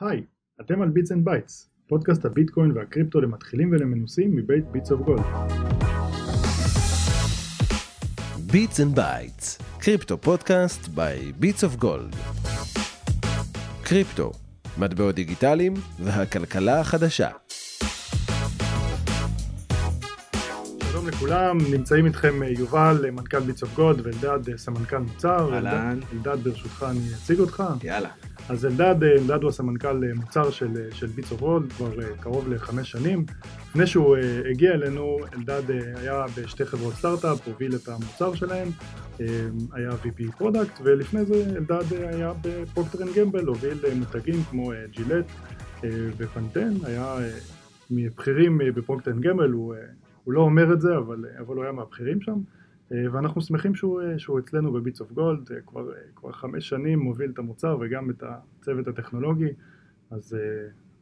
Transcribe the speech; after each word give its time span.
היי, 0.00 0.24
אתם 0.60 0.82
על 0.82 0.88
Bits 0.88 1.12
and 1.12 1.24
Bytes, 1.24 1.70
פודקאסט 1.88 2.24
הביטקוין 2.24 2.72
והקריפטו 2.72 3.20
למתחילים 3.20 3.72
ולמנוסים 3.72 4.36
מבית 4.36 4.64
Bits 4.64 4.92
of 4.92 5.00
Gold. 5.00 5.22
Bits 8.52 8.80
and 8.80 8.94
Bytes, 8.94 9.58
crypto 9.80 10.18
podcast 10.18 10.88
by 10.88 11.32
Bits 11.32 11.64
of 11.64 11.76
Gold. 11.76 12.16
קריפטו, 13.84 14.32
מטבעות 14.78 15.14
דיגיטליים 15.14 15.74
והכלכלה 16.04 16.80
החדשה. 16.80 17.28
לכולם, 21.28 21.58
נמצאים 21.70 22.06
איתכם 22.06 22.42
אה, 22.42 22.48
יובל, 22.48 23.10
מנכ"ל 23.10 23.40
Bits 23.40 23.62
of 23.62 23.74
Gold, 23.74 24.00
ואלדד, 24.06 24.48
אה, 24.48 24.58
סמנכ"ל 24.58 24.98
מוצר. 24.98 25.54
אהלן. 25.54 26.00
אלדד, 26.12 26.44
ברשותך 26.44 26.86
אני 26.90 27.14
אציג 27.14 27.40
אותך. 27.40 27.62
יאללה. 27.82 28.08
אז 28.48 28.66
אלדד, 28.66 29.02
אה, 29.02 29.12
אלדד 29.12 29.42
הוא 29.42 29.48
הסמנכ"ל 29.48 30.04
אה, 30.04 30.14
מוצר 30.14 30.50
של, 30.50 30.66
אה, 30.76 30.94
של 30.94 31.06
Bits 31.06 31.32
of 31.32 31.40
Gold 31.40 31.72
כבר 31.72 32.02
אה, 32.02 32.16
קרוב 32.20 32.48
לחמש 32.48 32.90
שנים. 32.90 33.24
לפני 33.70 33.86
שהוא 33.86 34.16
אה, 34.16 34.40
הגיע 34.50 34.72
אלינו, 34.72 35.18
אלדד 35.34 35.70
אה, 35.70 36.00
היה 36.00 36.24
בשתי 36.36 36.64
חברות 36.64 36.94
סטארט-אפ, 36.94 37.48
הוביל 37.48 37.74
את 37.74 37.88
המוצר 37.88 38.34
שלהם, 38.34 38.68
אה, 39.20 39.26
היה 39.72 39.90
VP 39.90 40.32
product, 40.38 40.80
ולפני 40.82 41.24
זה 41.24 41.44
אלדד 41.56 41.92
אה, 41.92 42.08
היה 42.08 42.32
ב 42.42 42.49
Procter 42.49 43.02
and 43.02 43.14
Gamble, 43.14 43.46
הוביל 43.46 43.78
אה, 43.84 43.94
מותגים 43.94 44.42
כמו 44.50 44.72
אה, 44.72 44.76
Gillette 44.90 45.26
אה, 45.84 45.90
ו 46.16 46.22
Pantene, 46.22 46.72
היה 46.84 47.18
אה, 47.18 47.30
מבכירים 47.90 48.60
אה, 48.60 48.72
ב 48.72 48.77
Procter 48.77 49.10
and 49.10 49.20
Gamble, 49.20 49.50
הוא, 49.50 49.74
אה, 49.74 49.80
הוא 50.28 50.34
לא 50.34 50.40
אומר 50.40 50.72
את 50.72 50.80
זה, 50.80 50.96
אבל, 50.96 51.24
אה, 51.24 51.40
אבל 51.40 51.56
הוא 51.56 51.64
היה 51.64 51.72
מהבכירים 51.72 52.20
שם. 52.20 52.40
אה, 52.92 53.12
ואנחנו 53.12 53.40
שמחים 53.40 53.74
שהוא, 53.74 54.02
אה, 54.02 54.18
שהוא 54.18 54.38
אצלנו 54.38 54.72
ב 54.72 54.78
Bits 54.78 55.00
of 55.00 55.12
Gold, 55.12 55.50
כבר, 55.66 55.90
כבר 56.14 56.32
חמש 56.32 56.68
שנים 56.68 56.98
מוביל 56.98 57.30
את 57.30 57.38
המוצר 57.38 57.76
וגם 57.80 58.10
את 58.10 58.22
הצוות 58.22 58.88
הטכנולוגי, 58.88 59.48
אז, 60.10 60.36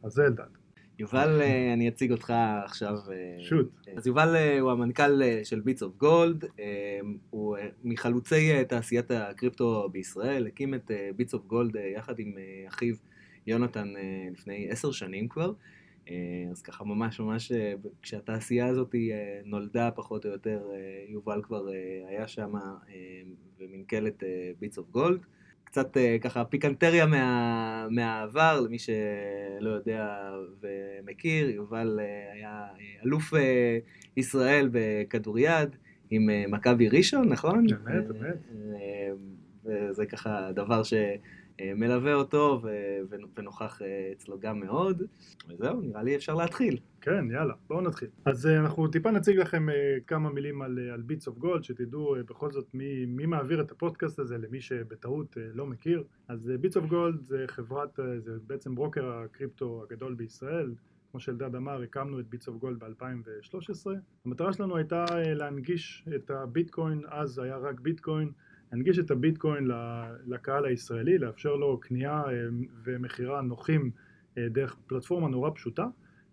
אז 0.03 0.11
זה 0.11 0.25
אלדד. 0.25 0.43
יובל, 0.99 1.41
אני 1.73 1.89
אציג 1.89 2.11
אותך 2.11 2.33
עכשיו. 2.63 2.95
shoot. 3.39 3.69
אז 3.97 4.07
יובל 4.07 4.35
הוא 4.59 4.71
המנכ"ל 4.71 5.21
של 5.43 5.59
Bits 5.59 5.83
of 5.83 5.97
Gold, 5.97 6.45
הוא 7.29 7.57
מחלוצי 7.83 8.65
תעשיית 8.65 9.11
הקריפטו 9.11 9.89
בישראל, 9.91 10.47
הקים 10.47 10.73
את 10.73 10.91
Bits 11.15 11.33
of 11.33 11.45
Gold 11.45 11.75
יחד 11.95 12.19
עם 12.19 12.33
אחיו 12.67 12.95
יונתן 13.47 13.93
לפני 14.31 14.67
עשר 14.69 14.91
שנים 14.91 15.27
כבר. 15.27 15.51
אה, 16.11 16.51
אז 16.51 16.61
ככה 16.61 16.83
ממש 16.83 17.19
ממש 17.19 17.51
אה, 17.51 17.73
כשהתעשייה 18.01 18.67
הזאת 18.67 18.95
אה, 18.95 19.39
נולדה 19.45 19.91
פחות 19.95 20.25
או 20.25 20.31
יותר, 20.31 20.61
יובל 21.07 21.41
כבר 21.43 21.67
היה 22.07 22.27
שם 22.27 22.53
ומנכ"ל 23.59 24.07
את 24.07 24.23
Bits 24.59 24.77
of 24.77 24.89
Gold. 24.89 25.25
קצת 25.63 25.97
ככה 26.21 26.45
פיקנטריה 26.45 27.05
מה, 27.05 27.87
מהעבר, 27.91 28.61
למי 28.61 28.79
שלא 28.79 29.69
יודע 29.69 30.31
ומכיר, 30.61 31.49
יובל 31.49 31.99
היה 32.33 32.67
אלוף 33.05 33.33
ישראל 34.17 34.69
בכדוריד 34.71 35.69
עם 36.09 36.29
מכבי 36.51 36.89
ראשון, 36.89 37.29
נכון? 37.29 37.67
באמת, 37.67 38.07
באמת. 38.07 38.37
וזה 39.65 40.05
ככה 40.05 40.51
דבר 40.51 40.81
שמלווה 41.61 42.13
אותו 42.13 42.59
ו- 42.63 42.67
ו- 43.09 43.15
ונוכח 43.37 43.81
אה, 43.81 44.11
אצלו 44.11 44.39
גם 44.39 44.59
מאוד. 44.59 45.03
וזהו, 45.49 45.81
נראה 45.81 46.03
לי 46.03 46.15
אפשר 46.15 46.35
להתחיל. 46.35 46.77
כן, 47.01 47.31
יאללה, 47.31 47.53
בואו 47.67 47.81
נתחיל. 47.81 48.07
אז 48.25 48.47
אה, 48.47 48.59
אנחנו 48.59 48.87
טיפה 48.87 49.11
נציג 49.11 49.37
לכם 49.37 49.69
אה, 49.69 49.97
כמה 50.07 50.29
מילים 50.29 50.61
על, 50.61 50.79
אה, 50.81 50.93
על 50.93 51.01
Bits 51.01 51.27
of 51.27 51.37
Gold, 51.37 51.63
שתדעו 51.63 52.15
אה, 52.15 52.23
בכל 52.23 52.51
זאת 52.51 52.67
מי, 52.73 53.05
מי 53.05 53.25
מעביר 53.25 53.61
את 53.61 53.71
הפודקאסט 53.71 54.19
הזה 54.19 54.37
למי 54.37 54.61
שבטעות 54.61 55.37
אה, 55.37 55.43
לא 55.53 55.65
מכיר. 55.65 56.03
אז 56.27 56.51
Bits 56.59 56.77
of 56.77 56.85
Gold 56.85 57.21
זה 57.21 57.45
חברת, 57.47 57.99
אה, 57.99 58.19
זה 58.19 58.31
בעצם 58.47 58.75
ברוקר 58.75 59.11
הקריפטו 59.11 59.83
הגדול 59.83 60.13
בישראל. 60.13 60.73
כמו 61.11 61.19
שאלדד 61.19 61.55
אמר, 61.55 61.81
הקמנו 61.81 62.19
את 62.19 62.27
Bits 62.29 62.47
of 62.47 62.57
Gold 62.57 62.79
ב-2013. 62.79 63.87
המטרה 64.25 64.53
שלנו 64.53 64.77
הייתה 64.77 65.05
אה, 65.11 65.33
להנגיש 65.33 66.05
את 66.15 66.31
הביטקוין, 66.31 67.01
אז 67.07 67.39
היה 67.39 67.57
רק 67.57 67.79
ביטקוין, 67.79 68.31
להנגיש 68.71 68.99
את 68.99 69.11
הביטקוין 69.11 69.67
לקהל 70.27 70.65
הישראלי, 70.65 71.17
לאפשר 71.17 71.55
לו 71.55 71.79
קנייה 71.79 72.23
אה, 72.27 72.31
ומכירה 72.83 73.41
נוחים 73.41 73.91
אה, 74.37 74.49
דרך 74.49 74.75
פלטפורמה 74.87 75.27
נורא 75.27 75.49
פשוטה. 75.55 75.87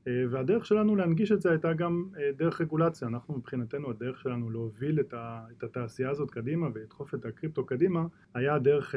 אה, 0.09 0.25
והדרך 0.31 0.67
שלנו 0.67 0.97
להנגיש 0.97 1.33
את 1.33 1.41
זה 1.41 1.51
הייתה 1.51 1.73
גם 1.73 2.05
דרך 2.37 2.61
רגולציה. 2.61 3.09
אנחנו 3.09 3.35
מבחינתנו 3.35 3.91
הדרך 3.91 4.21
שלנו 4.21 4.51
להוביל 4.51 5.01
את, 5.01 5.15
ה, 5.15 5.45
את 5.59 5.63
התעשייה 5.63 6.11
הזאת 6.11 6.31
קדימה 6.31 6.69
ולדחוף 6.75 7.15
את 7.15 7.25
הקריפטו 7.25 7.67
קדימה 7.67 8.07
היה 8.35 8.59
דרך 8.59 8.95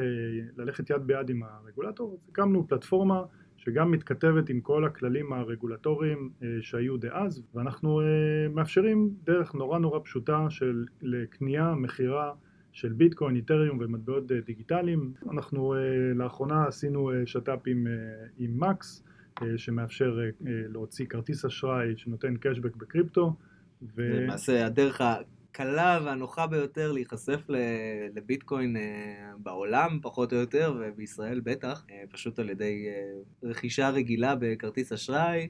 ללכת 0.56 0.90
יד 0.90 1.02
ביד 1.06 1.30
עם 1.30 1.42
הרגולטור. 1.42 2.20
הקמנו 2.28 2.68
פלטפורמה 2.68 3.22
שגם 3.56 3.90
מתכתבת 3.90 4.48
עם 4.48 4.60
כל 4.60 4.84
הכללים 4.84 5.32
הרגולטוריים 5.32 6.30
שהיו 6.60 6.96
דאז 6.96 7.42
ואנחנו 7.54 8.00
מאפשרים 8.54 9.10
דרך 9.24 9.54
נורא 9.54 9.78
נורא 9.78 10.00
פשוטה 10.04 10.46
של 10.50 10.84
לקנייה, 11.02 11.74
מכירה 11.74 12.32
של 12.78 12.92
ביטקוין, 12.92 13.36
איתריום 13.36 13.78
ומטבעות 13.80 14.32
אה, 14.32 14.40
דיגיטליים. 14.46 15.12
אנחנו 15.30 15.74
אה, 15.74 15.78
לאחרונה 16.14 16.66
עשינו 16.66 17.10
אה, 17.10 17.26
שת"פ 17.26 17.60
עם, 17.66 17.86
מקס 18.38 19.04
שמאפשר 19.56 20.18
להוציא 20.40 21.06
כרטיס 21.06 21.44
אשראי 21.44 21.94
שנותן 21.96 22.34
קשבק 22.40 22.76
בקריפטו. 22.76 23.34
ו... 23.96 24.22
למעשה 24.22 24.66
הדרך 24.66 25.00
הקלה 25.00 26.00
והנוחה 26.04 26.46
ביותר 26.46 26.92
להיחשף 26.92 27.40
לביטקוין 28.14 28.76
בעולם, 29.38 29.98
פחות 30.02 30.32
או 30.32 30.38
יותר, 30.38 30.74
ובישראל 30.80 31.40
בטח, 31.40 31.86
פשוט 32.10 32.38
על 32.38 32.50
ידי 32.50 32.86
רכישה 33.42 33.90
רגילה 33.90 34.34
בכרטיס 34.40 34.92
אשראי, 34.92 35.48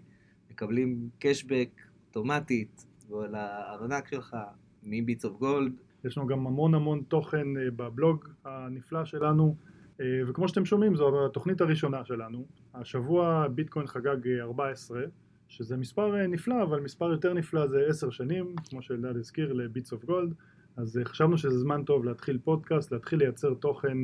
מקבלים 0.50 1.08
cashback 1.18 1.70
אוטומטית 2.08 2.84
על 3.24 3.34
הארנק 3.34 4.08
שלך 4.08 4.36
מ 4.82 4.91
Bits 4.91 5.24
of 5.24 5.38
Gold. 5.38 5.72
יש 6.04 6.18
לנו 6.18 6.26
גם 6.26 6.46
המון 6.46 6.74
המון 6.74 7.02
תוכן 7.08 7.56
אה, 7.56 7.70
בבלוג 7.76 8.28
הנפלא 8.44 9.04
שלנו, 9.04 9.56
אה, 10.00 10.20
וכמו 10.28 10.48
שאתם 10.48 10.64
שומעים 10.64 10.96
זו 10.96 11.26
התוכנית 11.26 11.60
הראשונה 11.60 12.04
שלנו. 12.04 12.46
השבוע 12.74 13.48
ביטקוין 13.48 13.86
חגג 13.86 14.28
אה, 14.28 14.42
14, 14.42 15.00
שזה 15.48 15.76
מספר 15.76 16.16
אה, 16.16 16.26
נפלא, 16.26 16.62
אבל 16.62 16.80
מספר 16.80 17.12
יותר 17.12 17.34
נפלא 17.34 17.66
זה 17.66 17.86
10 17.88 18.10
שנים, 18.10 18.54
כמו 18.70 18.82
שאלדד 18.82 19.16
הזכיר, 19.16 19.52
ל 19.52 19.60
Bits 19.60 19.92
of 19.92 20.04
Gold. 20.04 20.34
אז 20.78 20.98
אה, 20.98 21.04
חשבנו 21.04 21.38
שזה 21.38 21.58
זמן 21.58 21.82
טוב 21.84 22.04
להתחיל 22.04 22.38
פודקאסט, 22.44 22.92
להתחיל 22.92 23.18
לייצר 23.18 23.54
תוכן 23.54 23.98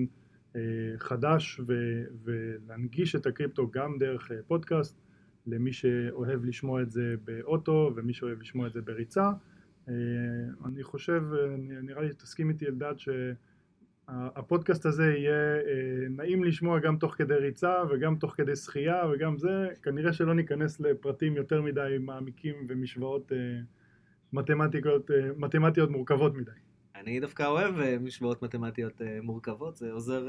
אה, 0.57 0.61
חדש 0.99 1.61
ו- 1.67 2.05
ולהנגיש 2.25 3.17
את 3.17 3.27
הקריפטו 3.27 3.71
גם 3.71 3.99
דרך 3.99 4.33
אה, 4.33 4.37
פודקאסט, 4.47 5.01
למי 5.47 5.73
שאוהב 5.73 6.45
לשמוע 6.45 6.83
את 6.83 6.91
זה 6.91 7.15
באוטו 7.25 7.93
ומי 7.97 8.15
שאוהב 8.15 8.41
לשמוע 8.41 8.67
את 8.67 8.73
זה 8.73 8.83
בריצה. 8.83 9.31
אה, 9.89 9.95
אני 10.65 10.83
חושב, 10.83 11.23
אה, 11.33 11.57
נראה 11.83 12.03
לי 12.03 12.13
שתסכים 12.13 12.49
איתי 12.49 12.67
אלדד 12.67 12.95
שהפודקאסט 14.09 14.87
הזה 14.87 15.05
יהיה 15.05 15.57
אה, 15.57 16.09
נעים 16.11 16.45
לשמוע 16.45 16.79
גם 16.79 16.97
תוך 16.97 17.15
כדי 17.15 17.35
ריצה 17.35 17.83
וגם 17.91 18.17
תוך 18.17 18.35
כדי 18.37 18.57
שחייה 18.57 19.03
וגם 19.13 19.39
זה, 19.39 19.69
כנראה 19.83 20.13
שלא 20.13 20.35
ניכנס 20.35 20.81
לפרטים 20.81 21.37
יותר 21.37 21.63
מדי 21.63 21.97
מעמיקים 22.01 22.67
ומשוואות 22.69 23.33
אה, 23.33 23.61
מתמטיות, 25.37 25.91
מורכבות 25.91 26.35
מדי. 26.35 26.51
אני 26.95 27.21
דווקא 27.21 27.43
אוהב 27.43 27.75
משוואות 28.01 28.43
מתמטיות 28.43 29.01
מורכבות, 29.23 29.77
זה 29.77 29.93
עוזר, 29.93 30.29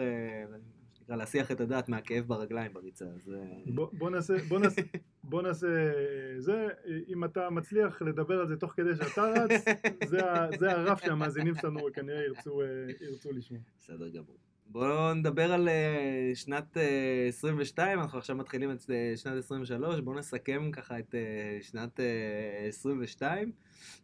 שנקרא, 1.05 1.16
להסיח 1.16 1.51
את 1.51 1.61
הדעת 1.61 1.89
מהכאב 1.89 2.27
ברגליים 2.27 2.73
בריצה. 2.73 3.05
אז, 3.05 3.33
אה, 3.33 3.73
בוא, 3.75 3.88
בוא 3.93 4.09
נעשה, 4.09 4.33
בוא 4.47 4.59
נעשה, 4.59 4.81
בוא 5.23 5.41
נעשה 5.41 5.67
אה, 5.67 6.39
זה, 6.39 6.67
אם 7.07 7.23
אתה 7.23 7.49
מצליח 7.49 8.01
לדבר 8.01 8.39
על 8.39 8.47
זה 8.47 8.57
תוך 8.57 8.73
כדי 8.73 8.95
שאתה 8.95 9.21
רץ, 9.21 9.66
זה, 10.59 10.71
הרף 10.71 11.05
שהמאזינים 11.05 11.55
שלנו 11.55 11.79
כנראה 11.93 12.23
ירצו, 12.23 12.61
אה, 12.61 12.67
ירצו 13.01 13.31
לשמוע. 13.31 13.61
בסדר 13.79 14.09
גמור. 14.09 14.44
בואו 14.68 15.14
נדבר 15.14 15.53
על 15.53 15.70
אה, 15.70 16.31
שנת 16.34 16.78
אה, 16.78 17.26
22, 17.30 18.00
אנחנו 18.00 18.18
עכשיו 18.18 18.36
מתחילים 18.36 18.72
את 18.72 18.90
אה, 18.90 19.14
שנת 19.17 19.38
23, 19.38 20.00
בואו 20.00 20.17
נסכם 20.20 20.70
ככה 20.72 21.00
את 21.00 21.16
אה, 21.16 21.58
שנת 21.62 22.00
אה, 22.00 22.66
22, 22.67 23.52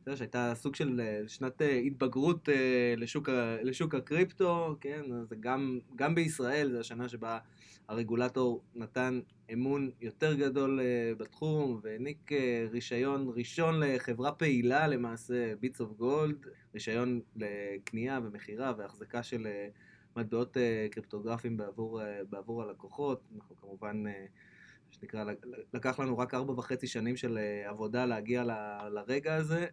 אתה 0.02 0.10
יודע, 0.10 0.18
שהייתה 0.18 0.52
סוג 0.56 0.76
של 0.76 1.02
אה, 1.04 1.22
שנת 1.28 1.62
אה, 1.62 1.76
התבגרות 1.78 2.50
אה, 2.50 2.94
לשוק, 2.98 3.30
ה- 3.30 3.58
לשוק 3.64 3.96
הקריפטו, 3.96 4.76
כן, 4.82 5.02
אז 5.22 5.34
גם, 5.40 5.80
גם 5.96 6.16
בישראל 6.16 6.72
זו 6.72 6.80
השנה 6.80 7.10
שבה 7.10 7.40
הרגולטור 7.88 8.62
נתן 8.76 9.20
אמון 9.54 9.92
יותר 10.02 10.34
גדול 10.34 10.80
אה, 10.80 11.12
בתחום 11.18 11.80
והעניק 11.84 12.32
אה, 12.32 12.66
רישיון 12.72 13.32
ראשון 13.36 13.80
לחברה 13.80 14.32
פעילה 14.32 14.88
למעשה, 14.88 15.54
Bits 15.60 15.82
of 15.82 15.92
Gold, 15.94 16.36
רישיון 16.74 17.20
לקנייה 17.36 18.20
ומכירה 18.24 18.74
והחזקה 18.78 19.24
של 19.24 19.48
אה, 19.48 19.68
מטבעות 20.16 20.58
אה, 20.58 20.88
קריפטוגרפיים 20.92 21.58
בעבור, 21.58 22.02
אה, 22.02 22.22
בעבור 22.30 22.64
הלקוחות. 22.64 23.22
אנחנו 23.36 23.56
כמובן, 23.56 24.04
אה, 24.08 24.26
מה 24.88 24.94
שנקרא, 24.94 25.24
לק- 25.24 25.46
לקח 25.74 26.00
לנו 26.00 26.18
רק 26.18 26.34
ארבע 26.34 26.54
וחצי 26.54 26.88
שנים 26.88 27.16
של 27.16 27.40
עבודה 27.66 28.06
להגיע 28.06 28.44
ל- 28.44 28.90
לרגע 28.94 29.36
הזה, 29.36 29.66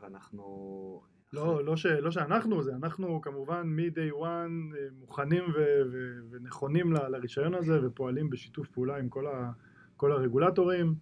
ואנחנו 0.00 1.02
לא, 1.32 1.64
לא, 1.64 1.76
ש, 1.76 1.86
לא 1.86 2.10
שאנחנו 2.10 2.62
זה, 2.62 2.74
אנחנו 2.74 3.20
כמובן 3.20 3.66
מ-day 3.66 4.12
one 4.14 4.74
מוכנים 5.00 5.44
ו, 5.44 5.58
ו, 5.92 6.18
ונכונים 6.30 6.92
ל, 6.92 7.08
לרישיון 7.08 7.54
הזה 7.54 7.86
ופועלים 7.86 8.30
בשיתוף 8.30 8.68
פעולה 8.68 8.96
עם 8.96 9.08
כל, 9.08 9.26
ה, 9.26 9.50
כל 9.96 10.12
הרגולטורים. 10.12 10.94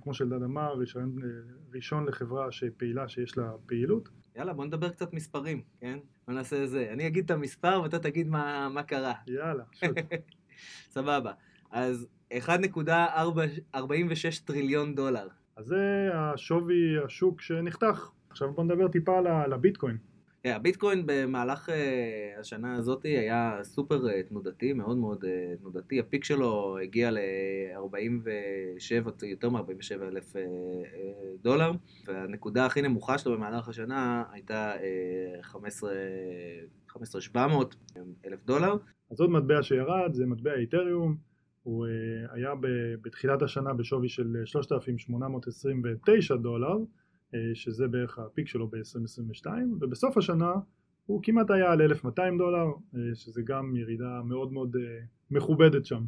כמו 0.00 0.14
שאלדד 0.14 0.42
אמר, 0.42 0.74
רישיון 0.74 1.16
ראשון 1.74 2.06
לחברה 2.06 2.52
שפעילה 2.52 3.08
שיש 3.08 3.38
לה 3.38 3.52
פעילות. 3.66 4.08
יאללה, 4.36 4.52
בוא 4.52 4.64
נדבר 4.64 4.88
קצת 4.88 5.12
מספרים, 5.12 5.62
כן? 5.80 5.98
בוא 6.26 6.34
נעשה 6.34 6.66
זה. 6.66 6.88
אני 6.92 7.06
אגיד 7.06 7.24
את 7.24 7.30
המספר 7.30 7.80
ואתה 7.82 7.98
תגיד 7.98 8.28
מה, 8.28 8.68
מה 8.68 8.82
קרה. 8.82 9.12
יאללה, 9.26 9.64
שוט. 9.72 9.96
סבבה. 10.94 11.32
אז 11.70 12.06
1.46 12.32 12.36
טריליון 14.44 14.94
דולר. 14.94 15.28
אז 15.56 15.66
זה 15.66 16.10
השווי 16.14 17.04
השוק 17.04 17.40
שנחתך. 17.40 18.10
עכשיו 18.30 18.52
בוא 18.52 18.64
נדבר 18.64 18.88
טיפה 18.88 19.18
על 19.18 19.52
הביטקוין. 19.52 19.98
Yeah, 20.46 20.50
הביטקוין 20.50 21.02
במהלך 21.06 21.68
uh, 21.68 21.72
השנה 22.40 22.74
הזאת 22.74 23.02
היה 23.02 23.58
סופר 23.62 24.06
uh, 24.06 24.28
תנודתי, 24.28 24.72
מאוד 24.72 24.96
מאוד 24.96 25.24
uh, 25.24 25.28
תנודתי. 25.60 26.00
הפיק 26.00 26.24
שלו 26.24 26.78
הגיע 26.78 27.10
ל-47, 27.10 29.26
יותר 29.26 29.50
מ-47 29.50 30.02
אלף 30.02 30.32
דולר, 31.42 31.72
והנקודה 32.06 32.66
הכי 32.66 32.82
נמוכה 32.82 33.18
שלו 33.18 33.32
במהלך 33.32 33.68
השנה 33.68 34.24
הייתה 34.32 34.72
uh, 35.38 35.42
15 35.42 35.92
15,700 36.92 37.76
אלף 38.26 38.44
דולר. 38.44 38.76
אז 39.10 39.20
עוד 39.20 39.30
מטבע 39.30 39.62
שירד 39.62 40.12
זה 40.12 40.26
מטבע 40.26 40.54
איתריום. 40.54 41.16
הוא 41.62 41.86
אה, 41.86 41.90
היה 42.34 42.50
בתחילת 43.02 43.42
השנה 43.42 43.74
בשווי 43.74 44.08
של 44.08 44.36
3,829 44.44 46.36
דולר, 46.36 46.68
אה, 46.68 46.76
שזה 47.54 47.88
בערך 47.88 48.18
הפיק 48.18 48.48
שלו 48.48 48.68
ב-2022, 48.68 49.46
ובסוף 49.80 50.16
השנה 50.16 50.52
הוא 51.06 51.20
כמעט 51.22 51.50
היה 51.50 51.72
על 51.72 51.82
1,200 51.82 52.38
דולר, 52.38 52.66
אה, 52.94 53.00
שזה 53.14 53.42
גם 53.42 53.76
ירידה 53.76 54.20
מאוד 54.24 54.52
מאוד 54.52 54.76
אה, 54.76 55.04
מכובדת 55.30 55.86
שם. 55.86 56.04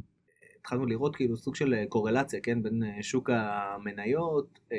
התחלנו 0.60 0.86
לראות 0.86 1.16
כאילו 1.16 1.36
סוג 1.36 1.54
של 1.54 1.74
קורלציה, 1.88 2.40
כן, 2.40 2.62
בין 2.62 2.82
אה, 2.82 3.02
שוק 3.02 3.30
המניות 3.32 4.58
אה, 4.72 4.78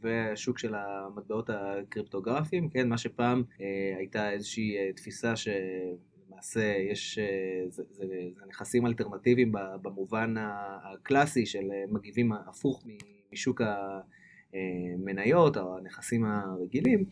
והשוק 0.00 0.58
של 0.58 0.74
המטבעות 0.74 1.50
הקריפטוגרפיים, 1.50 2.68
כן, 2.68 2.88
מה 2.88 2.98
שפעם 2.98 3.42
אה, 3.60 3.94
הייתה 3.98 4.30
איזושהי 4.30 4.76
אה, 4.76 4.92
תפיסה 4.92 5.34
שלמעשה 5.36 6.74
יש, 6.90 7.18
אה, 7.18 7.70
זה, 7.70 7.82
זה, 7.90 8.04
זה 8.06 8.46
נכסים 8.48 8.86
אלטרנטיביים 8.86 9.52
במובן 9.82 10.34
הקלאסי 10.38 11.46
של 11.46 11.70
אה, 11.72 11.84
מגיבים 11.88 12.32
הפוך 12.32 12.86
משוק 13.32 13.60
המניות 14.54 15.56
או 15.56 15.78
הנכסים 15.78 16.24
הרגילים. 16.24 17.04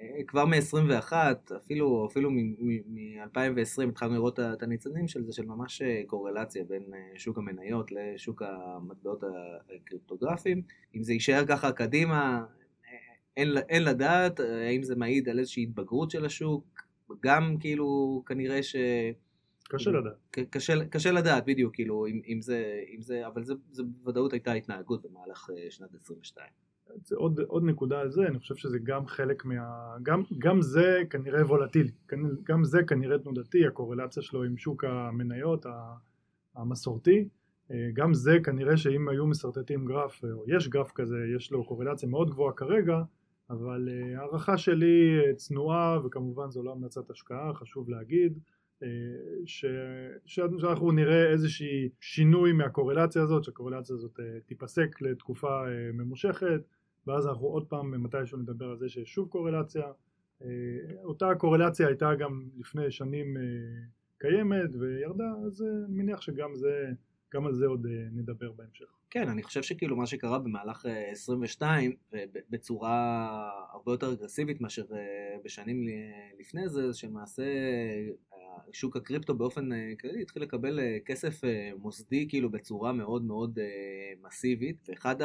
אה, 0.00 0.24
כבר 0.26 0.44
מ-21, 0.44 1.12
אפילו, 1.56 2.06
אפילו 2.10 2.30
מ-2020 2.30 3.88
התחלנו 3.88 4.14
לראות 4.14 4.40
את 4.40 4.62
הניצנים 4.62 5.08
של 5.08 5.24
זה, 5.24 5.32
של 5.32 5.46
ממש 5.46 5.82
אה, 5.82 6.02
קורלציה 6.06 6.64
בין 6.64 6.82
אה, 6.94 7.18
שוק 7.18 7.38
המניות 7.38 7.92
לשוק 7.92 8.42
המטבעות 8.42 9.24
הקריפטוגרפיים. 9.76 10.62
אם 10.96 11.02
זה 11.02 11.12
יישאר 11.12 11.46
ככה 11.46 11.72
קדימה, 11.72 12.44
אה, 12.86 12.92
אין, 13.36 13.48
אין 13.68 13.84
לדעת, 13.84 14.40
אה, 14.40 14.68
האם 14.68 14.82
זה 14.82 14.96
מעיד 14.96 15.28
על 15.28 15.38
איזושהי 15.38 15.62
התבגרות 15.62 16.10
של 16.10 16.24
השוק, 16.24 16.82
גם 17.22 17.56
כאילו 17.60 18.22
כנראה 18.26 18.62
ש... 18.62 18.76
קשה 19.68 19.90
לדעת. 19.90 20.46
קשה, 20.50 20.84
קשה 20.90 21.12
לדעת 21.12 21.44
בדיוק, 21.46 21.74
כאילו, 21.74 22.06
אם, 22.06 22.20
אם, 22.28 22.40
זה, 22.40 22.80
אם 22.96 23.02
זה, 23.02 23.26
אבל 23.26 23.44
זה, 23.44 23.54
זה 23.70 23.82
בוודאות 23.82 24.32
הייתה 24.32 24.52
התנהגות 24.52 25.02
במהלך 25.02 25.50
אה, 25.50 25.70
שנת 25.70 25.94
22. 25.94 26.48
עוד, 27.14 27.40
עוד 27.40 27.64
נקודה 27.64 28.00
על 28.00 28.10
זה, 28.10 28.26
אני 28.26 28.38
חושב 28.38 28.54
שזה 28.54 28.78
גם 28.78 29.06
חלק 29.06 29.44
מה... 29.44 29.96
גם, 30.02 30.22
גם 30.38 30.62
זה 30.62 31.02
כנראה 31.10 31.46
וולטילי, 31.46 31.90
גם 32.44 32.64
זה 32.64 32.82
כנראה 32.82 33.18
תנודתי, 33.18 33.66
הקורלציה 33.66 34.22
שלו 34.22 34.42
עם 34.42 34.56
שוק 34.56 34.84
המניות 34.84 35.66
המסורתי, 36.56 37.28
אה, 37.70 37.90
גם 37.94 38.14
זה 38.14 38.38
כנראה 38.44 38.76
שאם 38.76 39.08
היו 39.08 39.26
משרטטים 39.26 39.86
גרף, 39.86 40.24
אה, 40.24 40.32
או 40.32 40.44
יש 40.46 40.68
גרף 40.68 40.92
כזה, 40.92 41.16
יש 41.36 41.52
לו 41.52 41.64
קורלציה 41.64 42.08
מאוד 42.08 42.30
גבוהה 42.30 42.52
כרגע, 42.52 43.02
אבל 43.50 43.88
אה, 43.88 44.20
הערכה 44.20 44.58
שלי 44.58 45.18
צנועה, 45.36 45.98
וכמובן 46.04 46.50
זו 46.50 46.62
לא 46.62 46.72
המלצת 46.72 47.10
השקעה, 47.10 47.54
חשוב 47.54 47.90
להגיד, 47.90 48.38
ש... 49.44 49.64
שאנחנו 50.24 50.92
נראה 50.92 51.30
איזושהי 51.30 51.88
שינוי 52.00 52.52
מהקורלציה 52.52 53.22
הזאת, 53.22 53.44
שהקורלציה 53.44 53.96
הזאת 53.96 54.20
תיפסק 54.46 55.00
לתקופה 55.00 55.62
ממושכת, 55.94 56.60
ואז 57.06 57.26
אנחנו 57.26 57.46
עוד 57.46 57.66
פעם 57.66 58.02
מתישהו 58.02 58.38
נדבר 58.38 58.66
על 58.70 58.78
זה 58.78 58.88
שיש 58.88 59.14
שוב 59.14 59.28
קורלציה. 59.28 59.84
אה, 60.42 60.48
אותה 61.04 61.34
קורלציה 61.34 61.86
הייתה 61.86 62.14
גם 62.14 62.48
לפני 62.58 62.90
שנים 62.90 63.36
אה, 63.36 63.42
קיימת 64.18 64.70
וירדה, 64.80 65.32
אז 65.46 65.62
אה, 65.62 65.68
אני 65.86 66.02
מניח 66.02 66.20
שגם 66.20 66.54
זה, 66.54 66.90
גם 67.34 67.46
על 67.46 67.54
זה 67.54 67.66
עוד 67.66 67.86
נדבר 68.12 68.52
בהמשך. 68.52 68.84
כן, 69.10 69.28
אני 69.28 69.42
חושב 69.42 69.62
שכאילו 69.62 69.96
מה 69.96 70.06
שקרה 70.06 70.38
במהלך 70.38 70.86
אה, 70.86 71.10
22 71.10 71.92
וב- 72.12 72.18
בצורה 72.50 73.50
הרבה 73.72 73.92
יותר 73.92 74.12
אגרסיבית 74.12 74.60
מאשר 74.60 74.84
בשנים 75.44 75.86
לפני 76.40 76.68
זה, 76.68 76.92
שלמעשה 76.92 77.44
שוק 78.72 78.96
הקריפטו 78.96 79.34
באופן 79.34 79.72
אה, 79.72 79.92
כללי 80.00 80.22
התחיל 80.22 80.42
לקבל 80.42 80.80
אה, 80.80 80.98
כסף 81.04 81.44
אה, 81.44 81.70
מוסדי 81.78 82.26
כאילו 82.28 82.50
בצורה 82.50 82.92
מאוד 82.92 83.24
מאוד 83.24 83.58
מסיבית, 84.22 84.76
ואחד 84.88 85.16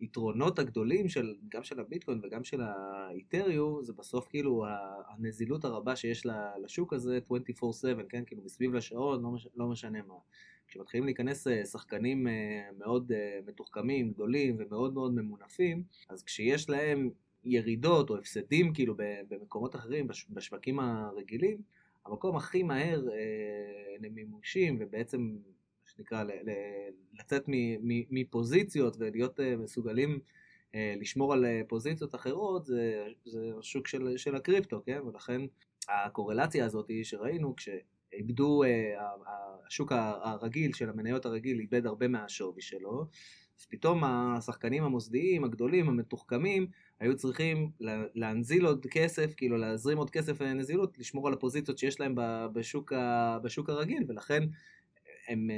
היתרונות 0.00 0.58
הגדולים 0.58 1.08
של 1.08 1.34
גם 1.48 1.62
של 1.62 1.80
הביטקוין 1.80 2.20
וגם 2.22 2.44
של 2.44 2.60
האיתריום 2.60 3.82
זה 3.82 3.92
בסוף 3.92 4.28
כאילו 4.28 4.64
הנזילות 5.08 5.64
הרבה 5.64 5.96
שיש 5.96 6.26
לשוק 6.64 6.92
הזה 6.92 7.18
24/7, 7.28 8.02
כן, 8.08 8.24
כאילו 8.26 8.42
מסביב 8.44 8.74
לשעון, 8.74 9.22
לא, 9.22 9.30
מש, 9.30 9.48
לא 9.56 9.66
משנה 9.66 9.98
מה. 10.08 10.14
כשמתחילים 10.68 11.04
להיכנס 11.04 11.46
שחקנים 11.72 12.26
מאוד 12.78 13.12
מתוחכמים, 13.46 14.10
גדולים 14.10 14.56
ומאוד 14.58 14.94
מאוד 14.94 15.14
ממונפים, 15.14 15.82
אז 16.08 16.22
כשיש 16.22 16.70
להם 16.70 17.10
ירידות 17.44 18.10
או 18.10 18.16
הפסדים 18.16 18.74
כאילו 18.74 18.94
במקומות 19.28 19.76
אחרים, 19.76 20.06
בש- 20.06 20.26
בשווקים 20.30 20.80
הרגילים, 20.80 21.58
המקום 22.06 22.36
הכי 22.36 22.62
מהר 22.62 23.08
אה, 23.08 23.96
למימושים 24.00 24.76
ובעצם, 24.80 25.20
מה 25.20 25.90
שנקרא, 25.96 26.24
לצאת 27.20 27.44
מפוזיציות 28.10 28.96
ולהיות 28.98 29.40
אה, 29.40 29.56
מסוגלים 29.56 30.20
אה, 30.74 30.94
לשמור 31.00 31.32
על 31.32 31.44
אה, 31.44 31.60
פוזיציות 31.68 32.14
אחרות, 32.14 32.66
זה, 32.66 33.06
זה 33.24 33.52
השוק 33.58 33.88
של, 33.88 34.16
של 34.16 34.36
הקריפטו, 34.36 34.82
כן? 34.86 35.00
ולכן 35.06 35.40
הקורלציה 35.88 36.64
הזאת 36.64 36.90
שראינו, 37.02 37.56
כשאיבדו, 37.56 38.62
אה, 38.62 38.94
השוק 39.66 39.92
הרגיל 39.96 40.72
של 40.72 40.88
המניות 40.88 41.26
הרגיל 41.26 41.60
איבד 41.60 41.86
הרבה 41.86 42.08
מהשווי 42.08 42.62
שלו, 42.62 43.06
אז 43.62 43.66
פתאום 43.66 44.04
השחקנים 44.04 44.84
המוסדיים, 44.84 45.44
הגדולים, 45.44 45.88
המתוחכמים, 45.88 46.66
היו 47.00 47.16
צריכים 47.16 47.70
לה- 47.80 48.04
להנזיל 48.14 48.66
עוד 48.66 48.86
כסף, 48.90 49.34
כאילו 49.36 49.56
להזרים 49.56 49.98
עוד 49.98 50.10
כסף 50.10 50.40
לנזילות, 50.40 50.98
לשמור 50.98 51.28
על 51.28 51.34
הפוזיציות 51.34 51.78
שיש 51.78 52.00
להם 52.00 52.14
בשוק, 52.52 52.92
ה- 52.92 53.38
בשוק 53.42 53.68
הרגיל, 53.70 54.04
ולכן 54.08 54.42
הם 55.28 55.50
אה, 55.50 55.56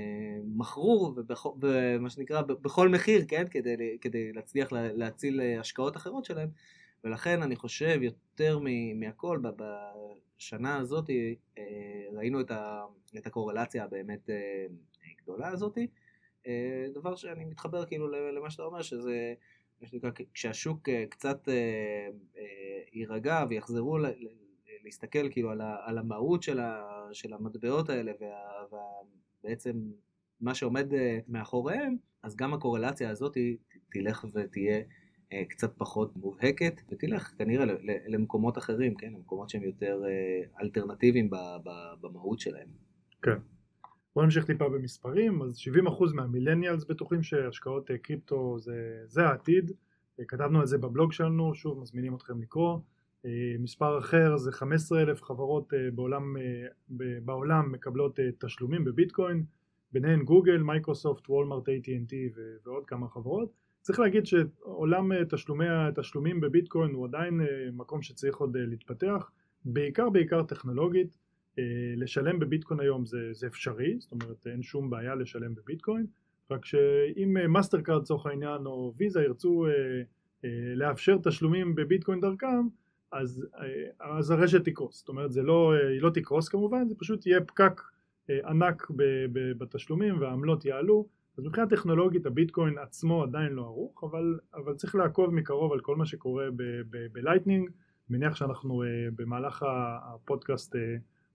מכרו, 0.56 1.14
ומה 1.60 2.10
שנקרא, 2.10 2.42
בכל 2.42 2.88
מחיר, 2.88 3.24
כן, 3.28 3.44
כדי, 3.50 3.98
כדי 4.00 4.32
להצליח 4.32 4.72
לה- 4.72 4.92
להציל 4.92 5.40
אה, 5.40 5.60
השקעות 5.60 5.96
אחרות 5.96 6.24
שלהם, 6.24 6.48
ולכן 7.04 7.42
אני 7.42 7.56
חושב 7.56 7.98
יותר 8.02 8.58
מהכל, 8.94 9.40
בשנה 10.36 10.76
הזאת 10.76 11.10
אה, 11.10 11.62
ראינו 12.12 12.40
את, 12.40 12.50
ה, 12.50 12.82
את 13.16 13.26
הקורלציה 13.26 13.84
הבאמת 13.84 14.30
גדולה 15.22 15.48
הזאת. 15.48 15.78
אה, 16.46 16.86
דבר 16.94 17.16
שאני 17.16 17.44
מתחבר 17.44 17.86
כאילו 17.86 18.08
למה 18.08 18.50
שאתה 18.50 18.62
אומר, 18.62 18.82
שזה 18.82 19.34
מה 19.80 19.86
שנקרא, 19.86 20.10
כשהשוק 20.34 20.88
אה, 20.88 21.04
קצת 21.08 21.48
אה, 21.48 22.08
יירגע 22.92 23.44
ויחזרו 23.48 23.98
להסתכל 24.84 25.30
כאילו 25.30 25.50
על, 25.84 25.98
המהות 25.98 26.42
של, 26.42 27.32
המטבעות 27.32 27.88
האלה 27.88 28.12
ובעצם 29.42 29.90
מה 30.40 30.54
שעומד 30.54 30.86
מאחוריהם, 31.28 31.96
אז 32.22 32.36
גם 32.36 32.54
הקורלציה 32.54 33.10
הזאת 33.10 33.36
תלך 33.90 34.26
ותהיה 34.34 34.80
קצת 35.48 35.74
פחות 35.78 36.16
מובהקת, 36.16 36.80
ותלך 36.88 37.32
כנראה 37.38 37.64
למקומות 38.06 38.58
אחרים, 38.58 38.94
כן, 38.94 39.12
למקומות 39.12 39.48
שהם 39.48 39.62
יותר 39.62 40.02
אלטרנטיביים 40.62 41.30
במהות 42.00 42.40
שלהם. 42.40 42.68
כן. 43.22 43.38
בואו 44.14 44.24
נמשיך 44.24 44.44
טיפה 44.44 44.68
במספרים, 44.68 45.42
אז 45.42 45.58
70% 45.86 46.14
מהמילניאלס 46.14 46.84
בטוחים 46.84 47.22
שהשקעות 47.22 47.90
אה, 47.90 47.98
קריפטו 47.98 48.58
זה, 48.58 49.02
זה 49.06 49.26
העתיד, 49.26 49.72
אה, 50.20 50.24
כתבנו 50.24 50.60
על 50.60 50.66
זה 50.66 50.78
בבלוג 50.78 51.12
שלנו, 51.12 51.54
שוב 51.54 51.80
מזמינים 51.80 52.14
אתכם 52.14 52.42
לקרוא, 52.42 52.78
אה, 53.26 53.30
מספר 53.58 53.98
אחר 53.98 54.36
זה 54.36 54.52
15,000 54.52 55.22
חברות 55.22 55.74
אה, 55.74 55.90
בעולם, 55.94 56.36
בעולם 57.24 57.72
מקבלות 57.72 58.18
תשלומים 58.38 58.84
בביטקוין, 58.84 59.44
ביניהן 59.92 60.22
גוגל, 60.22 60.56
מייקרוסופט, 60.56 61.30
וולמרט, 61.30 61.68
AT&T 61.68 62.14
ועוד 62.64 62.86
כמה 62.86 63.08
חברות, 63.08 63.52
צריך 63.80 64.00
להגיד 64.00 64.26
שעולם 64.26 65.24
תשלומי 65.24 65.68
התשלומים 65.68 66.40
בביטקוין 66.40 66.90
הוא 66.90 67.06
עדיין 67.06 67.40
מקום 67.72 68.02
שצריך 68.02 68.36
עוד 68.36 68.56
להתפתח, 68.56 69.30
בעיקר 69.64 70.10
בעיקר 70.10 70.42
טכנולוגית, 70.42 71.16
לשלם 71.96 72.38
בביטקוין 72.38 72.80
היום 72.80 73.06
זה, 73.06 73.18
זה 73.32 73.46
אפשרי, 73.46 73.96
זאת 73.98 74.12
אומרת 74.12 74.46
אין 74.46 74.62
שום 74.62 74.90
בעיה 74.90 75.14
לשלם 75.14 75.54
בביטקוין, 75.54 76.06
רק 76.50 76.64
שאם 76.64 77.36
מאסטר 77.48 77.80
קארד 77.80 78.02
לצורך 78.02 78.26
העניין 78.26 78.66
או 78.66 78.94
ויזה 78.96 79.22
ירצו 79.22 79.66
לאפשר 80.76 81.18
תשלומים 81.24 81.74
בביטקוין 81.74 82.20
דרכם, 82.20 82.68
אז, 83.12 83.46
אז 84.00 84.30
הרשת 84.30 84.64
תקרוס, 84.64 84.98
זאת 84.98 85.08
אומרת 85.08 85.32
זה 85.32 85.42
לא, 85.42 85.72
היא 85.72 86.02
לא 86.02 86.10
תקרוס 86.10 86.48
כמובן, 86.48 86.88
זה 86.88 86.94
פשוט 86.98 87.26
יהיה 87.26 87.40
פקק 87.40 87.80
ענק 88.28 88.86
בתשלומים 89.58 90.20
והעמלות 90.20 90.64
יעלו 90.64 91.08
אז 91.38 91.44
מבחינה 91.44 91.66
טכנולוגית 91.66 92.26
הביטקוין 92.26 92.78
עצמו 92.78 93.22
עדיין 93.22 93.52
לא 93.52 93.62
ערוך, 93.62 94.04
אבל, 94.04 94.38
אבל 94.54 94.74
צריך 94.74 94.94
לעקוב 94.94 95.34
מקרוב 95.34 95.72
על 95.72 95.80
כל 95.80 95.96
מה 95.96 96.06
שקורה 96.06 96.46
ב 97.12 97.18
Lightning. 97.18 97.70
מניח 98.10 98.34
שאנחנו 98.36 98.82
uh, 98.82 98.86
במהלך 99.16 99.64
הפודקאסט 100.02 100.74
uh, 100.74 100.78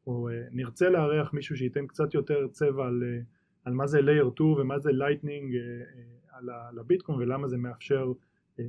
או, 0.08 0.30
uh, 0.30 0.34
נרצה 0.52 0.90
לארח 0.90 1.34
מישהו 1.34 1.58
שייתן 1.58 1.88
קצת 1.88 2.14
יותר 2.14 2.48
צבע 2.48 2.88
על, 2.88 3.04
אה, 3.04 3.26
על 3.66 3.74
מה 3.74 3.88
זה 3.88 4.00
Layer 4.00 4.34
2 4.36 4.50
ומה 4.50 4.80
זה 4.80 4.90
אה, 4.90 4.94
אה, 4.94 6.38
על, 6.38 6.80
הביטקוין 6.80 7.20
ולמה 7.20 7.48
זה 7.48 7.58
מאפשר, 7.58 8.12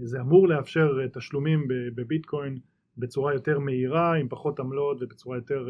זה 0.02 0.20
אמור 0.20 0.48
לאפשר 0.48 1.06
תשלומים 1.12 1.68
בביטקוין 1.68 2.58
בצורה 2.98 3.34
יותר 3.34 3.58
מהירה, 3.58 4.14
עם 4.14 4.28
פחות 4.28 4.60
עמלות 4.60 5.02
ובצורה 5.02 5.36
יותר 5.36 5.68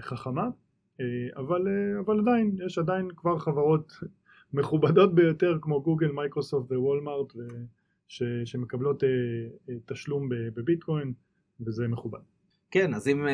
חכמה. 0.00 0.48
אבל, 1.36 1.68
אבל 2.06 2.20
עדיין, 2.20 2.56
יש 2.66 2.78
עדיין 2.78 3.08
כבר 3.16 3.38
חברות 3.38 3.92
מכובדות 4.54 5.14
ביותר 5.14 5.58
כמו 5.60 5.82
גוגל, 5.82 6.12
מייקרוסופט 6.12 6.72
ווולמארט 6.72 7.32
שמקבלות 8.44 9.02
תשלום 9.86 10.28
בביטקוין 10.28 11.12
וזה 11.60 11.88
מכובד. 11.88 12.20
כן, 12.70 12.94
אז 12.94 13.08
אם 13.08 13.26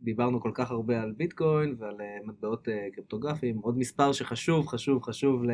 דיברנו 0.00 0.40
כל 0.40 0.50
כך 0.54 0.70
הרבה 0.70 1.02
על 1.02 1.12
ביטקוין 1.12 1.74
ועל 1.78 1.94
אה, 1.94 2.26
מטבעות 2.26 2.68
אה, 2.68 2.70
קריפטוגרפיים, 2.94 3.58
עוד 3.58 3.78
מספר 3.78 4.12
שחשוב, 4.12 4.66
חשוב, 4.66 5.02
חשוב, 5.02 5.44
ל... 5.44 5.50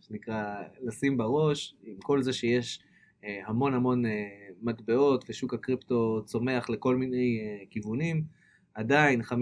שנקרא, 0.00 0.62
לשים 0.82 1.16
בראש, 1.16 1.74
עם 1.84 1.96
כל 2.02 2.22
זה 2.22 2.32
שיש 2.32 2.80
uh, 3.20 3.26
המון 3.46 3.74
המון 3.74 4.02
מטבעות 4.62 5.24
ושוק 5.28 5.54
הקריפטו 5.54 6.22
צומח 6.24 6.70
לכל 6.70 6.96
מיני 6.96 7.40
כיוונים, 7.70 8.24
עדיין 8.74 9.20
50%, 9.20 9.34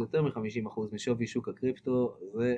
יותר 0.00 0.22
מ-50% 0.22 0.80
משווי 0.92 1.26
שוק 1.26 1.48
הקריפטו 1.48 2.16
זה 2.32 2.56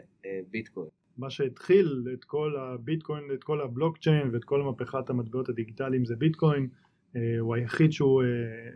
ביטקוין. 0.50 0.88
מה 1.18 1.30
שהתחיל 1.30 2.04
את 2.14 2.24
כל 2.24 2.56
הביטקוין, 2.56 3.24
את 3.34 3.44
כל 3.44 3.60
הבלוקצ'יין 3.60 4.30
ואת 4.32 4.44
כל 4.44 4.62
מהפכת 4.62 5.10
המטבעות 5.10 5.48
הדיגיטליים 5.48 6.04
זה 6.04 6.16
ביטקוין, 6.16 6.62
אה, 6.62 6.68
הוא 7.40 7.54
היחיד 7.54 7.92
שהוא, 7.92 8.22
אה, 8.22 8.26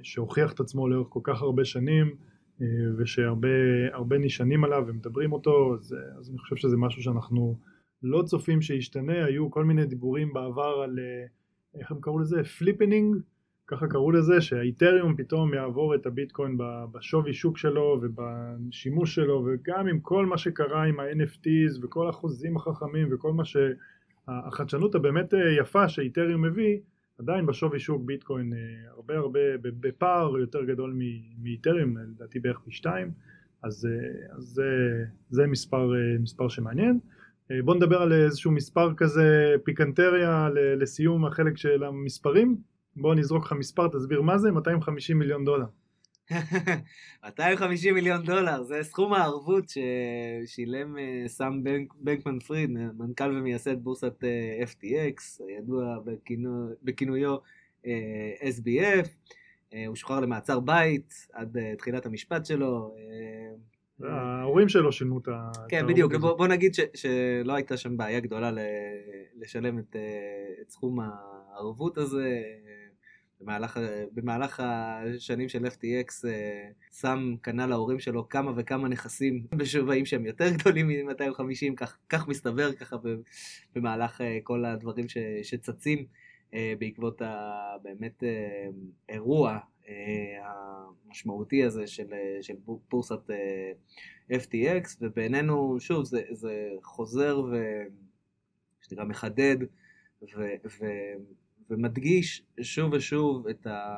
שהוכיח 0.03 0.53
את 0.53 0.61
עצמו 0.61 0.89
לאורך 0.89 1.09
כל 1.11 1.21
כך 1.23 1.43
הרבה 1.43 1.65
שנים 1.65 2.17
אה, 2.63 2.67
ושהרבה 2.99 4.19
נשענים 4.19 4.65
עליו 4.65 4.85
ומדברים 4.87 5.33
אותו, 5.33 5.75
אז, 5.75 5.97
אז 6.19 6.31
אני 6.31 6.39
חושב 6.39 6.57
שזה 6.57 6.77
משהו 6.77 7.03
שאנחנו 7.03 7.59
לא 8.03 8.23
צופים 8.23 8.63
שישתנה, 8.63 9.25
היו 9.25 9.51
כל 9.51 9.65
מיני 9.65 9.87
דיבורים 9.87 10.33
בעבר 10.33 10.81
על, 10.85 10.99
איך 11.79 11.91
הם 11.91 12.01
קראו 12.01 12.19
לזה? 12.19 12.45
flippening, 12.45 13.17
ככה 13.67 13.87
קראו 13.87 14.11
לזה, 14.11 14.41
שהאיתריום 14.41 15.17
פתאום 15.17 15.55
יעבור 15.55 15.95
את 15.95 16.07
הביטקוין 16.07 16.59
בשווי 16.93 17.33
שוק 17.33 17.59
שלו 17.59 18.01
ובשימוש 18.03 19.15
שלו 19.15 19.47
וגם 19.47 19.89
עם 19.89 20.01
כל 20.01 20.27
מה 20.27 20.39
שקרה 20.39 20.85
עם 20.85 21.01
ה-NFTs 21.01 21.85
וכל 21.85 22.09
החוזים 22.09 22.57
החכמים 22.57 23.09
וכל 23.13 23.33
מה 23.33 23.43
שהחדשנות 23.45 24.95
הבאמת 24.95 25.35
יפה 25.59 25.89
שאיתריום 25.89 26.43
מביא 26.43 26.79
עדיין 27.19 27.47
בשווי 27.47 27.79
שוק 27.79 28.03
ביטקוין 28.03 28.53
אה, 28.53 28.91
הרבה 28.91 29.17
הרבה 29.17 29.41
בפער 29.63 30.39
יותר 30.39 30.65
גדול 30.65 30.99
מאיתריום 31.43 31.99
לדעתי 31.99 32.41
בערך 32.41 32.59
פי 32.65 32.71
שתיים 32.71 33.11
אז, 33.63 33.87
אה, 33.87 34.37
אז 34.37 34.43
זה, 34.43 34.65
זה 35.31 35.47
מספר, 35.47 35.95
אה, 35.95 36.19
מספר 36.19 36.49
שמעניין 36.49 36.99
בואו 37.65 37.77
נדבר 37.77 38.03
על 38.03 38.13
איזשהו 38.13 38.51
מספר 38.51 38.95
כזה 38.95 39.55
פיקנטריה 39.65 40.49
לסיום 40.55 41.27
החלק 41.27 41.57
של 41.57 41.85
המספרים 41.85 42.57
בוא 42.97 43.15
נזרוק 43.15 43.45
לך 43.45 43.53
מספר, 43.53 43.89
תסביר 43.89 44.23
מה 44.23 44.39
זה, 44.39 44.51
250 44.51 45.19
מיליון 45.19 45.45
דולר. 45.45 45.67
250 47.25 47.95
מיליון 47.95 48.23
דולר, 48.23 48.63
זה 48.63 48.83
סכום 48.83 49.13
הערבות 49.13 49.65
ששילם 49.69 50.99
אה, 50.99 51.23
סאם 51.27 51.65
בנקמן 52.01 52.39
פריד, 52.39 52.71
מנכ"ל 52.71 53.37
ומייסד 53.37 53.85
בורסת 53.85 54.25
אה, 54.25 54.65
FTX, 54.65 55.43
ידוע 55.59 55.99
בכינויו 56.83 57.37
אה, 57.87 58.33
SBF, 58.43 59.09
הוא 59.87 59.97
שוחרר 59.97 60.21
למעצר 60.21 60.61
בית 60.61 61.27
עד 61.33 61.57
תחילת 61.79 62.07
המשפט 62.07 62.47
שלו. 62.47 62.95
ההורים 64.03 64.69
שלו 64.69 64.93
שילמו 64.93 65.19
את 65.19 65.29
ה... 65.29 65.51
כן, 65.69 65.87
בדיוק, 65.87 66.15
בוא 66.15 66.47
נגיד 66.47 66.75
שלא 66.95 67.53
הייתה 67.53 67.77
שם 67.77 67.97
בעיה 67.97 68.21
גדולה 68.21 68.51
לשלם 69.37 69.79
את 69.79 69.97
סכום 70.69 70.99
הערבות 71.01 71.99
הזה. 71.99 72.43
במהלך, 73.45 73.81
במהלך 74.13 74.63
השנים 74.65 75.49
של 75.49 75.67
FTX 75.67 76.29
אה, 76.29 76.69
שם 76.93 77.35
קנה 77.43 77.67
להורים 77.67 77.99
שלו 77.99 78.29
כמה 78.29 78.53
וכמה 78.57 78.89
נכסים 78.89 79.47
בשווים 79.59 80.07
שהם 80.07 80.27
יותר 80.27 80.51
גדולים 80.51 80.89
מ-250, 80.89 81.75
כך, 81.77 81.99
כך 82.09 82.29
מסתבר 82.29 82.73
ככה 82.73 82.97
במהלך 83.75 84.21
אה, 84.21 84.39
כל 84.43 84.65
הדברים 84.65 85.09
ש, 85.09 85.19
שצצים 85.43 86.07
אה, 86.55 86.75
בעקבות 86.79 87.23
באמת 87.83 88.23
אירוע 89.09 89.59
המשמעותי 90.45 91.65
הזה 91.65 91.87
של, 91.87 92.07
של 92.43 92.55
בורסת 92.91 93.31
FTX, 94.31 94.97
ובינינו, 95.01 95.77
שוב, 95.81 96.05
זה, 96.05 96.23
זה 96.31 96.69
חוזר 96.83 97.41
ו... 97.53 97.83
מחדד 99.07 99.57
ו, 100.23 100.41
ו, 100.81 100.87
ומדגיש 101.71 102.43
שוב 102.63 102.93
ושוב 102.93 103.49
את, 103.49 103.67
ה... 103.67 103.95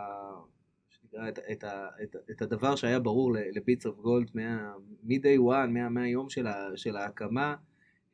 את, 1.28 1.38
את, 1.52 1.64
ה... 1.64 1.88
את, 2.02 2.16
את 2.30 2.42
הדבר 2.42 2.76
שהיה 2.76 2.99
ברור 2.99 3.32
לביטס 3.52 3.87
אוף 3.87 3.96
גולד 3.96 4.30
מ-day 4.35 5.38
one, 5.38 5.70
מה, 5.70 5.88
מהיום 5.88 6.30
של, 6.30 6.46
ה... 6.46 6.68
של 6.76 6.96
ההקמה, 6.96 7.54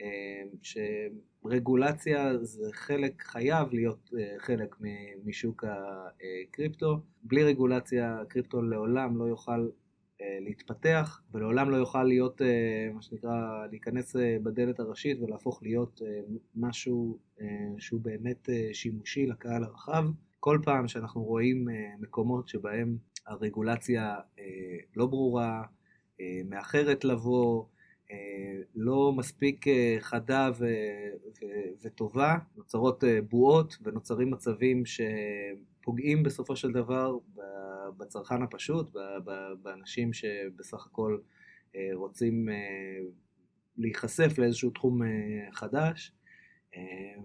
אה, 0.03 0.43
שרגולציה 0.63 2.39
זה 2.39 2.73
חלק, 2.73 3.23
חייב 3.23 3.69
להיות 3.73 4.11
אה, 4.19 4.35
חלק 4.39 4.77
משוק 5.25 5.65
הקריפטו. 5.65 7.01
בלי 7.23 7.45
רגולציה 7.45 8.19
קריפטו 8.29 8.63
לעולם 8.63 9.19
לא 9.19 9.25
יוכל 9.25 9.69
להתפתח 10.41 11.23
ולעולם 11.35 11.71
לא 11.71 11.77
יוכל 11.77 12.05
להיות 12.05 12.41
מה 12.95 13.03
שנקרא 13.03 13.67
להיכנס 13.71 14.17
בדלת 14.43 14.81
הראשית 14.81 15.21
ולהפוך 15.21 15.63
להיות 15.63 16.01
משהו 16.57 17.19
שהוא 17.79 18.01
באמת 18.01 18.49
שימושי 18.73 19.27
לקהל 19.27 19.65
הרחב. 19.65 20.05
כל 20.41 20.59
פעם 20.65 20.89
שאנחנו 20.89 21.23
רואים 21.23 21.69
מקומות 22.01 22.49
שבהם 22.49 22.97
הרגולציה 23.27 24.17
לא 24.97 25.07
ברורה, 25.07 25.63
מאחרת 26.45 27.05
לבוא, 27.05 27.65
לא 28.75 29.13
מספיק 29.17 29.65
חדה 30.01 30.51
ו- 30.59 30.65
ו- 31.27 31.87
וטובה, 31.87 32.37
נוצרות 32.57 33.05
בועות 33.31 33.79
ונוצרים 33.83 34.31
מצבים 34.31 34.83
שפוגעים 35.83 36.23
בסופו 36.23 36.57
של 36.57 36.73
דבר 36.73 37.19
בצרכן 37.97 38.43
הפשוט, 38.43 38.97
באנשים 39.63 40.13
שבסך 40.13 40.87
הכל 40.87 41.19
אה, 41.77 41.91
רוצים 41.95 42.49
אה, 42.49 42.55
להיחשף 43.79 44.39
לאיזשהו 44.39 44.71
תחום 44.71 45.03
אה, 45.03 45.09
חדש, 45.53 46.13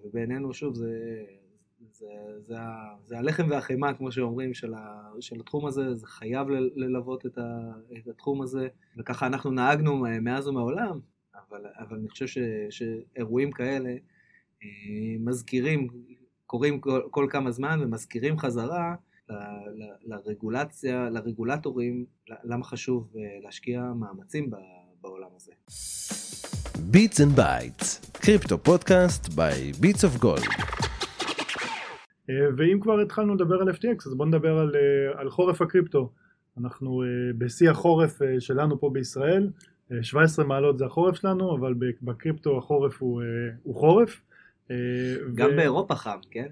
ובעינינו 0.03 0.53
שוב 0.53 0.75
זה, 0.75 1.23
זה, 1.91 2.05
זה, 2.39 2.55
זה 3.05 3.17
הלחם 3.17 3.47
והחמאה, 3.49 3.93
כמו 3.93 4.11
שאומרים, 4.11 4.53
של, 4.53 4.73
ה, 4.73 5.09
של 5.19 5.39
התחום 5.39 5.65
הזה, 5.65 5.95
זה 5.95 6.07
חייב 6.07 6.47
ללוות 6.75 7.25
את, 7.25 7.37
ה, 7.37 7.71
את 7.97 8.07
התחום 8.07 8.41
הזה, 8.41 8.67
וככה 8.97 9.27
אנחנו 9.27 9.51
נהגנו 9.51 10.05
מאז 10.21 10.47
ומעולם, 10.47 10.99
אבל, 11.35 11.65
אבל 11.79 11.97
אני 11.97 12.09
חושב 12.09 12.27
ש, 12.27 12.37
שאירועים 12.69 13.51
כאלה 13.51 13.95
מזכירים, 15.19 15.87
קורים 16.48 16.80
כל, 16.80 17.01
כל 17.12 17.27
כמה 17.30 17.51
זמן 17.51 17.80
ומזכירים 17.84 18.38
חזרה 18.38 18.96
לרגולציה, 20.06 21.10
לרגולטורים, 21.10 22.06
למה 22.44 22.63
חשוב 22.63 23.13
אה, 23.18 23.22
להשקיע 23.44 23.82
מאמצים 23.82 24.50
בעולם 25.01 25.30
הזה. 25.36 25.51
Bits 26.91 27.22
and 27.22 27.36
Bytes, 27.36 28.12
crypto 28.13 28.57
podcast 28.57 29.29
by 29.29 29.72
Bits 29.79 30.05
of 30.05 30.17
Gold. 30.17 30.43
ואם 32.58 32.80
כבר 32.82 33.00
התחלנו 33.00 33.36
לדבר 33.36 33.62
על 33.62 33.70
FTX 33.70 34.06
אז 34.06 34.13
בואו 34.13 34.27
נדבר 34.27 34.58
על, 34.58 34.75
אה, 34.75 35.22
על 35.22 35.30
חורף 35.30 35.62
הקריפטו. 35.62 36.12
אנחנו 36.58 37.04
אה, 37.04 37.08
בשיא 37.38 37.70
החורף 37.70 38.20
שלנו 38.39 38.80
פה 38.80 38.89
בישראל, 38.94 39.50
17 40.01 40.46
מעלות 40.46 40.77
זה 40.77 40.86
החורף 40.86 41.16
שלנו, 41.16 41.56
אבל 41.56 41.74
בקריפטו 42.01 42.58
החורף 42.58 43.01
הוא, 43.01 43.22
הוא 43.63 43.75
חורף. 43.75 44.22
אה, 44.71 44.75
גם 45.36 45.50
ו- 45.53 45.55
באירופה 45.55 45.95
חם, 45.95 46.17
כן? 46.31 46.47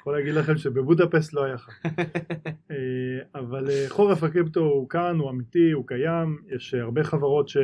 יכול 0.00 0.16
להגיד 0.16 0.34
לכם 0.34 0.56
שבבודפסט 0.56 1.32
לא 1.32 1.44
היה 1.44 1.58
חם. 1.58 1.72
אה, 2.70 2.76
אבל 3.34 3.70
אה, 3.70 3.84
חורף 3.88 4.22
הקריפטו 4.22 4.60
הוא 4.60 4.88
כאן, 4.88 5.18
הוא 5.18 5.30
אמיתי, 5.30 5.70
הוא 5.70 5.86
קיים, 5.86 6.38
יש 6.56 6.74
הרבה 6.74 7.04
חברות 7.04 7.48
ש, 7.48 7.56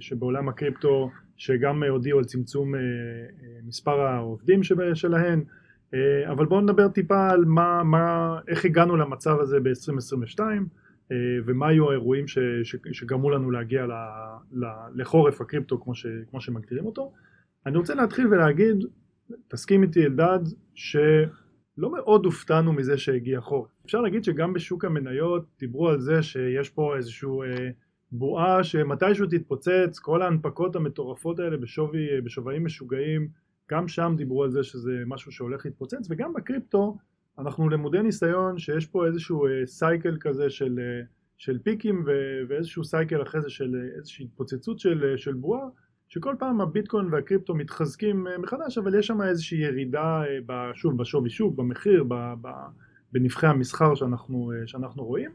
שבעולם 0.00 0.48
הקריפטו 0.48 1.10
שגם 1.36 1.82
הודיעו 1.82 2.18
על 2.18 2.24
צמצום 2.24 2.74
מספר 3.64 4.00
העובדים 4.00 4.60
שלהן, 4.94 5.44
אבל 6.30 6.46
בואו 6.46 6.60
נדבר 6.60 6.88
טיפה 6.88 7.30
על 7.30 7.44
מה, 7.44 7.82
מה, 7.82 8.38
איך 8.48 8.64
הגענו 8.64 8.96
למצב 8.96 9.40
הזה 9.40 9.60
ב-2022 9.60 10.40
אה, 11.12 11.16
ומה 11.44 11.68
היו 11.68 11.90
האירועים 11.90 12.28
ש, 12.28 12.38
ש, 12.62 12.76
שגרמו 12.92 13.30
לנו 13.30 13.50
להגיע 13.50 13.86
ל, 13.86 13.92
ל, 14.52 14.64
לחורף 14.94 15.40
הקריפטו 15.40 15.80
כמו, 15.80 15.94
ש, 15.94 16.06
כמו 16.30 16.40
שמגדירים 16.40 16.86
אותו. 16.86 17.12
אני 17.66 17.78
רוצה 17.78 17.94
להתחיל 17.94 18.26
ולהגיד, 18.26 18.76
תסכים 19.48 19.82
איתי 19.82 20.04
אלדד, 20.04 20.38
שלא 20.74 21.92
מאוד 21.92 22.24
הופתענו 22.24 22.72
מזה 22.72 22.98
שהגיע 22.98 23.40
חורף. 23.40 23.70
אפשר 23.84 24.00
להגיד 24.00 24.24
שגם 24.24 24.52
בשוק 24.52 24.84
המניות 24.84 25.46
דיברו 25.58 25.88
על 25.88 26.00
זה 26.00 26.22
שיש 26.22 26.70
פה 26.70 26.96
איזושהי 26.96 27.28
אה, 27.28 27.70
בועה 28.12 28.64
שמתישהו 28.64 29.26
תתפוצץ, 29.26 29.98
כל 29.98 30.22
ההנפקות 30.22 30.76
המטורפות 30.76 31.38
האלה 31.38 31.56
בשווי, 31.56 32.10
אה, 32.10 32.20
בשווים 32.20 32.64
משוגעים, 32.64 33.28
גם 33.70 33.88
שם 33.88 34.14
דיברו 34.16 34.44
על 34.44 34.50
זה 34.50 34.62
שזה 34.62 35.02
משהו 35.06 35.32
שהולך 35.32 35.66
להתפוצץ, 35.66 36.06
וגם 36.10 36.32
בקריפטו 36.32 36.98
אנחנו 37.38 37.68
למודי 37.68 38.02
ניסיון 38.02 38.58
שיש 38.58 38.86
פה 38.86 39.06
איזשהו 39.06 39.46
אה, 39.46 39.66
סייקל 39.66 40.16
כזה 40.20 40.50
של, 40.50 40.78
אה, 40.78 41.04
של 41.38 41.58
פיקים 41.58 42.04
ו- 42.06 42.42
ואיזשהו 42.48 42.84
סייקל 42.84 43.22
אחרי 43.22 43.40
זה 43.40 43.50
של 43.50 43.74
אה, 43.74 43.96
איזושהי 43.96 44.24
התפוצצות 44.24 44.78
של, 44.78 45.04
אה, 45.04 45.18
של 45.18 45.32
בועה 45.32 45.66
שכל 46.14 46.34
פעם 46.38 46.60
הביטקוין 46.60 47.06
והקריפטו 47.10 47.54
מתחזקים 47.54 48.26
אה, 48.26 48.38
מחדש 48.38 48.78
אבל 48.78 48.98
יש 48.98 49.06
שם 49.06 49.22
איזושהי 49.22 49.58
ירידה 49.58 50.22
אה, 50.50 50.70
שוב 50.74 50.98
בשווי 50.98 51.30
שוק, 51.30 51.54
במחיר, 51.56 52.04
בנבחי 53.12 53.46
המסחר 53.46 53.94
שאנחנו, 53.94 54.52
אה, 54.52 54.66
שאנחנו 54.66 55.04
רואים. 55.04 55.30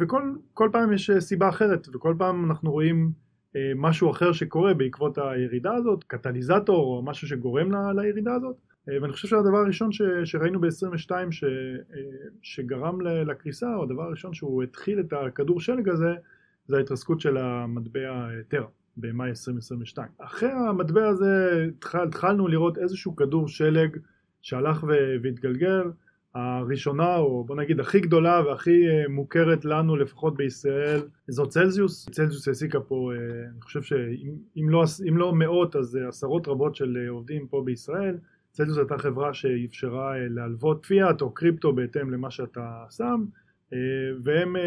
וכל 0.00 0.22
כל 0.54 0.68
פעם 0.72 0.92
יש 0.92 1.10
סיבה 1.18 1.48
אחרת 1.48 1.88
וכל 1.94 2.14
פעם 2.18 2.44
אנחנו 2.44 2.72
רואים 2.72 3.12
משהו 3.76 4.10
אחר 4.10 4.32
שקורה 4.32 4.74
בעקבות 4.74 5.18
הירידה 5.18 5.74
הזאת, 5.74 6.04
קטליזטור 6.04 6.96
או 6.96 7.02
משהו 7.02 7.28
שגורם 7.28 7.72
ל- 7.72 8.00
לירידה 8.00 8.34
הזאת. 8.34 8.56
ואני 8.86 9.12
חושב 9.12 9.28
שהדבר 9.28 9.56
הראשון 9.56 9.92
ש, 9.92 10.02
שראינו 10.24 10.60
ב-22 10.60 11.10
ש, 11.30 11.44
שגרם 12.42 13.00
לקריסה 13.00 13.74
או 13.74 13.82
הדבר 13.82 14.02
הראשון 14.02 14.34
שהוא 14.34 14.62
התחיל 14.62 15.00
את 15.00 15.12
הכדור 15.12 15.60
שלג 15.60 15.88
הזה 15.88 16.14
זה 16.66 16.76
ההתרסקות 16.76 17.20
של 17.20 17.36
המטבע 17.36 18.28
טרה 18.48 18.68
במאי 18.96 19.28
2022. 19.28 20.08
אחרי 20.18 20.50
המטבע 20.50 21.08
הזה 21.08 21.64
התחל, 21.68 22.02
התחלנו 22.08 22.48
לראות 22.48 22.78
איזשהו 22.78 23.16
כדור 23.16 23.48
שלג 23.48 23.96
שהלך 24.42 24.84
והתגלגל. 25.22 25.90
הראשונה 26.34 27.16
או 27.16 27.44
בוא 27.44 27.56
נגיד 27.56 27.80
הכי 27.80 28.00
גדולה 28.00 28.42
והכי 28.46 28.88
אה, 28.88 29.08
מוכרת 29.08 29.64
לנו 29.64 29.96
לפחות 29.96 30.36
בישראל 30.36 31.00
זו 31.28 31.46
צלזיוס, 31.46 32.08
צלזיוס 32.10 32.48
העסיקה 32.48 32.80
פה 32.80 33.12
אה, 33.12 33.44
אני 33.52 33.60
חושב 33.60 33.82
שאם 33.82 34.34
אם 34.56 34.68
לא, 34.70 34.84
אם 35.08 35.16
לא 35.16 35.32
מאות 35.34 35.76
אז 35.76 35.96
אה, 35.96 36.08
עשרות 36.08 36.48
רבות 36.48 36.74
של 36.74 37.06
עובדים 37.08 37.46
פה 37.46 37.62
בישראל. 37.64 38.16
צלזיוס 38.50 38.78
הייתה 38.78 38.98
חברה 38.98 39.34
שאפשרה 39.34 40.12
להלוות 40.30 40.86
פיאט 40.86 41.20
או 41.20 41.30
קריפטו 41.30 41.72
בהתאם 41.72 42.10
למה 42.10 42.30
שאתה 42.30 42.84
שם 42.90 43.24
והם 44.22 44.56
אה, 44.56 44.62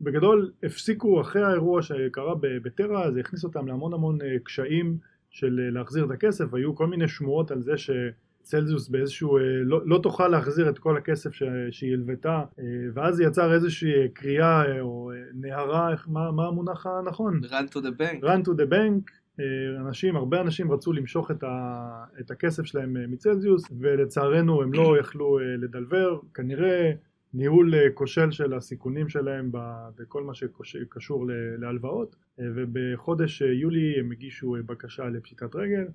בגדול 0.00 0.50
הפסיקו 0.62 1.20
אחרי 1.20 1.42
האירוע 1.42 1.82
שקרה 1.82 2.34
בטרה 2.40 3.12
זה 3.12 3.20
הכניס 3.20 3.44
אותם 3.44 3.66
להמון 3.66 3.94
המון 3.94 4.22
אה, 4.22 4.36
קשיים 4.44 4.98
של 5.30 5.60
אה, 5.64 5.70
להחזיר 5.70 6.04
את 6.04 6.10
הכסף 6.10 6.54
היו 6.54 6.74
כל 6.74 6.86
מיני 6.86 7.08
שמועות 7.08 7.50
על 7.50 7.62
זה 7.62 7.72
שצלזיוס 7.76 8.88
באיזשהו 8.88 9.38
אה, 9.38 9.42
לא, 9.64 9.80
לא 9.86 10.00
תוכל 10.02 10.28
להחזיר 10.28 10.68
את 10.68 10.78
כל 10.78 10.96
הכסף 10.96 11.32
ש, 11.32 11.42
שהיא 11.70 11.92
הלוותה 11.92 12.42
אה, 12.58 12.64
ואז 12.94 13.20
יצר 13.20 13.54
איזושהי 13.54 14.08
קריאה 14.12 14.64
אה, 14.64 14.80
או 14.80 15.12
אה, 15.14 15.16
נהרה 15.34 15.94
מה, 16.06 16.32
מה 16.32 16.46
המונח 16.46 16.86
הנכון? 16.86 17.40
run 17.44 17.74
to 17.74 17.78
the 17.78 18.00
bank. 18.00 18.24
run 18.24 18.48
to 18.48 18.50
the 18.50 18.70
bank 18.70 19.12
אה, 19.40 19.80
אנשים, 19.80 20.16
הרבה 20.16 20.40
אנשים 20.40 20.72
רצו 20.72 20.92
למשוך 20.92 21.30
את, 21.30 21.42
ה, 21.42 22.04
את 22.20 22.30
הכסף 22.30 22.64
שלהם 22.64 22.96
אה, 22.96 23.06
מצלזיוס 23.06 23.64
ולצערנו 23.80 24.62
הם 24.62 24.72
לא 24.72 24.98
יכלו 25.00 25.38
אה, 25.38 25.44
לדלבר 25.58 26.18
כנראה 26.34 26.92
ניהול 27.34 27.74
אה, 27.74 27.90
כושל 27.94 28.30
של 28.30 28.54
הסיכונים 28.54 29.08
שלהם 29.08 29.50
בכל 29.96 30.22
מה 30.22 30.34
שקשור 30.34 31.26
להלוואות. 31.58 32.16
אה, 32.40 32.44
ובחודש 32.54 33.42
אה, 33.42 33.52
יולי 33.52 34.00
הם 34.00 34.12
הגישו 34.12 34.56
בקשה 34.66 35.04
לפשיטת 35.04 35.54
רגל 35.54 35.86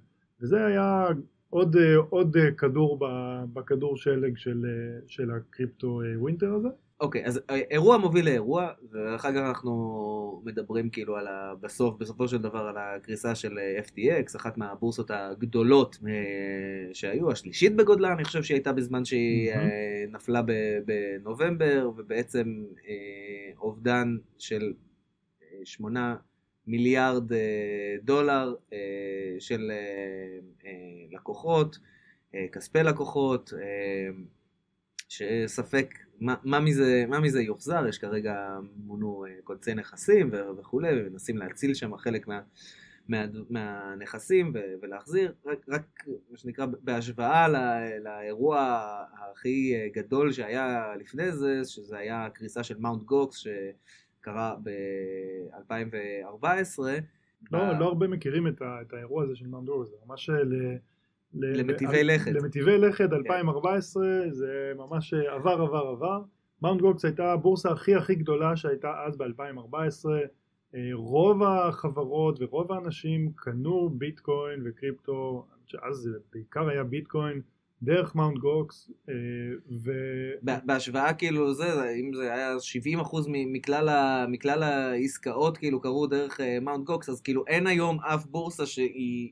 וזה 0.41 0.65
היה 0.65 1.07
עוד, 1.49 1.75
עוד 2.09 2.37
כדור 2.57 2.99
בכדור 3.53 3.97
שלג 3.97 4.37
של, 4.37 4.65
של 5.07 5.31
הקריפטו 5.31 6.01
ווינטר 6.15 6.53
הזה 6.53 6.67
אוקיי, 7.03 7.25
אז 7.25 7.41
אה, 7.49 7.55
אירוע 7.71 7.97
מוביל 7.97 8.25
לאירוע, 8.25 8.71
ואחר 8.91 9.31
כך 9.31 9.37
אנחנו 9.37 10.41
מדברים 10.45 10.89
כאילו 10.89 11.17
על 11.17 11.27
ה... 11.27 11.53
בסוף, 11.61 11.95
בסופו 11.97 12.27
של 12.27 12.37
דבר 12.37 12.59
על 12.59 12.75
הקריסה 12.77 13.35
של 13.35 13.59
אה, 13.59 13.79
FTX, 13.79 14.37
אחת 14.37 14.57
מהבורסות 14.57 15.11
הגדולות 15.11 15.97
אה, 16.07 16.93
שהיו, 16.93 17.31
השלישית 17.31 17.75
בגודלה, 17.75 18.13
אני 18.13 18.23
חושב 18.23 18.43
שהיא 18.43 18.55
הייתה 18.55 18.73
בזמן 18.73 19.05
שהיא. 19.05 19.51
אה, 19.51 20.05
נפלה 20.11 20.41
בנובמבר, 20.85 21.91
ובעצם 21.97 22.63
אובדן 23.57 24.17
של 24.37 24.73
שמונה 25.63 26.15
מיליארד 26.67 27.31
דולר 28.03 28.55
של 29.39 29.71
לקוחות, 31.11 31.77
כספי 32.51 32.83
לקוחות, 32.83 33.53
שספק 35.09 35.93
מה, 36.19 36.35
מה, 36.43 36.59
מזה, 36.59 37.05
מה 37.07 37.19
מזה 37.19 37.41
יוחזר, 37.41 37.87
יש 37.87 37.97
כרגע 37.97 38.57
מונו 38.75 39.25
אה, 39.25 39.31
קונצי 39.43 39.73
נכסים 39.73 40.31
וכולי, 40.59 40.89
ומנסים 40.95 41.37
להציל 41.37 41.73
שם 41.73 41.97
חלק 41.97 42.27
מה, 42.27 42.41
מה, 43.07 43.25
מהנכסים 43.49 44.51
ו- 44.55 44.73
ולהחזיר, 44.81 45.33
רק, 45.45 45.65
רק 45.69 46.03
מה 46.31 46.37
שנקרא 46.37 46.65
בהשוואה 46.81 47.47
לא, 47.47 47.59
לאירוע 48.03 48.87
הכי 49.31 49.75
אה, 49.75 49.87
גדול 49.93 50.31
שהיה 50.31 50.93
לפני 50.99 51.31
זה, 51.31 51.61
שזה 51.65 51.97
היה 51.97 52.25
הקריסה 52.25 52.63
של 52.63 52.77
Mount 52.77 53.03
Gox 53.03 53.37
שקרה 53.37 54.55
ב-2014. 54.63 56.79
לא, 57.51 57.79
לא 57.79 57.85
הרבה 57.85 58.07
מכירים 58.07 58.47
את, 58.47 58.61
ה, 58.61 58.81
את 58.81 58.93
האירוע 58.93 59.23
הזה 59.23 59.35
של 59.35 59.47
Mount 59.47 59.68
Gox, 59.68 59.85
זה 59.85 59.95
ממש 60.05 60.29
אה, 60.29 60.43
ל, 60.43 60.77
למטיבי 61.33 62.03
לכת. 62.03 62.31
למטיבי 62.31 62.77
לכת 62.77 63.13
2014, 63.13 64.05
זה 64.31 64.71
ממש 64.77 65.13
אה, 65.13 65.33
עבר 65.33 65.61
עבר 65.61 65.87
עבר. 65.87 66.21
Mount 66.61 66.81
Gox 66.81 67.05
הייתה 67.05 67.31
הבורסה 67.33 67.71
הכי 67.71 67.95
הכי 67.95 68.15
גדולה 68.15 68.55
שהייתה 68.55 68.93
אז 69.05 69.17
ב-2014. 69.17 70.05
רוב 70.93 71.43
החברות 71.43 72.41
ורוב 72.41 72.71
האנשים 72.71 73.31
קנו 73.35 73.89
ביטקוין 73.89 74.61
וקריפטו, 74.65 75.45
שאז 75.65 75.95
זה 75.95 76.09
בעיקר 76.33 76.69
היה 76.69 76.83
ביטקוין, 76.83 77.41
דרך 77.83 78.15
Mount 78.15 78.37
Gox, 78.37 78.91
אה, 79.09 79.13
ו... 79.83 79.91
בהשוואה 80.43 81.13
כאילו 81.13 81.53
זה, 81.53 81.93
אם 82.01 82.13
זה 82.13 82.33
היה 82.33 82.55
70% 83.01 83.15
מ- 83.27 83.53
מכלל, 83.53 83.89
ה, 83.89 84.25
מכלל 84.29 84.63
העסקאות 84.63 85.57
כאילו 85.57 85.81
קרו 85.81 86.07
דרך 86.07 86.39
Mount 86.61 86.85
Gox, 86.85 87.09
אז 87.09 87.21
כאילו 87.21 87.43
אין 87.47 87.67
היום 87.67 87.99
אף 87.99 88.25
בורסה 88.25 88.65
שהיא 88.65 89.31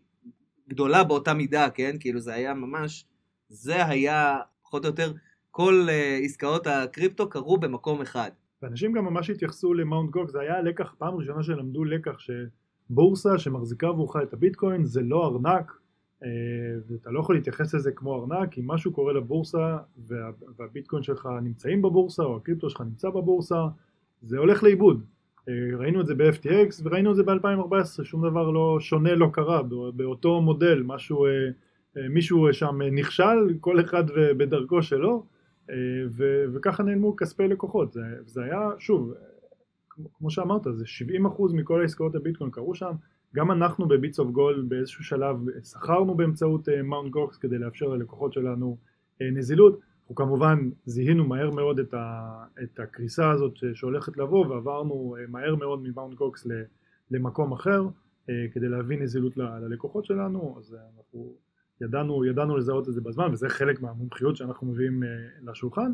גדולה 0.72 1.04
באותה 1.04 1.34
מידה, 1.34 1.70
כן? 1.70 1.96
כאילו 2.00 2.20
זה 2.20 2.34
היה 2.34 2.54
ממש, 2.54 3.06
זה 3.50 3.86
היה 3.86 4.38
פחות 4.64 4.86
או 4.86 4.90
יותר, 4.90 5.14
כל 5.52 5.88
אה, 5.88 6.26
עסקאות 6.26 6.68
הקריפטו 6.68 7.30
קרו 7.30 7.58
במקום 7.58 8.02
אחד. 8.02 8.32
ואנשים 8.62 8.92
גם 8.92 9.06
ממש 9.06 9.30
התייחסו 9.30 9.74
ל 9.74 9.80
Mount 9.80 10.10
Gox, 10.10 10.32
זה 10.32 10.40
היה 10.40 10.62
לקח, 10.62 10.96
פעם 10.98 11.16
ראשונה 11.16 11.44
שלמדו 11.44 11.84
לקח 11.84 12.18
שבורסה 12.20 13.38
שמחזיקה 13.38 13.88
עבורך 13.88 14.16
את 14.24 14.34
הביטקוין 14.34 14.86
זה 14.86 15.02
לא 15.02 15.26
ארנק 15.28 15.72
אה, 16.24 16.30
ואתה 16.88 17.12
לא 17.12 17.20
יכול 17.20 17.36
להתייחס 17.36 17.74
לזה 17.74 17.92
כמו 17.92 18.16
ארנק, 18.16 18.58
אם 18.58 18.68
משהו 18.68 18.92
קורה 18.92 19.14
לבורסה 19.14 19.78
וה, 19.98 20.32
והביטקוין 20.58 21.04
שלך 21.04 21.30
נמצאים 21.42 21.82
בבורסה 21.82 22.24
או 22.24 22.38
הקריפטו 22.38 22.70
שלך 22.70 22.82
נמצא 22.82 23.10
בבורסה, 23.10 23.66
זה 24.22 24.38
הולך 24.38 24.64
לאיבוד. 24.64 25.06
אה, 25.50 25.78
ראינו 25.78 26.02
את 26.02 26.06
זה 26.06 26.16
ב-FTX 26.16 26.82
וראינו 26.84 27.12
את 27.12 27.16
זה 27.16 27.24
ב-2014, 27.24 28.04
שום 28.04 28.30
דבר 28.30 28.50
לא 28.50 28.78
שונה 28.80 29.16
לא 29.16 29.30
קרה, 29.34 29.62
באותו 29.96 30.42
מודל, 30.42 30.84
משהו, 30.86 31.26
אה, 31.26 31.32
אה, 31.98 32.10
מישהו 32.10 32.54
שם 32.54 32.82
נכשל, 32.92 33.54
כל 33.60 33.80
אחד 33.80 34.04
בדרכו 34.38 34.84
שלו, 34.84 35.26
ו- 36.12 36.46
וככה 36.54 36.84
נעלמו 36.84 37.16
כספי 37.16 37.48
לקוחות, 37.48 37.92
זה, 37.94 38.02
זה 38.26 38.44
היה, 38.44 38.70
שוב, 38.80 39.14
כמו, 40.14 40.30
שאמרת, 40.30 40.62
זה 40.72 40.86
70% 40.86 41.54
מכל 41.54 41.82
העסקאות 41.82 42.16
הביטקוין 42.16 42.52
קרו 42.52 42.76
שם, 42.76 42.92
גם 43.36 43.52
אנחנו 43.52 43.88
ב 43.88 43.94
Bits 43.94 44.20
of 44.20 44.32
Gold 44.32 44.70
באיזשהו 44.70 45.04
שלב 45.04 45.36
סחרנו 45.64 46.16
באמצעות 46.16 46.70
Mount 46.84 47.12
Gox 47.12 47.38
כדי 47.38 47.58
לאפשר 47.58 47.88
ללקוחות 47.88 48.34
שלנו 48.34 48.78
נזילות, 49.22 49.80
אנחנו 50.12 50.26
כמובן 50.26 50.70
זיהינו 50.86 51.28
מהר 51.28 51.52
מאוד 51.52 51.80
את, 51.80 51.94
ה, 51.94 52.30
את 52.64 52.80
הקריסה 52.80 53.32
הזאת 53.32 53.54
שהולכת 53.74 54.18
לבוא 54.18 54.48
ועברנו 54.48 55.16
אה, 55.20 55.26
מהר 55.28 55.56
מאוד 55.56 55.84
מ 55.84 55.89
Mount 55.89 56.14
Gox 56.14 56.48
למקום 57.12 57.52
אחר, 57.52 57.84
אה, 58.30 58.46
כדי 58.54 58.70
להביא 58.70 59.00
נזילות 59.00 59.38
ללקוחות 59.38 60.06
שלנו, 60.06 60.56
אז 60.60 60.74
אה, 60.74 60.80
אנחנו 60.98 61.34
ידענו, 61.82 62.26
ידענו 62.26 62.58
לזהות 62.58 62.90
את 62.90 62.94
זה 62.94 63.02
בזמן, 63.02 63.34
וזה 63.34 63.50
חלק 63.50 63.82
מהמומחיות 63.82 64.36
שאנחנו 64.36 64.68
מביאים 64.68 65.04
לשולחן. 65.42 65.92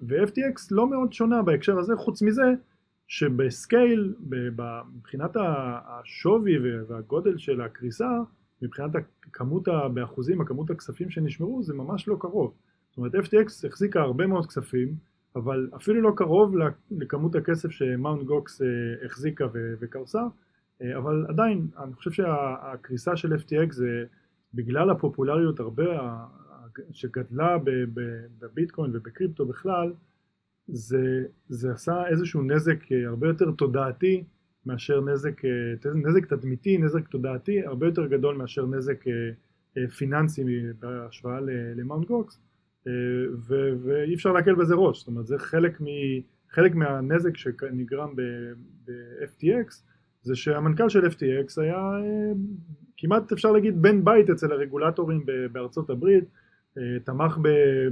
ו-FTX 0.00 0.68
לא 0.70 0.90
מאוד 0.90 1.12
שונה 1.12 1.42
בהקשר 1.42 1.78
הזה, 1.78 1.96
חוץ 1.96 2.22
מזה 2.22 2.52
שבסקייל, 3.06 4.14
מבחינת 4.94 5.36
השווי 5.36 6.58
והגודל 6.88 7.38
של 7.38 7.60
הקריסה, 7.60 8.10
מבחינת 8.64 8.90
הכמות, 9.26 9.68
באחוזים, 9.94 10.40
הכמות 10.40 10.70
הכספים 10.70 11.10
שנשמרו, 11.10 11.62
זה 11.62 11.74
ממש 11.74 12.08
לא 12.08 12.16
קרוב. 12.20 12.54
זאת 12.90 12.96
אומרת, 12.96 13.14
FTX 13.14 13.66
החזיקה 13.66 14.00
הרבה 14.00 14.26
מאוד 14.26 14.46
כספים, 14.46 14.94
אבל 15.36 15.70
אפילו 15.76 16.02
לא 16.02 16.12
קרוב 16.16 16.54
לכמות 16.90 17.34
הכסף 17.34 17.70
שמאונט 17.70 18.22
גוקס 18.22 18.62
אה, 18.62 18.66
החזיקה 19.06 19.46
וקרסה, 19.80 20.22
אה, 20.82 20.98
אבל 20.98 21.26
עדיין, 21.28 21.66
אני 21.82 21.94
חושב 21.94 22.10
שהקריסה 22.10 23.16
של 23.16 23.32
FTX 23.32 23.72
זה 23.72 24.04
בגלל 24.54 24.90
הפופולריות 24.90 25.60
הרבה 25.60 25.84
שגדלה 26.90 27.56
בביטקוין 28.40 28.90
ובקריפטו 28.96 29.46
בכלל, 29.46 29.92
זה, 30.68 31.24
זה 31.48 31.72
עשה 31.72 32.06
איזשהו 32.06 32.42
נזק 32.42 32.92
אה, 32.92 33.06
הרבה 33.08 33.28
יותר 33.28 33.50
תודעתי 33.50 34.24
מאשר 34.66 35.00
נזק, 35.00 35.44
אה, 35.44 35.50
נזק 35.94 36.26
תדמיתי, 36.26 36.78
נזק 36.78 37.08
תודעתי, 37.08 37.66
הרבה 37.66 37.86
יותר 37.86 38.06
גדול 38.06 38.36
מאשר 38.36 38.66
נזק 38.66 39.08
אה, 39.08 39.12
אה, 39.76 39.88
פיננסי 39.88 40.44
בהשוואה 40.78 41.38
למאונט 41.76 42.06
גוקס, 42.06 42.40
ואי 43.84 44.14
אפשר 44.14 44.32
להקל 44.32 44.54
בזה 44.54 44.74
ראש, 44.74 44.98
זאת 44.98 45.06
אומרת 45.06 45.26
זה 45.26 45.38
חלק, 45.38 45.80
מ, 45.80 45.84
חלק 46.50 46.74
מהנזק 46.74 47.36
שנגרם 47.36 48.16
ב-FTX, 48.16 49.74
זה 50.22 50.36
שהמנכ"ל 50.36 50.88
של 50.88 51.06
FTX 51.06 51.62
היה 51.62 51.90
כמעט 52.96 53.32
אפשר 53.32 53.52
להגיד 53.52 53.82
בן 53.82 54.04
בית 54.04 54.30
אצל 54.30 54.52
הרגולטורים 54.52 55.26
בארצות 55.52 55.90
הברית, 55.90 56.24
תמך 57.04 57.38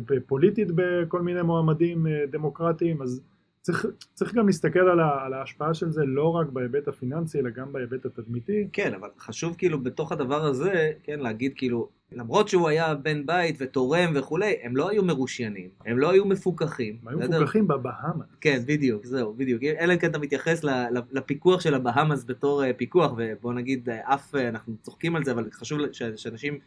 בפוליטית 0.07 0.69
בכל 0.75 1.23
מיני 1.23 1.43
מועמדים 1.43 2.07
דמוקרטיים, 2.31 3.03
אז 3.03 3.23
צריך, 3.63 3.87
צריך 4.15 4.35
גם 4.35 4.47
להסתכל 4.47 4.79
על, 4.79 5.01
ה, 5.01 5.25
על 5.25 5.35
ההשפעה 5.35 5.75
של 5.75 5.91
זה 5.91 6.05
לא 6.05 6.35
רק 6.35 6.49
בהיבט 6.49 6.89
הפיננסי 6.89 7.39
אלא 7.39 7.51
גם 7.51 7.73
בהיבט 7.73 8.05
התדמיתי. 8.07 8.69
כן, 8.73 8.95
אבל 8.95 9.09
חשוב 9.19 9.55
כאילו 9.59 9.81
בתוך 9.81 10.13
הדבר 10.13 10.45
הזה, 10.45 10.93
כן, 11.03 11.21
להגיד 11.21 11.53
כאילו, 11.57 11.89
למרות 12.13 12.49
שהוא 12.49 12.69
היה 12.69 12.95
בן 12.95 13.27
בית 13.27 13.57
ותורם 13.59 14.13
וכולי, 14.15 14.55
הם 14.63 14.77
לא 14.77 14.91
היו 14.91 15.05
מרושיינים, 15.05 15.69
הם 15.87 15.99
לא 15.99 16.11
היו 16.11 16.25
מפוקחים. 16.25 16.99
הם 17.07 17.19
היו? 17.21 17.29
מפוקחים 17.31 17.69
בבהאמה. 17.69 18.25
כן, 18.41 18.63
בדיוק, 18.67 19.07
זהו, 19.07 19.35
בדיוק. 19.35 19.63
אלא 19.63 19.95
אם 19.95 19.99
כן 19.99 20.11
אתה 20.11 20.19
מתייחס 20.19 20.65
לפיקוח 21.13 21.61
של 21.61 21.75
הבהאמאס 21.75 22.25
בתור 22.25 22.65
אה, 22.65 22.73
פיקוח, 22.73 23.13
ובוא 23.17 23.53
נגיד, 23.53 23.89
אה, 23.89 24.15
אף, 24.15 24.35
אה, 24.35 24.49
אנחנו 24.49 24.75
צוחקים 24.83 25.17
על 25.17 25.25
זה, 25.25 25.33
אבל 25.33 25.49
חשוב 25.53 25.79
ש- 25.93 26.03
שאנשים 26.03 26.59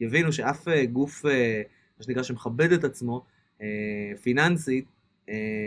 יבינו 0.00 0.32
שאף 0.32 0.68
גוף, 0.92 1.24
מה 1.98 2.04
שנקרא, 2.04 2.22
שמכבד 2.22 2.72
את 2.72 2.84
עצמו, 2.84 3.24
פיננסית, 4.22 4.84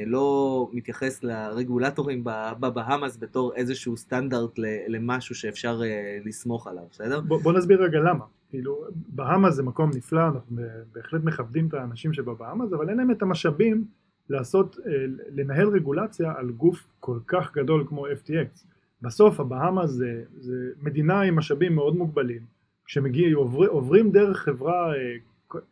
לא 0.05 0.69
מתייחס 0.73 1.23
לרגולטורים 1.23 2.23
בבהאמאס 2.59 3.17
בתור 3.17 3.53
איזשהו 3.55 3.97
סטנדרט 3.97 4.59
למשהו 4.87 5.35
שאפשר 5.35 5.81
אה, 5.83 6.17
לסמוך 6.25 6.67
עליו, 6.67 6.83
בסדר? 6.91 7.21
בוא, 7.21 7.41
בוא 7.41 7.53
נסביר 7.53 7.83
רגע 7.83 7.99
למה. 7.99 8.25
כאילו, 8.49 8.85
בהאמה 8.93 9.51
זה 9.51 9.63
מקום 9.63 9.89
נפלא, 9.95 10.21
אנחנו 10.27 10.57
בהחלט 10.93 11.23
מכבדים 11.23 11.67
את 11.67 11.73
האנשים 11.73 12.13
שבבהאמה, 12.13 12.63
אבל 12.77 12.89
אין 12.89 12.97
להם 12.97 13.11
את 13.11 13.21
המשאבים 13.21 13.85
לעשות, 14.29 14.77
אה, 14.87 14.91
לנהל 15.35 15.67
רגולציה 15.67 16.33
על 16.37 16.51
גוף 16.51 16.87
כל 16.99 17.19
כך 17.27 17.53
גדול 17.53 17.85
כמו 17.87 18.07
FTX. 18.07 18.65
בסוף 19.01 19.39
הבהאמה 19.39 19.87
זה, 19.87 20.23
זה 20.37 20.69
מדינה 20.81 21.21
עם 21.21 21.35
משאבים 21.35 21.75
מאוד 21.75 21.95
מוגבלים. 21.95 22.41
כשמגיעים, 22.85 23.35
עובר, 23.35 23.67
עוברים 23.67 24.11
דרך 24.11 24.37
חברה 24.37 24.95
אה, 24.95 25.15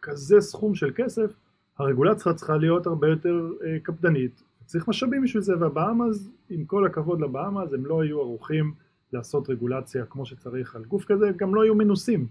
כזה 0.01 0.41
סכום 0.41 0.75
של 0.75 0.91
כסף, 0.95 1.33
הרגולציה 1.79 2.33
צריכה 2.33 2.57
להיות 2.57 2.85
הרבה 2.85 3.07
יותר 3.07 3.49
אה, 3.65 3.77
קפדנית. 3.83 4.43
צריך 4.65 4.87
משאבים 4.87 5.23
בשביל 5.23 5.43
זה, 5.43 5.53
והבהאמאז, 5.59 6.29
עם 6.49 6.65
כל 6.65 6.85
הכבוד 6.85 7.21
לבהאמאז, 7.21 7.73
הם 7.73 7.85
לא 7.85 8.01
היו 8.01 8.19
ערוכים 8.19 8.73
לעשות 9.13 9.49
רגולציה 9.49 10.05
כמו 10.05 10.25
שצריך 10.25 10.75
על 10.75 10.83
גוף 10.85 11.05
כזה, 11.05 11.31
גם 11.37 11.55
לא 11.55 11.63
היו 11.63 11.75
מנוסים. 11.75 12.27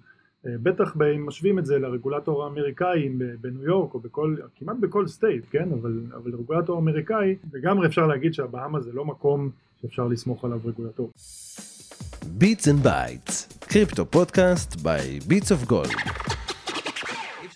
אה, 0.46 0.52
בטח 0.62 0.96
אם 1.14 1.26
משווים 1.26 1.58
את 1.58 1.66
זה 1.66 1.78
לרגולטור 1.78 2.44
האמריקאי 2.44 3.08
בניו 3.40 3.64
יורק 3.64 3.94
או 3.94 4.00
בכל, 4.00 4.36
כמעט 4.56 4.76
בכל 4.80 5.06
סטייט, 5.06 5.44
כן? 5.50 5.68
אבל, 5.72 6.00
אבל 6.14 6.34
רגולטור 6.34 6.78
אמריקאי, 6.78 7.36
לגמרי 7.52 7.86
אפשר 7.86 8.06
להגיד 8.06 8.34
שהבהאמה 8.34 8.80
זה 8.80 8.92
לא 8.92 9.04
מקום 9.04 9.50
שאפשר 9.80 10.08
לסמוך 10.08 10.44
עליו 10.44 10.60
רגולטור. 10.64 11.10
Beats 12.40 12.64
and 12.64 12.86
Bytes, 12.86 13.66
קריפטו 13.68 14.06
פודקאסט 14.06 14.74
by 14.74 15.28
Beats 15.28 15.48
of 15.48 15.70
Gold. 15.70 16.41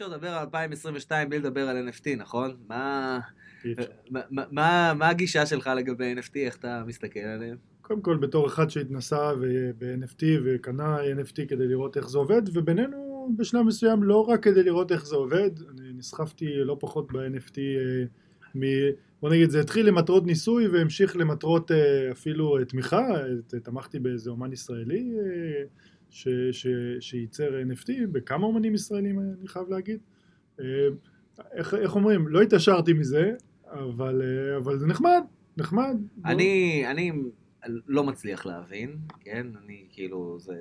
אפשר 0.06 0.16
לדבר 0.16 0.28
על 0.28 0.40
2022 0.40 1.28
בלי 1.28 1.38
לדבר 1.38 1.68
על 1.68 1.88
NFT, 1.88 2.16
נכון? 2.16 2.56
מה... 2.68 3.18
מה, 4.10 4.20
מה- 4.50 4.94
מה, 4.94 5.08
הגישה 5.08 5.46
שלך 5.46 5.70
לגבי 5.76 6.14
NFT, 6.18 6.36
איך 6.36 6.56
אתה 6.56 6.82
מסתכל 6.86 7.20
עליהם? 7.20 7.56
קודם 7.82 8.00
כל 8.00 8.16
בתור 8.16 8.46
אחד 8.46 8.70
שהתנסה 8.70 9.34
ב-NFT 9.78 10.24
וקנה 10.44 10.98
NFT 10.98 11.48
כדי 11.48 11.68
לראות 11.68 11.96
איך 11.96 12.08
זה 12.08 12.18
עובד 12.18 12.42
ובינינו 12.56 13.34
בשלב 13.38 13.62
מסוים 13.62 14.02
לא 14.02 14.20
רק 14.28 14.42
כדי 14.42 14.62
לראות 14.62 14.92
איך 14.92 15.06
זה 15.06 15.16
עובד, 15.16 15.50
אני 15.70 15.92
נסחפתי 15.92 16.46
לא 16.54 16.76
פחות 16.80 17.12
ב-NFT 17.12 17.58
אה, 17.58 18.04
מ... 18.54 18.60
בוא 19.20 19.30
נגיד 19.30 19.50
זה 19.50 19.60
התחיל 19.60 19.86
למטרות 19.86 20.26
ניסוי 20.26 20.68
והמשיך 20.68 21.16
למטרות 21.16 21.70
אה, 21.70 22.12
אפילו 22.12 22.58
אה, 22.58 22.64
תמיכה, 22.64 23.06
תמכתי 23.62 23.98
באיזה 23.98 24.30
אומן 24.30 24.52
ישראלי 24.52 25.12
ש, 26.10 26.28
ש, 26.52 26.66
שייצר 27.00 27.50
NFT, 27.72 27.90
בכמה 28.12 28.46
אומנים 28.46 28.74
ישראלים 28.74 29.18
אה, 29.18 29.24
אני 29.40 29.48
חייב 29.48 29.68
להגיד. 29.70 29.98
אה, 30.60 30.64
איך, 31.52 31.74
איך 31.74 31.94
אומרים, 31.94 32.28
לא 32.28 32.42
התעשרתי 32.42 32.92
מזה, 32.92 33.32
אבל, 33.70 34.22
אה, 34.22 34.56
אבל 34.56 34.78
זה 34.78 34.86
נחמד, 34.86 35.22
נחמד. 35.56 35.96
בוא- 36.16 36.30
אני, 36.30 36.84
אני 36.90 37.12
לא 37.86 38.04
מצליח 38.04 38.46
להבין, 38.46 38.96
כן? 39.20 39.46
אני 39.64 39.84
כאילו, 39.90 40.36
זה... 40.40 40.54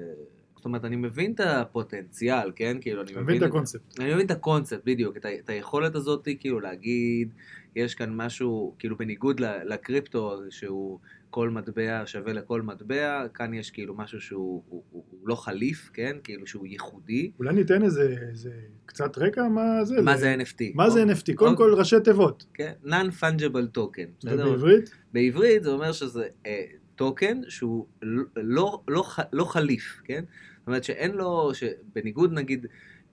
זאת 0.55 0.65
אומרת, 0.65 0.85
אני 0.85 0.95
מבין 0.95 1.31
את 1.33 1.39
הפוטנציאל, 1.39 2.51
כן? 2.55 2.77
כאילו, 2.81 3.01
אני 3.01 3.11
מבין 3.15 3.37
את 3.37 3.47
הקונספט. 3.47 3.99
אני 3.99 4.13
מבין 4.13 4.25
את 4.25 4.31
הקונספט, 4.31 4.81
בדיוק, 4.85 5.17
את, 5.17 5.25
ה- 5.25 5.35
את 5.35 5.49
היכולת 5.49 5.95
הזאת, 5.95 6.27
כאילו, 6.39 6.59
להגיד, 6.59 7.33
יש 7.75 7.95
כאן 7.95 8.15
משהו, 8.15 8.75
כאילו, 8.79 8.97
בניגוד 8.97 9.39
לקריפטו, 9.65 10.37
שהוא 10.49 10.99
כל 11.35 11.49
מטבע 11.49 12.03
שווה 12.05 12.33
לכל 12.33 12.61
מטבע, 12.61 13.27
כאן 13.33 13.53
יש 13.53 13.71
כאילו 13.71 13.95
משהו 13.97 14.21
שהוא 14.21 14.63
הוא, 14.67 14.83
הוא, 14.91 15.03
הוא 15.09 15.27
לא 15.27 15.35
חליף, 15.35 15.89
כן? 15.93 16.17
כאילו, 16.23 16.47
שהוא 16.47 16.67
ייחודי. 16.67 17.31
אולי 17.39 17.53
ניתן 17.53 17.83
איזה, 17.83 18.15
איזה 18.29 18.51
קצת 18.85 19.17
רקע 19.17 19.47
מה 19.47 19.85
זה. 19.85 20.01
מה 20.01 20.15
ל- 20.15 20.17
זה 20.17 20.35
NFT? 20.39 20.63
מה 20.75 20.89
זה 20.89 21.03
NFT? 21.03 21.33
קודם 21.35 21.55
כל 21.55 21.73
ראשי 21.77 21.95
תיבות. 22.03 22.45
כן, 22.53 22.71
non-fungible 22.85 23.77
token? 23.77 24.27
ובעברית? 24.31 24.89
בעברית 25.13 25.63
זה 25.63 25.69
אומר 25.69 25.91
שזה 25.91 26.27
אה, 26.45 26.63
טוקן 26.95 27.41
שהוא 27.47 27.85
לא, 28.01 28.23
לא, 28.37 28.81
לא, 28.87 29.03
לא 29.33 29.43
חליף, 29.45 30.01
כן? 30.03 30.23
זאת 30.59 30.67
אומרת 30.67 30.83
שאין 30.83 31.11
לו, 31.11 31.51
שבניגוד 31.53 32.33
נגיד, 32.33 32.65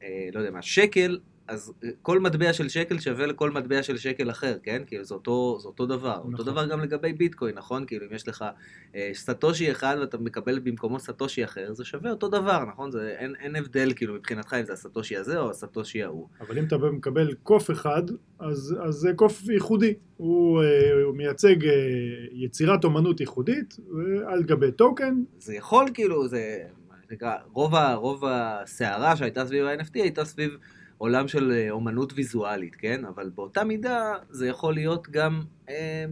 אה, 0.03 0.29
לא 0.35 0.39
יודע 0.41 0.51
מה, 0.51 0.63
שקל, 0.63 1.19
אז 1.53 1.73
אה, 1.85 1.89
כל 2.03 2.21
מטבע 2.21 2.53
של 2.53 2.69
שקל 2.69 2.99
שווה 2.99 3.27
לכל 3.27 3.51
מטבע 3.51 3.83
של 3.83 3.97
שקל 3.97 4.31
אחר, 4.31 4.57
כן? 4.63 4.83
כאילו 4.87 5.05
זה 5.05 5.15
אותו, 5.15 5.59
זה 5.61 5.69
אותו 5.69 5.87
דבר. 5.87 6.19
נכון. 6.19 6.33
אותו 6.33 6.45
דבר 6.45 6.67
גם 6.67 6.81
לגבי 6.81 7.13
ביטקוין, 7.13 7.55
נכון? 7.55 7.87
כאילו 7.87 8.07
אם 8.07 8.15
יש 8.15 8.29
לך 8.29 8.45
אה, 8.95 9.11
סאטושי 9.15 9.71
אחד 9.71 9.97
ואתה 10.01 10.19
מקבל 10.19 10.59
במקומו 10.59 11.01
סאטושי 11.01 11.45
אחר, 11.45 11.73
זה 11.73 11.85
שווה 11.85 12.11
אותו 12.11 12.29
דבר, 12.29 12.65
נכון? 12.65 12.91
זה, 12.91 13.15
אין, 13.19 13.35
אין 13.41 13.57
הבדל 13.57 13.93
כאילו 13.97 14.15
מבחינתך 14.15 14.57
אם 14.61 14.65
זה 14.65 14.73
הסאטושי 14.73 15.17
הזה 15.17 15.39
או 15.39 15.51
הסאטושי 15.51 16.03
ההוא. 16.03 16.29
אבל 16.41 16.59
אם 16.59 16.65
אתה 16.65 16.77
מקבל 16.79 17.35
קוף 17.43 17.71
אחד, 17.71 18.03
אז, 18.39 18.77
אז 18.83 18.95
זה 18.95 19.13
קוף 19.17 19.49
ייחודי. 19.49 19.95
הוא, 20.17 20.63
אה, 20.63 21.03
הוא 21.05 21.17
מייצג 21.17 21.65
אה, 21.65 21.73
יצירת 22.33 22.85
אומנות 22.85 23.21
ייחודית 23.21 23.77
על 24.27 24.43
גבי 24.43 24.73
טוקן. 24.73 25.23
זה 25.39 25.55
יכול 25.55 25.87
כאילו, 25.95 26.29
זה, 26.29 26.59
רוב 27.95 28.25
הסערה 28.27 29.17
שהייתה 29.17 29.47
סביב 29.47 29.67
ה-NFT 29.67 29.95
הייתה 29.95 30.25
סביב 30.25 30.57
עולם 31.03 31.29
של 31.29 31.53
אה, 31.53 31.71
אומנות 31.71 32.13
ויזואלית, 32.17 32.77
כן? 32.77 33.05
אבל 33.05 33.31
באותה 33.35 33.65
מידה 33.65 34.15
זה 34.31 34.49
יכול 34.49 34.75
להיות 34.75 35.09
גם 35.11 35.43
אה, 35.69 36.05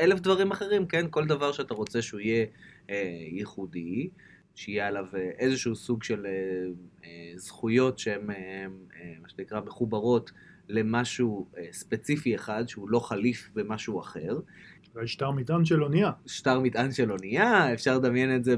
אלף 0.00 0.20
דברים 0.20 0.50
אחרים, 0.50 0.86
כן? 0.86 1.06
כל 1.10 1.26
דבר 1.26 1.52
שאתה 1.52 1.74
רוצה 1.74 2.02
שהוא 2.02 2.20
יהיה 2.20 2.46
אה, 2.90 3.26
ייחודי, 3.30 4.10
שיהיה 4.54 4.86
עליו 4.88 5.06
אה, 5.14 5.30
איזשהו 5.38 5.76
סוג 5.76 6.02
של 6.02 6.26
אה, 6.26 6.32
אה, 7.04 7.32
זכויות 7.36 7.98
שהן, 7.98 8.30
אה, 8.30 8.36
אה, 8.96 9.12
מה 9.22 9.28
שנקרא, 9.28 9.60
מחוברות 9.60 10.32
למשהו 10.68 11.46
אה, 11.58 11.66
ספציפי 11.72 12.34
אחד, 12.34 12.68
שהוא 12.68 12.90
לא 12.90 12.98
חליף 12.98 13.50
במשהו 13.54 14.00
אחר. 14.00 14.40
והשטר 14.94 15.30
מטען 15.30 15.64
של 15.64 15.82
אונייה. 15.82 16.10
שטר 16.26 16.60
מטען 16.60 16.92
של 16.92 17.12
אונייה, 17.12 17.72
אפשר 17.72 17.98
לדמיין 17.98 18.36
את 18.36 18.44
זה 18.44 18.54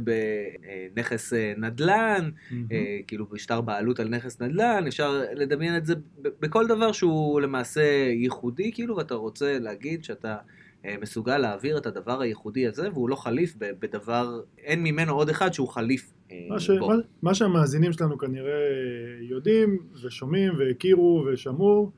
בנכס 0.95 1.33
אה, 1.33 1.53
נדל"ן, 1.57 2.31
אה, 2.73 2.99
כאילו 3.07 3.27
בשטר 3.27 3.61
בעלות 3.61 4.01
על 4.01 4.09
נכס 4.09 4.41
נדל"ן, 4.41 4.85
אפשר 4.87 5.23
לדמיין 5.33 5.77
את 5.77 5.87
זה 5.87 5.95
בכל 6.19 6.67
דבר 6.67 6.93
שהוא 6.93 7.41
למעשה 7.41 7.83
ייחודי, 8.13 8.73
כאילו, 8.73 8.97
ואתה 8.97 9.15
רוצה 9.15 9.59
להגיד 9.59 10.05
שאתה 10.05 10.37
אה, 10.85 10.95
מסוגל 11.01 11.39
להעביר 11.39 11.79
את 11.79 11.87
הדבר 11.87 12.21
הייחודי 12.21 12.67
הזה, 12.67 12.89
והוא 12.93 13.09
לא 13.09 13.17
חליף 13.17 13.55
בדבר, 13.59 14.41
אין 14.59 14.83
ממנו 14.83 15.13
עוד 15.13 15.29
אחד 15.29 15.53
שהוא 15.53 15.69
חליף 15.69 16.13
אה, 16.13 16.24
מה, 16.49 16.61
ש... 16.61 16.71
מה, 16.71 16.95
מה 17.23 17.35
שהמאזינים 17.35 17.93
שלנו 17.93 18.19
כנראה 18.19 18.61
יודעים 19.21 19.79
ושומעים 20.03 20.53
והכירו 20.59 21.25
ושמעו 21.27 21.91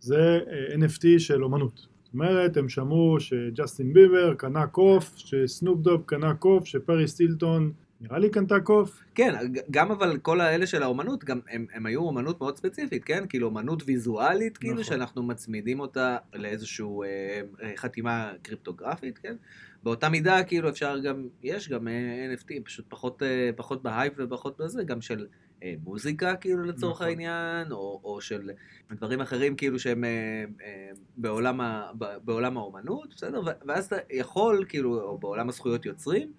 זה 0.00 0.40
אה, 0.50 0.74
NFT 0.74 1.18
של 1.18 1.44
אומנות. 1.44 1.86
זאת 2.04 2.14
אומרת, 2.14 2.56
הם 2.56 2.68
שמעו 2.68 3.20
שג'סטין 3.20 3.92
ביבר 3.92 4.34
קנה 4.34 4.66
קוף, 4.66 5.12
שסנופ 5.16 5.80
דוב 5.80 6.02
קנה 6.06 6.34
קוף, 6.34 6.64
שפרי 6.64 7.08
סטילטון 7.08 7.72
נראה 8.00 8.18
לי 8.18 8.30
קנתה 8.30 8.60
קוף. 8.60 9.02
כן, 9.14 9.34
גם 9.70 9.90
אבל 9.90 10.18
כל 10.18 10.40
האלה 10.40 10.66
של 10.66 10.82
האומנות, 10.82 11.24
גם 11.24 11.40
הם, 11.50 11.66
הם 11.74 11.86
היו 11.86 12.00
אומנות 12.00 12.40
מאוד 12.40 12.56
ספציפית, 12.56 13.04
כן? 13.04 13.24
כאילו 13.28 13.46
אומנות 13.46 13.82
ויזואלית, 13.86 14.56
כאילו 14.56 14.72
נכון. 14.72 14.84
שאנחנו 14.84 15.22
מצמידים 15.22 15.80
אותה 15.80 16.16
לאיזושהי 16.34 16.86
אה, 16.86 17.40
אה, 17.62 17.72
חתימה 17.76 18.32
קריפטוגרפית, 18.42 19.18
כן? 19.18 19.36
באותה 19.84 20.08
מידה, 20.08 20.44
כאילו 20.44 20.68
אפשר 20.68 20.98
גם, 20.98 21.28
יש 21.42 21.68
גם 21.68 21.88
אה, 21.88 22.34
NFT, 22.34 22.64
פשוט 22.64 22.84
פחות, 22.88 23.22
אה, 23.22 23.50
פחות 23.56 23.82
בהייפ 23.82 24.12
ופחות 24.18 24.60
בזה, 24.60 24.84
גם 24.84 25.00
של 25.00 25.26
אה, 25.62 25.74
מוזיקה, 25.82 26.36
כאילו 26.36 26.64
לצורך 26.64 26.96
נכון. 26.96 27.06
העניין, 27.06 27.72
או, 27.72 28.00
או 28.04 28.20
של 28.20 28.50
דברים 28.90 29.20
אחרים, 29.20 29.56
כאילו 29.56 29.78
שהם 29.78 30.04
אה, 30.04 30.44
אה, 30.62 30.90
בעולם, 31.16 31.60
ה, 31.60 31.90
בעולם 32.24 32.56
האומנות, 32.56 33.14
בסדר? 33.16 33.40
ואז 33.66 33.86
אתה 33.86 33.96
יכול, 34.10 34.64
כאילו, 34.68 35.00
או 35.00 35.18
בעולם 35.18 35.48
הזכויות 35.48 35.86
יוצרים, 35.86 36.32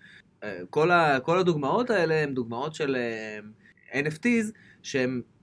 אה, 0.43 0.60
כל, 0.69 0.91
ה, 0.91 1.19
כל 1.19 1.39
הדוגמאות 1.39 1.89
האלה 1.89 2.23
הן 2.23 2.34
דוגמאות 2.34 2.75
של 2.75 2.97
NFTs 3.91 4.51
שהם 4.84 5.21
אה, 5.21 5.35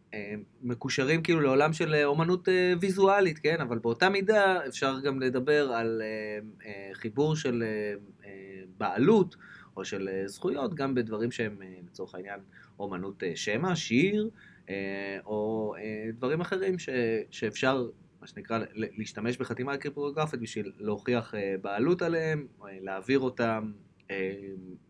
מקושרים 0.63 1.23
כאילו 1.23 1.41
לעולם 1.41 1.73
של 1.73 1.95
אה, 1.95 2.05
אומנות 2.05 2.49
אה, 2.49 2.75
ויזואלית, 2.81 3.39
כן? 3.39 3.61
אבל 3.61 3.79
באותה 3.79 4.09
מידה 4.09 4.67
אפשר 4.69 5.01
גם 5.01 5.21
לדבר 5.21 5.73
על 5.73 6.03
אה, 6.03 6.39
אה, 6.67 6.95
חיבור 6.95 7.37
של 7.37 7.63
אה, 7.63 7.95
אה, 8.25 8.63
בעלות 8.79 9.37
או 9.77 9.85
של 9.85 10.09
אה, 10.09 10.29
זכויות 10.29 10.75
גם 10.75 10.95
בדברים 10.95 11.31
שהם 11.31 11.57
אה, 11.63 11.75
לצורך 11.87 12.15
העניין 12.15 12.41
אומנות 12.79 13.23
אה, 13.23 13.37
שמע, 13.37 13.77
שיר, 13.77 14.31
אה, 14.71 15.19
או 15.27 15.75
אה, 15.79 16.11
דברים 16.13 16.41
אחרים 16.41 16.79
ש, 16.79 16.89
שאפשר, 17.31 17.89
מה 18.21 18.27
שנקרא, 18.27 18.59
להשתמש 18.75 19.37
בחתימה 19.37 19.77
קריפטוגרפית 19.77 20.41
בשביל 20.41 20.73
להוכיח 20.79 21.35
אה, 21.35 21.55
בעלות 21.63 22.03
עליהם, 22.03 22.47
אה, 22.65 22.79
להעביר 22.81 23.19
אותם 23.19 23.73
אה, 24.11 24.33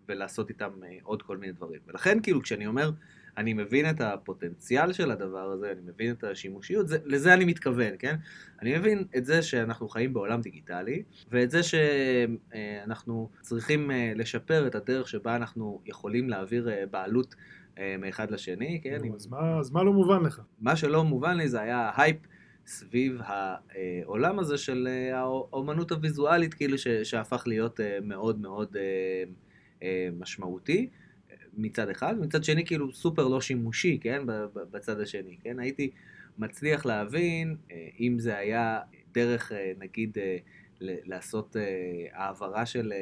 ולעשות 0.09 0.49
איתם 0.49 0.71
אה, 0.85 0.97
עוד 1.03 1.23
כל 1.23 1.37
מיני 1.37 1.53
דברים. 1.53 1.81
ולכן 1.87 2.19
כאילו 2.23 2.43
כשאני 2.43 2.67
אומר, 2.67 2.91
אני 3.37 3.53
מבין 3.53 3.91
את 3.91 4.01
הפוטנציאל 4.01 4.93
של 4.93 5.11
הדבר 5.11 5.51
הזה, 5.53 5.73
אני 5.73 5.81
מבין 5.87 6.13
את 6.13 6.25
השימושיות, 6.25 6.89
זה, 6.89 6.99
לזה 7.05 7.35
אני 7.35 7.45
מתכוון, 7.45 7.95
כן? 7.99 8.17
אני 8.63 8.79
מבין 8.79 9.05
את 9.17 9.25
זה 9.25 9.43
שאנחנו 9.43 9.89
חיים 9.89 10.13
בעולם 10.13 10.41
דיגיטלי, 10.41 11.03
ואת 11.31 11.51
זה 11.51 11.61
שאנחנו 11.63 13.29
צריכים 13.41 13.91
אה, 13.91 14.13
לשפר 14.17 14.67
את 14.67 14.75
הדרך 14.75 15.09
שבה 15.09 15.37
אנחנו 15.37 15.81
יכולים 15.87 16.29
להעביר 16.29 16.71
אה, 16.71 16.85
בעלות 16.91 17.35
אה, 17.79 17.97
מאחד 17.99 18.31
לשני, 18.31 18.81
כן? 18.83 18.99
אז, 19.15 19.27
מה, 19.27 19.59
אז 19.59 19.71
מה 19.71 19.83
לא 19.83 19.93
מובן 19.93 20.23
לך? 20.23 20.41
מה 20.61 20.77
שלא 20.77 21.05
מובן 21.05 21.37
לי 21.37 21.49
זה 21.49 21.61
היה 21.61 21.91
ההייפ 21.95 22.17
סביב 22.67 23.21
העולם 23.25 24.39
הזה 24.39 24.59
של 24.59 24.89
האומנות 25.13 25.93
הוויזואלית, 25.93 26.55
כאילו 26.55 26.79
ש- 26.79 26.89
שהפך 26.89 27.43
להיות 27.47 27.81
מאוד 28.03 28.41
מאוד 28.41 28.77
משמעותי 30.19 30.89
מצד 31.57 31.89
אחד, 31.89 32.15
מצד 32.21 32.45
שני 32.45 32.67
כאילו 32.67 32.93
סופר 32.93 33.29
לא 33.29 33.41
שימושי, 33.41 33.99
כן? 34.01 34.23
בצד 34.71 35.01
השני, 35.01 35.37
כן? 35.43 35.59
הייתי 35.59 35.91
מצליח 36.39 36.87
להבין 36.87 37.57
אה, 37.71 37.89
אם 38.01 38.19
זה 38.19 38.37
היה 38.37 38.81
דרך 39.15 39.53
אה, 39.53 39.73
נגיד 39.79 40.19
אה, 40.19 40.37
לעשות 40.81 41.57
העברה 42.13 42.67
של 42.67 42.93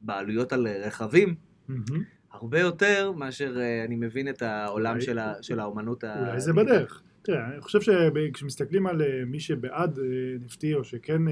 בעלויות 0.00 0.52
על 0.52 0.66
רכבים, 0.68 1.34
מהמם. 1.68 2.04
הרבה 2.32 2.60
יותר 2.60 3.12
מאשר 3.12 3.56
אני 3.84 3.96
מבין 3.96 4.28
את 4.28 4.42
העולם 4.42 4.90
אולי- 4.90 5.04
של, 5.04 5.18
ה, 5.18 5.34
של 5.42 5.60
האומנות 5.60 6.04
ה... 6.04 6.28
אולי 6.28 6.40
זה 6.40 6.52
בדרך. 6.52 7.02
תראה, 7.22 7.52
אני 7.52 7.60
חושב 7.60 7.80
שכשמסתכלים 7.80 8.86
על 8.86 9.02
מי 9.26 9.40
שבעד 9.40 9.98
NFT 10.46 10.64
או 10.74 10.84
שכן 10.84 11.22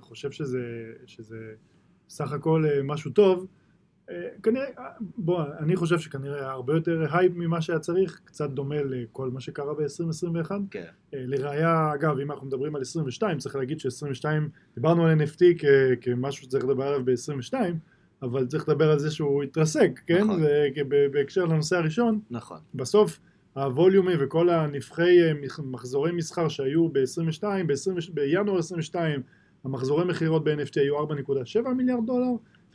חושב 0.00 0.30
שזה, 0.30 0.92
שזה 1.06 1.52
סך 2.08 2.32
הכל 2.32 2.64
משהו 2.84 3.10
טוב, 3.10 3.46
כנראה, 4.42 4.64
אה, 4.78 4.84
בוא, 5.16 5.42
אני 5.58 5.76
חושב 5.76 5.98
שכנראה 5.98 6.38
היה 6.40 6.50
הרבה 6.50 6.74
יותר 6.74 7.06
הייפ 7.12 7.32
ממה 7.36 7.60
שהיה 7.60 7.78
צריך, 7.78 8.20
קצת 8.24 8.50
דומה 8.50 8.82
לכל 8.82 9.30
מה 9.30 9.40
שקרה 9.40 9.74
ב-2021. 9.74 10.50
כן. 10.70 10.84
אה, 11.14 11.22
לראיה, 11.26 11.90
אגב, 11.94 12.18
אם 12.18 12.32
אנחנו 12.32 12.46
מדברים 12.46 12.76
על 12.76 12.82
22, 12.82 13.38
צריך 13.38 13.56
להגיד 13.56 13.80
ש-22, 13.80 14.24
דיברנו 14.74 15.06
על 15.06 15.20
NFT 15.20 15.40
כ- 15.58 15.64
כמשהו 16.00 16.42
שצריך 16.44 16.64
לדבר 16.64 16.84
עליו 16.84 17.04
ב-22, 17.04 17.54
אבל 18.22 18.46
צריך 18.46 18.68
לדבר 18.68 18.90
על 18.90 18.98
זה 18.98 19.10
שהוא 19.10 19.42
התרסק, 19.42 20.00
כן? 20.06 20.24
נכון. 20.24 20.40
זה 20.40 20.68
בהקשר 21.12 21.44
לנושא 21.44 21.76
הראשון, 21.76 22.20
נכון. 22.30 22.58
בסוף 22.74 23.18
ה-volume 23.54 24.12
וכל 24.20 24.48
הנבחי 24.50 25.22
אה, 25.22 25.32
מח- 25.42 25.60
מחזורי 25.60 26.12
מסחר 26.12 26.48
שהיו 26.48 26.88
ב-22, 26.88 27.42
ב-20, 27.66 28.10
בינואר 28.14 28.58
22 28.58 29.22
המחזורי 29.64 30.04
מכירות 30.04 30.44
ב-NFT 30.44 30.80
היו 30.80 30.98
4.7 31.08 31.68
מיליארד 31.76 32.06
דולר 32.06 32.26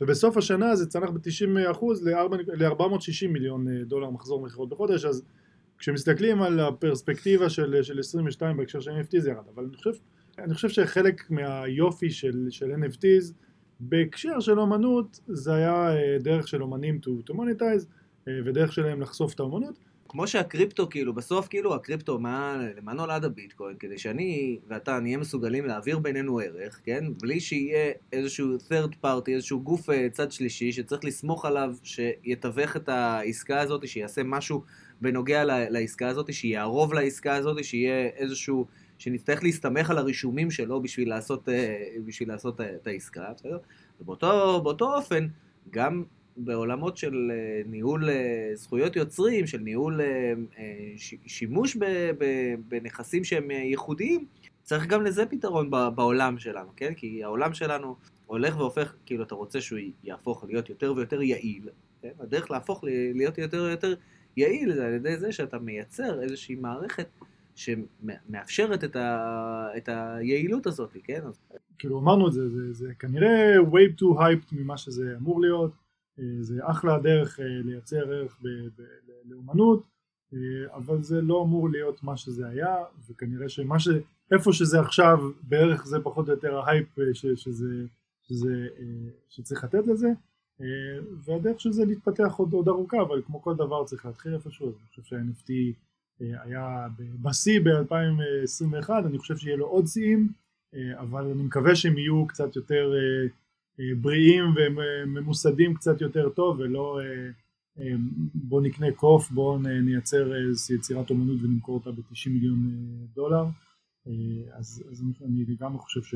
ובסוף 0.02 0.36
השנה 0.36 0.76
זה 0.76 0.86
צנח 0.86 1.10
ב-90% 1.10 1.84
ל-460 2.02 3.28
מיליון 3.28 3.68
אה, 3.68 3.84
דולר 3.84 4.10
מחזור 4.10 4.42
מכירות 4.42 4.68
בחודש 4.68 5.04
אז 5.04 5.22
כשמסתכלים 5.78 6.42
על 6.42 6.60
הפרספקטיבה 6.60 7.48
של, 7.48 7.82
של 7.82 7.98
22 7.98 8.56
בהקשר 8.56 8.80
של 8.80 8.90
NFT 8.90 9.18
זה 9.20 9.30
ירד. 9.30 9.44
אבל 9.54 9.64
אני 9.64 9.76
חושב, 9.76 9.90
אני 10.38 10.54
חושב 10.54 10.68
שחלק 10.68 11.30
מהיופי 11.30 12.10
של, 12.10 12.46
של 12.50 12.72
NFTs 12.72 13.32
בהקשר 13.80 14.40
של 14.40 14.60
אומנות 14.60 15.20
זה 15.28 15.54
היה 15.54 15.96
אה, 15.96 16.16
דרך 16.20 16.48
של 16.48 16.62
אומנים 16.62 17.00
to, 17.06 17.30
to 17.30 17.34
monetize 17.34 17.86
אה, 18.28 18.32
ודרך 18.44 18.72
שלהם 18.72 19.00
לחשוף 19.00 19.34
את 19.34 19.40
האומנות 19.40 19.78
כמו 20.12 20.26
שהקריפטו, 20.26 20.88
כאילו, 20.90 21.14
בסוף, 21.14 21.48
כאילו, 21.48 21.74
הקריפטו, 21.74 22.18
מה, 22.18 22.56
למה 22.76 22.92
נולד 22.92 23.24
הביטקוין? 23.24 23.76
כדי 23.78 23.98
שאני 23.98 24.58
ואתה 24.68 25.00
נהיה 25.00 25.18
מסוגלים 25.18 25.66
להעביר 25.66 25.98
בינינו 25.98 26.38
ערך, 26.38 26.80
כן? 26.84 27.04
בלי 27.20 27.40
שיהיה 27.40 27.92
איזשהו 28.12 28.56
third 28.56 29.04
party, 29.04 29.28
איזשהו 29.28 29.60
גוף 29.60 29.90
אה, 29.90 30.08
צד 30.12 30.32
שלישי, 30.32 30.72
שצריך 30.72 31.04
לסמוך 31.04 31.44
עליו, 31.44 31.74
שיתווך 31.82 32.76
את 32.76 32.88
העסקה 32.88 33.60
הזאת, 33.60 33.88
שיעשה 33.88 34.22
משהו 34.22 34.62
בנוגע 35.00 35.44
לעסקה 35.44 36.08
הזאת, 36.08 36.32
שיערוב 36.32 36.94
לעסקה 36.94 37.34
הזאת, 37.34 37.64
שיהיה 37.64 38.06
איזשהו... 38.06 38.66
שנצטרך 38.98 39.42
להסתמך 39.42 39.90
על 39.90 39.98
הרישומים 39.98 40.50
שלו 40.50 40.82
בשביל 40.82 41.08
לעשות, 41.08 41.48
אה, 41.48 41.84
בשביל 42.04 42.28
לעשות 42.28 42.60
את 42.60 42.86
העסקה, 42.86 43.24
בסדר? 43.36 43.58
ובאותו 44.00 44.60
באותו 44.62 44.94
אופן, 44.94 45.26
גם 45.70 46.04
בעולמות 46.36 46.96
של 46.96 47.30
אה, 47.30 47.62
ניהול 47.66 48.10
אה, 48.10 48.50
זכויות 48.54 48.96
יוצרים, 48.96 49.46
של 49.46 49.58
ניהול 49.58 50.00
אה, 50.00 50.32
שימוש 51.26 51.76
בנכסים 52.68 53.24
שהם 53.24 53.50
ייחודיים, 53.50 54.26
צריך 54.62 54.86
גם 54.86 55.02
לזה 55.02 55.26
פתרון 55.26 55.70
בעולם 55.70 56.38
שלנו, 56.38 56.68
כן? 56.76 56.94
כי 56.94 57.24
העולם 57.24 57.54
שלנו 57.54 57.96
הולך 58.26 58.56
והופך, 58.56 58.94
כאילו 59.06 59.24
אתה 59.24 59.34
רוצה 59.34 59.60
שהוא 59.60 59.78
יהפוך 60.04 60.44
להיות 60.48 60.68
יותר 60.68 60.92
ויותר 60.96 61.22
יעיל, 61.22 61.68
כן? 62.02 62.08
הדרך 62.20 62.50
להפוך 62.50 62.84
להיות 63.14 63.38
יותר 63.38 63.62
ויותר 63.62 63.94
יעיל 64.36 64.74
זה 64.74 64.86
על 64.86 64.92
ידי 64.92 65.16
זה 65.16 65.32
שאתה 65.32 65.58
מייצר 65.58 66.22
איזושהי 66.22 66.54
מערכת 66.54 67.08
שמאפשרת 67.54 68.84
את, 68.84 68.96
ה, 68.96 69.68
את 69.76 69.88
היעילות 69.92 70.66
הזאת, 70.66 70.96
כן? 71.04 71.20
כאילו 71.78 71.98
אמרנו 71.98 72.28
את 72.28 72.32
זה, 72.32 72.48
זה, 72.48 72.72
זה 72.72 72.94
כנראה 72.98 73.56
way 73.58 74.00
too 74.00 74.18
hyped 74.18 74.48
ממה 74.52 74.76
שזה 74.76 75.14
אמור 75.18 75.40
להיות, 75.40 75.70
זה 76.40 76.70
אחלה 76.70 76.98
דרך 76.98 77.40
אה, 77.40 77.44
לייצר 77.64 78.12
ערך 78.12 78.38
ב, 78.42 78.46
ב, 78.46 78.82
לאומנות, 79.24 79.82
אה, 80.34 80.74
אבל 80.74 81.02
זה 81.02 81.20
לא 81.20 81.42
אמור 81.42 81.70
להיות 81.70 82.02
מה 82.02 82.16
שזה 82.16 82.48
היה, 82.48 82.76
וכנראה 83.08 83.48
שמה 83.48 83.78
ש... 83.78 83.88
איפה 84.32 84.52
שזה 84.52 84.80
עכשיו, 84.80 85.18
בערך 85.42 85.86
זה 85.86 86.00
פחות 86.02 86.28
או 86.28 86.34
יותר 86.34 86.58
ההייפ 86.58 86.98
אה, 86.98 87.14
ש, 87.14 87.26
שזה, 87.26 87.84
שזה, 88.22 88.68
אה, 88.78 89.10
שצריך 89.28 89.64
לתת 89.64 89.86
לזה, 89.86 90.08
אה, 90.60 90.66
והדרך 91.24 91.60
של 91.60 91.72
זה 91.72 91.84
להתפתח 91.84 92.34
עוד, 92.36 92.52
עוד 92.52 92.68
ארוכה, 92.68 93.02
אבל 93.02 93.22
כמו 93.26 93.42
כל 93.42 93.54
דבר 93.54 93.84
צריך 93.84 94.06
להתחיל 94.06 94.34
איפשהו, 94.34 94.68
אז 94.68 94.74
אני 94.74 94.86
חושב 94.88 95.02
שה-NFT 95.02 95.50
אה, 96.22 96.42
היה 96.42 96.88
בשיא 97.22 97.60
ב-2021, 97.60 98.90
אני 99.06 99.18
חושב 99.18 99.36
שיהיה 99.36 99.56
לו 99.56 99.66
עוד 99.66 99.86
שיאים, 99.86 100.32
אה, 100.74 101.00
אבל 101.00 101.24
אני 101.24 101.42
מקווה 101.42 101.74
שהם 101.76 101.98
יהיו 101.98 102.26
קצת 102.26 102.56
יותר 102.56 102.92
אה, 102.94 102.98
אה, 102.98 103.28
בריאים 103.78 104.44
וממוסדים 104.56 105.74
קצת 105.74 106.00
יותר 106.00 106.28
טוב 106.28 106.58
ולא 106.58 107.00
אה, 107.00 107.30
אה, 107.78 107.94
בוא 108.34 108.60
נקנה 108.60 108.86
קוף, 108.92 109.30
בוא 109.30 109.58
נייצר 109.58 110.36
איזושהי 110.36 110.76
יצירת 110.76 111.10
אומנות 111.10 111.42
ונמכור 111.42 111.74
אותה 111.74 111.90
ב-90 111.90 112.30
מיליון 112.30 112.58
אה, 112.66 113.06
דולר 113.14 113.44
אה, 114.06 114.58
אז, 114.58 114.84
אז 114.90 115.02
אני, 115.24 115.44
לגמרי 115.48 115.78
חושב 115.78 116.02
ש, 116.02 116.14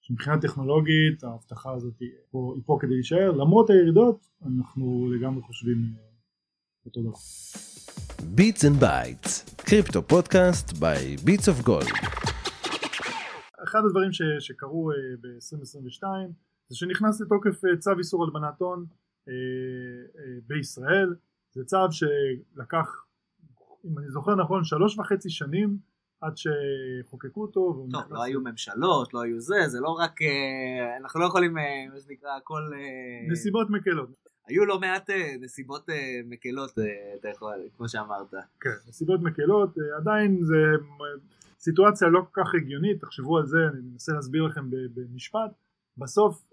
שמבחינה 0.00 0.40
טכנולוגית 0.40 1.24
ההבטחה 1.24 1.72
הזאת 1.72 1.94
היא 2.00 2.10
פה, 2.30 2.52
היא 2.54 2.62
פה 2.66 2.78
כדי 2.80 2.94
להישאר 2.94 3.30
למרות 3.30 3.70
הירידות 3.70 4.26
אנחנו 4.46 5.12
לגמרי 5.12 5.42
חושבים 5.42 5.76
אה, 5.76 6.02
אותו 6.86 7.00
דבר. 7.00 7.18
Bits 8.34 8.64
and 8.64 8.80
Bytes, 8.80 9.54
crypto 9.56 10.02
podcast 10.02 10.72
by 10.72 11.16
Bits 11.24 11.48
of 11.48 11.60
Gold. 11.60 11.86
אחד 13.64 13.80
הדברים 13.86 14.12
ש, 14.12 14.22
שקרו 14.40 14.90
אה, 14.92 14.94
ב-2022 15.20 16.02
זה 16.72 16.76
שנכנס 16.76 17.20
לתוקף 17.20 17.64
אה, 17.64 17.76
צו 17.76 17.90
איסור 17.98 18.24
הלבנת 18.24 18.60
הון 18.60 18.86
אה, 19.28 19.32
אה, 20.18 20.38
בישראל, 20.46 21.14
זה 21.52 21.64
צו 21.64 21.76
שלקח, 21.90 23.04
אם 23.84 23.98
אני 23.98 24.08
זוכר 24.08 24.34
נכון, 24.34 24.64
שלוש 24.64 24.98
וחצי 24.98 25.30
שנים 25.30 25.78
עד 26.20 26.32
שחוקקו 26.36 27.42
אותו. 27.42 27.86
טוב, 27.90 28.02
לא 28.10 28.22
היו 28.22 28.40
ממשלות, 28.40 29.14
לא 29.14 29.22
היו 29.22 29.40
זה, 29.40 29.54
זה 29.66 29.80
לא 29.80 29.88
רק, 29.88 30.20
אנחנו 31.00 31.20
לא 31.20 31.26
יכולים, 31.26 31.54
מה 31.92 32.00
שנקרא, 32.00 32.36
הכל... 32.36 32.70
נסיבות 33.30 33.70
מקלות. 33.70 34.10
היו 34.46 34.64
לא 34.64 34.80
מעט 34.80 35.10
נסיבות 35.40 35.86
מקלות, 36.24 36.70
אתה 37.20 37.28
יכול, 37.28 37.54
כמו 37.76 37.88
שאמרת. 37.88 38.34
כן, 38.60 38.70
נסיבות 38.88 39.20
מקלות, 39.22 39.74
עדיין 39.96 40.38
זה 40.42 40.56
סיטואציה 41.58 42.08
לא 42.08 42.20
כל 42.30 42.42
כך 42.42 42.54
הגיונית, 42.54 43.00
תחשבו 43.00 43.38
על 43.38 43.46
זה, 43.46 43.58
אני 43.72 43.80
מנסה 43.80 44.12
להסביר 44.12 44.42
לכם 44.42 44.64
במשפט. 44.70 45.50
בסוף 45.98 46.51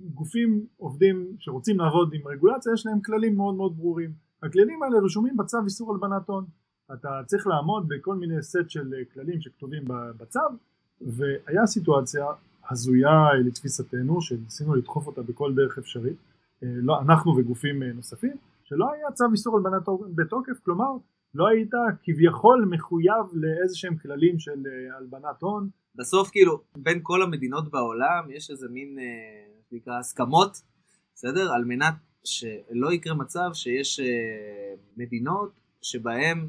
גופים 0.00 0.66
עובדים 0.76 1.36
שרוצים 1.38 1.78
לעבוד 1.78 2.14
עם 2.14 2.28
רגולציה, 2.28 2.72
יש 2.72 2.86
להם 2.86 3.00
כללים 3.00 3.36
מאוד 3.36 3.54
מאוד 3.54 3.76
ברורים. 3.76 4.12
הכללים 4.42 4.82
האלה 4.82 4.98
רשומים 4.98 5.36
בצו 5.36 5.58
איסור 5.64 5.92
הלבנת 5.92 6.28
הון. 6.28 6.44
אתה 6.94 7.20
צריך 7.26 7.46
לעמוד 7.46 7.88
בכל 7.88 8.14
מיני 8.14 8.42
סט 8.42 8.70
של 8.70 8.94
אה, 8.94 9.04
כללים 9.14 9.40
שכתובים 9.40 9.84
בצו, 10.16 10.40
והיה 11.00 11.66
סיטואציה 11.66 12.26
הזויה 12.70 13.10
אה, 13.10 13.38
לתפיסתנו, 13.38 14.22
שניסינו 14.22 14.74
לדחוף 14.74 15.06
אותה 15.06 15.22
בכל 15.22 15.54
דרך 15.54 15.78
אפשרית, 15.78 16.16
אה, 16.62 16.68
לא, 16.82 17.00
אנחנו 17.00 17.36
וגופים 17.36 17.82
נוספים, 17.82 18.36
שלא 18.64 18.92
היה 18.92 19.10
צו 19.12 19.24
איסור 19.32 19.56
הלבנת 19.56 19.86
הון 19.86 20.12
בתוקף, 20.14 20.60
כלומר 20.64 20.96
לא 21.34 21.48
היית 21.48 21.70
כביכול 22.02 22.64
מחויב 22.70 23.26
לאיזה 23.32 23.76
שהם 23.76 23.96
כללים 23.96 24.38
של 24.38 24.62
אה, 24.66 24.96
הלבנת 24.96 25.40
הון, 25.42 25.68
בסוף 25.94 26.30
כאילו 26.30 26.62
בין 26.76 27.00
כל 27.02 27.22
המדינות 27.22 27.70
בעולם 27.70 28.30
יש 28.30 28.50
איזה 28.50 28.68
מין 28.68 28.98
אה, 28.98 29.04
מה 29.56 29.62
שנקרא 29.70 29.98
הסכמות 29.98 30.62
בסדר? 31.14 31.52
על 31.52 31.64
מנת 31.64 31.94
שלא 32.24 32.92
יקרה 32.92 33.14
מצב 33.14 33.50
שיש 33.54 34.00
אה, 34.00 34.74
מדינות 34.96 35.52
שבהם 35.82 36.48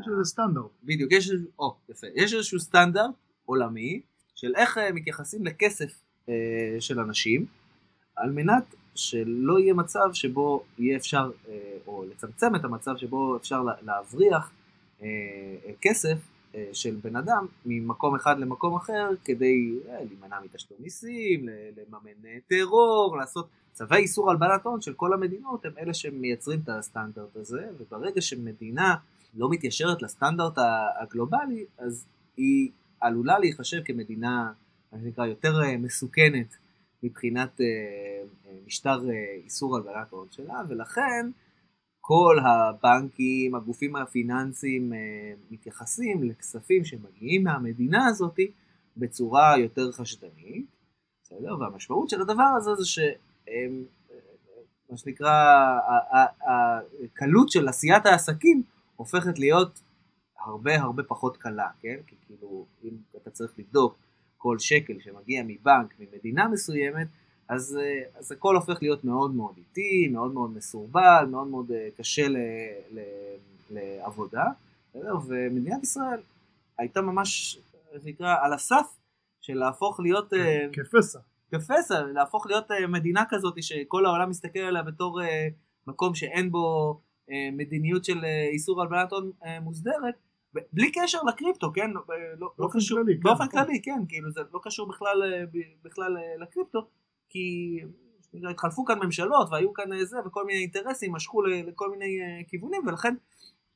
יש 0.00 0.06
איזה 0.12 0.24
סטנדרט. 0.24 0.70
בדיוק 0.84 1.12
יש 1.12 1.30
או 1.58 1.76
יפה. 1.88 2.06
יש 2.14 2.34
איזשהו 2.34 2.60
סטנדרט 2.60 3.10
עולמי 3.44 4.02
של 4.34 4.52
איך 4.56 4.78
מתייחסים 4.94 5.44
לכסף 5.44 6.02
של 6.80 7.00
אנשים 7.00 7.46
על 8.16 8.32
מנת 8.32 8.74
שלא 8.98 9.58
יהיה 9.58 9.74
מצב 9.74 10.08
שבו 10.12 10.64
יהיה 10.78 10.96
אפשר 10.96 11.30
אה, 11.48 11.54
או 11.86 12.04
לצמצם 12.10 12.56
את 12.56 12.64
המצב 12.64 12.96
שבו 12.96 13.36
אפשר 13.36 13.62
לה- 13.62 13.74
להבריח 13.82 14.50
אה, 15.02 15.06
אה, 15.66 15.72
כסף 15.80 16.18
של 16.72 16.96
בן 17.02 17.16
אדם 17.16 17.46
ממקום 17.66 18.14
אחד 18.14 18.38
למקום 18.38 18.74
אחר 18.74 19.10
כדי 19.24 19.78
להימנע 19.86 20.36
מתשלום 20.44 20.80
מיסים, 20.82 21.48
לממן 21.48 22.38
טרור, 22.48 23.16
לעשות 23.16 23.48
צווי 23.72 23.96
איסור 23.96 24.30
הלבנת 24.30 24.64
הון 24.66 24.80
של 24.80 24.94
כל 24.94 25.12
המדינות 25.12 25.64
הם 25.64 25.72
אלה 25.78 25.94
שמייצרים 25.94 26.60
את 26.64 26.68
הסטנדרט 26.68 27.36
הזה 27.36 27.68
וברגע 27.78 28.20
שמדינה 28.20 28.94
לא 29.36 29.50
מתיישרת 29.50 30.02
לסטנדרט 30.02 30.58
הגלובלי 31.00 31.64
אז 31.78 32.04
היא 32.36 32.70
עלולה 33.00 33.38
להיחשב 33.38 33.82
כמדינה 33.84 34.52
מה 34.92 34.98
שנקרא 35.02 35.26
יותר 35.26 35.60
מסוכנת 35.78 36.56
מבחינת 37.02 37.60
אה, 37.60 37.66
אה, 38.46 38.56
משטר 38.66 39.10
אה, 39.10 39.34
איסור 39.44 39.76
הלבנת 39.76 40.10
הון 40.10 40.26
שלה 40.30 40.62
ולכן 40.68 41.30
כל 42.00 42.36
הבנקים, 42.44 43.54
הגופים 43.54 43.96
הפיננסיים 43.96 44.92
מתייחסים 45.50 46.22
לכספים 46.22 46.84
שמגיעים 46.84 47.44
מהמדינה 47.44 48.06
הזאת 48.06 48.36
בצורה 48.96 49.58
יותר 49.58 49.92
חשדנית, 49.92 50.66
בסדר? 51.22 51.58
והמשמעות 51.60 52.10
של 52.10 52.20
הדבר 52.20 52.48
הזה 52.56 52.74
זה 52.74 52.84
שהם, 52.86 53.84
מה 54.90 54.96
שנקרא, 54.96 55.32
הקלות 56.40 57.48
של 57.48 57.68
עשיית 57.68 58.06
העסקים 58.06 58.62
הופכת 58.96 59.38
להיות 59.38 59.80
הרבה 60.38 60.80
הרבה 60.80 61.02
פחות 61.02 61.36
קלה, 61.36 61.68
כן? 61.80 61.96
כי 62.06 62.16
כאילו, 62.26 62.66
אם 62.84 62.90
אתה 63.16 63.30
צריך 63.30 63.52
לבדוק 63.58 63.98
כל 64.38 64.58
שקל 64.58 65.00
שמגיע 65.00 65.42
מבנק, 65.46 65.94
ממדינה 66.00 66.48
מסוימת, 66.48 67.06
אז, 67.48 67.78
אה, 67.80 68.18
אז 68.18 68.32
הכל 68.32 68.56
הופך 68.56 68.78
להיות 68.82 69.04
מאוד 69.04 69.34
מאוד 69.34 69.54
איטי, 69.56 70.08
מאוד 70.08 70.32
מאוד 70.32 70.50
מסורבל, 70.50 71.26
מאוד 71.30 71.46
מאוד 71.46 71.72
אה, 71.72 71.88
קשה 71.96 72.28
ל, 72.28 72.36
ל, 72.92 73.00
לעבודה? 73.70 74.44
ומדינת 75.26 75.82
ישראל 75.82 76.20
הייתה 76.78 77.00
ממש, 77.00 77.58
איך 77.92 78.02
נקרא, 78.04 78.36
על 78.40 78.52
הסף 78.52 78.86
של 79.40 79.54
להפוך 79.54 80.00
להיות, 80.00 80.32
אה, 80.32 80.66
כפסע. 80.72 81.18
כפסע, 81.50 82.02
להפוך 82.02 82.46
להיות 82.46 82.66
מדינה 82.88 83.24
כזאת 83.28 83.62
שכל 83.62 84.06
העולם 84.06 84.30
מסתכל 84.30 84.58
עליה 84.58 84.82
בתור 84.82 85.20
מקום 85.86 86.14
שאין 86.14 86.50
בו 86.50 87.00
מדיניות 87.52 88.04
של 88.04 88.24
איסור 88.52 88.82
הלבנת 88.82 89.12
הון 89.12 89.30
מוסדרת, 89.60 90.14
בלי 90.54 90.92
קשר 90.92 91.18
לקריפטו, 91.28 91.72
כן? 91.74 91.90
לא, 91.90 92.02
לא 92.38 92.52
באופן 92.58 92.78
קשור, 92.78 92.98
כללי, 92.98 93.14
כן, 93.16 93.22
באופן 93.22 93.44
נכון. 93.44 93.64
כללי, 93.64 93.82
כן, 93.82 94.02
כאילו 94.08 94.30
זה 94.30 94.40
לא 94.52 94.60
קשור 94.62 94.88
בכלל, 94.88 95.22
אה, 95.22 95.44
בכלל 95.84 96.16
אה, 96.16 96.42
לקריפטו, 96.42 96.88
כי 97.28 97.78
התחלפו 98.50 98.84
כאן 98.84 98.98
ממשלות 99.02 99.48
והיו 99.50 99.72
כאן 99.72 99.92
אה, 99.92 100.04
זה, 100.04 100.16
וכל 100.26 100.46
מיני 100.46 100.58
אינטרסים 100.58 101.12
משכו 101.12 101.42
לכל 101.42 101.90
מיני 101.90 102.18
כיוונים, 102.48 102.86
ולכן 102.86 103.14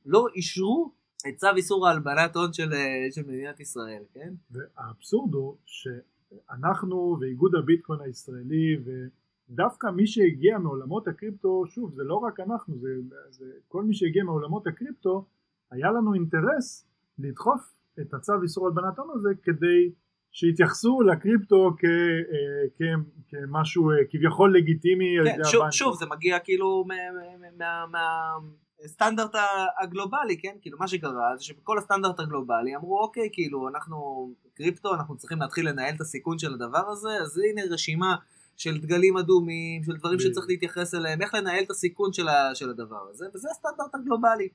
לא 0.07 0.27
אישרו 0.35 0.93
את 1.29 1.37
צו 1.37 1.47
איסור 1.57 1.89
ההלבנת 1.89 2.37
הון 2.37 2.53
של, 2.53 2.71
של 3.11 3.23
מדינת 3.23 3.61
ישראל, 3.61 4.03
כן? 4.15 4.35
והאבסורד 4.51 5.35
הוא 5.35 5.57
שאנחנו 5.67 7.17
ואיגוד 7.21 7.55
הביטקוין 7.55 8.01
הישראלי 8.01 8.77
ודווקא 8.85 9.87
מי 9.87 10.07
שהגיע 10.07 10.59
מעולמות 10.59 11.09
הקריפטו, 11.09 11.65
שוב 11.67 11.95
זה 11.95 12.03
לא 12.05 12.15
רק 12.15 12.41
אנחנו, 12.41 12.79
זה, 12.79 12.89
זה 13.31 13.45
כל 13.69 13.85
מי 13.85 13.95
שהגיע 13.95 14.25
מעולמות 14.25 14.67
הקריפטו, 14.67 15.25
היה 15.73 15.91
לנו 15.91 16.15
אינטרס 16.15 16.87
לדחוף 17.19 17.61
את 18.01 18.15
הצו 18.15 18.43
איסור 18.43 18.67
הלבנת 18.67 18.99
הון 18.99 19.09
הזה 19.15 19.29
כדי 19.43 19.93
שיתייחסו 20.33 21.01
לקריפטו 21.01 21.71
כ, 21.79 21.85
אה, 21.85 22.69
כ, 22.77 22.81
כמשהו 23.29 23.91
אה, 23.91 23.97
כביכול 24.11 24.57
לגיטימי 24.57 25.17
כן, 25.25 25.39
שוב. 25.45 25.71
שוב, 25.71 25.99
זה 25.99 26.07
מגיע 26.07 26.39
כאילו 26.39 26.85
מהסטנדרט 28.81 29.35
הגלובלי, 29.81 30.41
כן? 30.41 30.57
כאילו 30.61 30.79
מה 30.79 30.89
שקרה 30.89 31.37
זה 31.37 31.45
שבכל 31.45 31.79
הסטנדרט 31.79 32.21
הגלובלי 32.21 32.77
אמרו 32.77 33.01
אוקיי, 33.01 33.29
כאילו 33.33 33.69
אנחנו 33.69 34.31
קריפטו, 34.55 34.95
אנחנו 34.95 35.17
צריכים 35.17 35.39
להתחיל 35.39 35.69
לנהל 35.69 35.95
את 35.95 36.01
הסיכון 36.01 36.39
של 36.39 36.55
הדבר 36.55 36.89
הזה, 36.89 37.11
אז 37.23 37.39
הנה 37.39 37.63
רשימה 37.71 38.17
של 38.57 38.79
דגלים 38.79 39.17
אדומים, 39.17 39.85
של 39.85 39.97
דברים. 39.97 40.19
שצריך 40.21 40.47
להתייחס 40.49 40.95
אליהם, 40.95 41.23
איך 41.23 41.35
לנהל 41.35 41.65
את 41.65 41.71
הסיכון 41.71 42.13
של, 42.13 42.29
ה, 42.29 42.55
של 42.55 42.71
הדבר 42.71 43.09
הזה, 43.11 43.27
וזה 43.35 43.49
הסטנדרט 43.51 43.95
הגלובלי. 43.95 44.49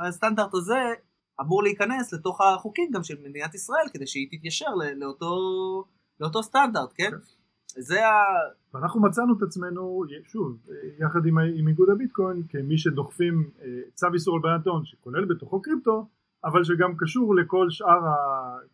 הסטנדרט 0.00 0.54
הזה 0.54 0.78
אמור 1.40 1.62
להיכנס 1.62 2.12
לתוך 2.12 2.40
החוקים 2.40 2.90
גם 2.92 3.02
של 3.02 3.14
מדינת 3.24 3.54
ישראל, 3.54 3.88
כדי 3.92 4.06
שהיא 4.06 4.28
תתיישר 4.30 4.70
לאותו, 4.96 5.36
לאותו 6.20 6.42
סטנדרט, 6.42 6.92
כן? 6.94 7.10
זה 7.78 8.06
ה... 8.06 8.12
ואנחנו 8.74 9.02
מצאנו 9.02 9.36
את 9.38 9.42
עצמנו, 9.42 10.04
שוב, 10.24 10.58
יחד 10.98 11.26
עם, 11.26 11.38
עם 11.38 11.68
איגוד 11.68 11.90
הביטקוין, 11.90 12.42
כמי 12.48 12.78
שדוחפים 12.78 13.50
אה, 13.62 13.66
צו 13.94 14.06
איסור 14.14 14.36
הלבנת 14.36 14.66
הון 14.66 14.84
שכולל 14.84 15.24
בתוכו 15.24 15.62
קריפטו, 15.62 16.06
אבל 16.44 16.64
שגם 16.64 16.96
קשור 16.98 17.34
לכל 17.34 17.70
שאר, 17.70 18.06
ה, 18.06 18.14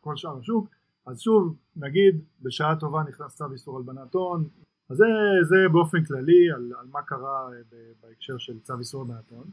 כל 0.00 0.16
שאר 0.16 0.38
השוק. 0.38 0.68
אז 1.06 1.20
שוב, 1.20 1.56
נגיד, 1.76 2.20
בשעה 2.42 2.76
טובה 2.76 3.02
נכנס 3.08 3.34
צו 3.34 3.52
איסור 3.52 3.76
הלבנת 3.76 4.14
הון, 4.14 4.48
אז 4.90 4.96
זה, 4.96 5.04
זה 5.48 5.56
באופן 5.72 6.04
כללי 6.04 6.50
על, 6.54 6.72
על 6.80 6.86
מה 6.92 7.02
קרה 7.02 7.48
אה, 7.52 7.78
בהקשר 8.02 8.38
של 8.38 8.60
צו 8.60 8.78
איסור 8.78 9.02
הלבנת 9.02 9.30
הון. 9.30 9.46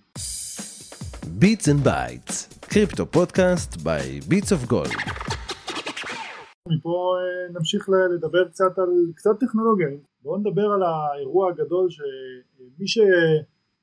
Beats 1.38 1.68
and 1.68 1.88
Bytes, 1.88 2.68
קריפטו 2.70 3.06
פודקאסט 3.06 3.74
by 3.74 4.32
Beats 4.32 4.50
of 4.50 4.72
Gold. 4.72 5.14
מפה 6.70 7.16
נמשיך 7.54 7.90
לדבר 8.16 8.48
קצת 8.48 8.80
על 8.80 8.90
קצת 9.16 9.40
טכנולוגיה. 9.40 9.88
בואו 10.24 10.38
נדבר 10.38 10.66
על 10.66 10.84
האירוע 10.84 11.52
הגדול 11.52 11.90
שמי 11.90 12.88
ש... 12.88 13.00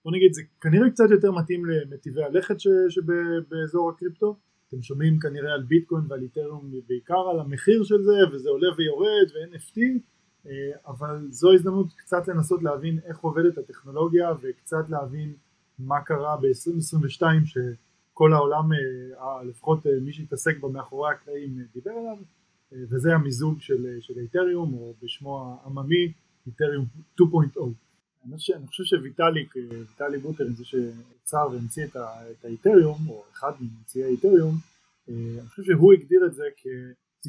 בוא 0.05 0.13
נגיד 0.13 0.33
זה 0.33 0.43
כנראה 0.61 0.91
קצת 0.91 1.11
יותר 1.11 1.33
מתאים 1.33 1.63
למטיבי 1.67 2.25
הלכת 2.25 2.61
ש... 2.61 2.69
שבאזור 2.89 3.91
הקריפטו. 3.91 4.37
אתם 4.69 4.83
שומעים 4.83 5.19
כנראה 5.19 5.55
על 5.55 5.63
ביטקוין 5.63 6.05
ועל 6.09 6.23
איתריום 6.23 6.71
בעיקר 6.89 7.29
על 7.31 7.41
המחיר 7.41 7.83
של 7.85 8.03
זה 8.03 8.17
וזה 8.33 8.51
עולה 8.51 8.69
ויורד 8.77 9.29
ו-NFT 9.35 9.79
אה, 10.47 10.53
אבל 10.87 11.27
זו 11.31 11.53
הזדמנות 11.53 11.93
קצת 11.93 12.29
לנסות 12.29 12.63
להבין 12.63 12.99
איך 13.05 13.19
עובדת 13.19 13.59
הטכנולוגיה 13.59 14.33
וקצת 14.43 14.89
להבין 14.89 15.35
מה 15.79 16.01
קרה 16.01 16.37
ב-2022 16.37 17.23
שכל 17.45 18.33
העולם, 18.33 18.73
אה, 18.73 19.43
לפחות 19.43 19.87
אה, 19.87 19.93
מי 20.03 20.13
שהתעסק 20.13 20.59
בה 20.61 20.69
מאחורי 20.69 21.11
הקלעים 21.11 21.59
אה, 21.59 21.65
דיבר 21.75 21.91
עליו 21.91 22.17
וזה 22.73 23.15
המיזוג 23.15 23.61
של, 23.61 24.01
של 24.01 24.19
איתריום 24.19 24.75
או 24.75 24.95
בשמו 25.03 25.59
העממי 25.65 26.13
איתריום 26.47 26.85
2.0. 27.17 27.25
האמת 28.25 28.41
שאני 28.41 28.67
חושב 28.67 28.85
שוויטאליק, 28.85 29.57
אה, 29.57 29.63
ויטאלי 29.71 30.19
בוטר, 30.19 30.45
זה 30.57 30.65
שיצר 30.65 31.49
והמציא 31.53 31.85
את, 31.85 32.45
האיתריום, 32.45 33.09
או 33.09 33.25
אחד 33.33 33.53
ממציאי 33.61 34.05
האיתריום, 34.05 34.55
אני 35.09 35.49
חושב 35.49 35.63
שהוא 35.63 35.93
הגדיר 35.93 36.27
את 36.27 36.35
זה 36.35 36.43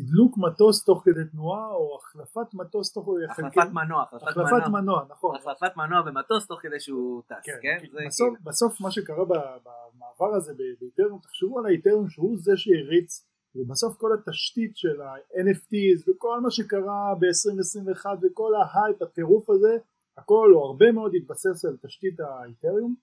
תדלוק 0.01 0.37
מטוס 0.37 0.83
תוך 0.83 1.01
כדי 1.05 1.25
תנועה 1.31 1.69
או 1.69 1.99
החלפת 2.01 2.53
מטוס 2.53 2.93
תוך 2.93 3.05
כדי 3.05 3.25
החלפת 3.31 3.71
מנוע, 3.73 4.05
החלפת 4.11 4.67
מנוע, 4.71 5.05
נכון. 5.09 5.35
החלפת 5.35 5.77
מנוע 5.77 6.01
במטוס 6.01 6.47
תוך 6.47 6.61
כדי 6.61 6.79
שהוא 6.79 7.21
טס, 7.27 7.35
כן, 7.43 7.57
כן? 7.61 7.77
כי 7.81 7.87
בסוף, 7.87 8.27
כאילו- 8.27 8.43
בסוף 8.43 8.81
מה 8.81 8.91
שקרה 8.91 9.25
במעבר 9.25 10.35
הזה 10.35 10.53
ב- 10.53 10.79
באיתרום, 10.79 11.19
תחשבו 11.19 11.59
על 11.59 11.65
האיתרום 11.65 12.09
שהוא 12.09 12.37
זה 12.37 12.51
שהריץ 12.55 13.25
ובסוף 13.55 13.97
כל 13.97 14.13
התשתית 14.13 14.77
של 14.77 15.01
ה-NFTs 15.01 16.11
וכל 16.11 16.41
מה 16.41 16.51
שקרה 16.51 17.15
ב-2021 17.19 18.05
וכל 18.21 18.51
ההייפ, 18.55 19.01
הטירוף 19.01 19.49
הזה, 19.49 19.77
הכל 20.17 20.51
או 20.55 20.65
הרבה 20.65 20.91
מאוד 20.91 21.11
התבסס 21.15 21.65
על 21.65 21.77
תשתית 21.81 22.19
האת'ריום 22.19 22.95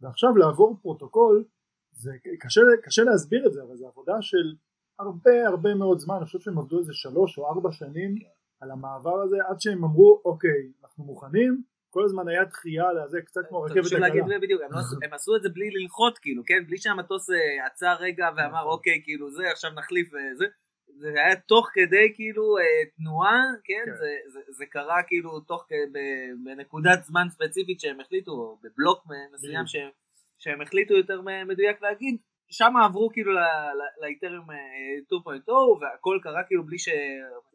ועכשיו 0.00 0.36
לעבור 0.36 0.78
פרוטוקול 0.82 1.44
זה 1.92 2.12
קשה, 2.40 2.60
קשה 2.82 3.02
להסביר 3.02 3.46
את 3.46 3.52
זה 3.52 3.62
אבל 3.62 3.76
זו 3.76 3.88
עבודה 3.88 4.22
של 4.22 4.54
הרבה 4.98 5.48
הרבה 5.48 5.74
מאוד 5.74 5.98
זמן, 5.98 6.14
אני 6.16 6.24
חושב 6.24 6.38
שהם 6.38 6.58
עבדו 6.58 6.78
איזה 6.78 6.94
שלוש 6.94 7.38
או 7.38 7.46
ארבע 7.46 7.72
שנים 7.72 8.14
על 8.60 8.70
המעבר 8.70 9.20
הזה 9.22 9.36
עד 9.48 9.60
שהם 9.60 9.84
אמרו 9.84 10.22
אוקיי 10.24 10.72
אנחנו 10.82 11.04
מוכנים 11.04 11.62
כל 11.90 12.04
הזמן 12.04 12.28
היה 12.28 12.44
דחייה 12.44 12.92
לזה 12.92 13.20
קצת 13.20 13.40
כמו 13.48 13.60
רכבת 13.62 13.84
הקלה 13.92 14.38
בדיוק, 14.42 14.62
הם 14.62 14.72
לא 14.72 14.78
עשו- 14.78 14.96
הם 15.04 15.12
עשו 15.12 15.36
את 15.36 15.42
זה 15.42 15.48
בלי 15.48 15.70
ללחוט 15.70 16.18
כאילו, 16.22 16.42
כן? 16.46 16.64
בלי 16.66 16.78
שהמטוס 16.78 17.30
אה, 17.30 17.66
עצר 17.66 17.94
רגע 18.00 18.28
ואמר 18.36 18.60
נכון. 18.60 18.72
אוקיי, 18.72 19.00
כאילו 19.04 19.30
זה, 19.30 19.50
עכשיו 19.52 19.70
נחליף 19.70 20.08
וזה. 20.08 20.46
זה 20.98 21.08
היה 21.08 21.36
תוך 21.36 21.68
כדי 21.74 22.12
כאילו 22.14 22.58
אה, 22.58 22.62
תנועה, 22.96 23.42
כן? 23.64 23.82
כן. 23.86 23.94
זה, 23.94 24.08
זה, 24.32 24.40
זה 24.48 24.66
קרה 24.66 25.02
כאילו 25.06 25.40
תוך 25.40 25.66
בנקודת 26.44 27.02
זמן 27.02 27.26
ספציפית 27.30 27.80
שהם 27.80 28.00
החליטו, 28.00 28.30
או 28.32 28.58
בבלוק 28.62 29.04
מסוים. 29.34 29.66
שהם, 29.66 29.88
שהם 30.38 30.60
החליטו 30.60 30.94
יותר 30.94 31.20
מדויק 31.46 31.82
להגיד, 31.82 32.16
שם 32.50 32.72
עברו 32.84 33.10
כאילו 33.12 33.32
ל- 33.32 33.38
ל- 33.38 34.02
לאיתריום 34.04 34.50
אה, 34.50 34.56
2.0 35.46 35.50
והכל 35.80 36.18
קרה 36.22 36.42
כאילו 36.46 36.66
בלי 36.66 36.78
שלא 36.78 36.94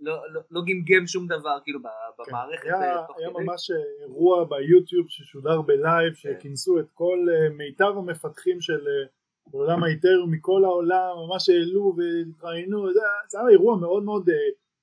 לא, 0.01 0.41
לא 0.51 0.61
גמגם 0.67 1.07
שום 1.07 1.27
דבר 1.27 1.57
כאילו 1.63 1.79
כן, 1.83 1.89
במערכת 2.27 2.63
היה, 2.65 2.75
אה, 2.75 3.05
היה 3.17 3.29
כדי. 3.33 3.43
ממש 3.43 3.71
אירוע 4.01 4.43
ביוטיוב 4.43 5.05
ששודר 5.09 5.61
בלייב 5.61 6.13
שכינסו 6.13 6.79
את 6.79 6.85
כל 6.93 7.19
אה, 7.33 7.49
מיטב 7.49 7.93
המפתחים 7.97 8.61
של 8.61 8.87
אה, 8.87 9.07
עולם 9.51 9.83
האיתריום 9.83 10.31
מכל 10.31 10.63
העולם 10.63 11.09
ממש 11.27 11.49
העלו 11.49 11.95
והתראיינו 11.97 12.93
זה, 12.93 12.99
היה 13.39 13.47
אירוע 13.49 13.77
מאוד 13.77 14.03
מאוד 14.03 14.29
אה, 14.29 14.35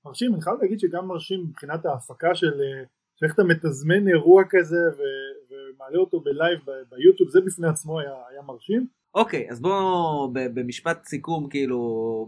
מרשים. 0.04 0.34
אני 0.34 0.42
חייב 0.42 0.56
להגיד 0.62 0.80
שגם 0.80 1.06
מרשים 1.06 1.40
מבחינת 1.40 1.86
ההפקה 1.86 2.34
של 2.34 2.60
אה, 2.60 2.82
איך 3.22 3.34
אתה 3.34 3.44
מתזמן 3.44 4.08
אירוע 4.08 4.42
כזה 4.50 4.76
ו- 4.98 5.52
ומעלה 5.54 5.98
אותו 5.98 6.20
בלייב 6.20 6.60
ביוטיוב 6.90 7.30
זה 7.30 7.40
בפני 7.40 7.68
עצמו 7.68 8.00
היה, 8.00 8.14
היה 8.30 8.42
מרשים 8.42 8.86
אוקיי, 9.14 9.46
אז 9.50 9.60
בוא 9.60 10.28
ב- 10.32 10.60
במשפט 10.60 11.04
סיכום, 11.04 11.48
כאילו, 11.48 11.78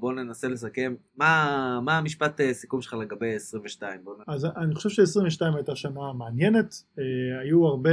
בוא 0.00 0.12
ננסה 0.12 0.48
לסכם. 0.48 0.94
מה, 1.16 1.80
מה 1.84 1.98
המשפט 1.98 2.40
אה, 2.40 2.54
סיכום 2.54 2.82
שלך 2.82 2.94
לגבי 2.94 3.34
22? 3.34 4.00
בוא. 4.04 4.14
אז 4.26 4.46
אני 4.56 4.74
חושב 4.74 4.88
ש-22 4.88 5.56
הייתה 5.56 5.76
שנה 5.76 6.12
מעניינת, 6.12 6.82
אה, 6.98 7.04
היו 7.40 7.66
הרבה, 7.66 7.90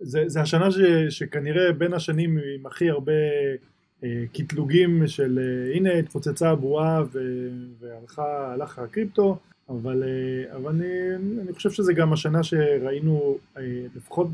זה, 0.00 0.22
זה 0.26 0.40
השנה 0.40 0.70
ש, 0.70 0.76
שכנראה 1.08 1.72
בין 1.72 1.92
השנים 1.94 2.38
עם 2.58 2.66
הכי 2.66 2.90
הרבה 2.90 3.12
אה, 4.04 4.24
קטלוגים 4.34 5.06
של 5.06 5.38
אה, 5.42 5.76
הנה 5.76 5.92
התפוצצה 5.92 6.50
הבועה 6.50 7.02
ו- 7.12 7.48
והלכה 7.80 8.52
הלך 8.52 8.78
הקריפטו, 8.78 9.38
אבל, 9.68 10.02
אה, 10.02 10.56
אבל 10.56 10.70
אני, 10.70 10.86
אני 11.42 11.52
חושב 11.52 11.70
שזה 11.70 11.92
גם 11.92 12.12
השנה 12.12 12.42
שראינו 12.42 13.38
אה, 13.56 13.62
לפחות 13.96 14.26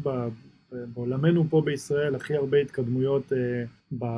בעולמנו 0.72 1.44
פה 1.50 1.62
בישראל 1.64 2.14
הכי 2.14 2.36
הרבה 2.36 2.58
התקדמויות 2.58 3.32
אה, 3.32 3.64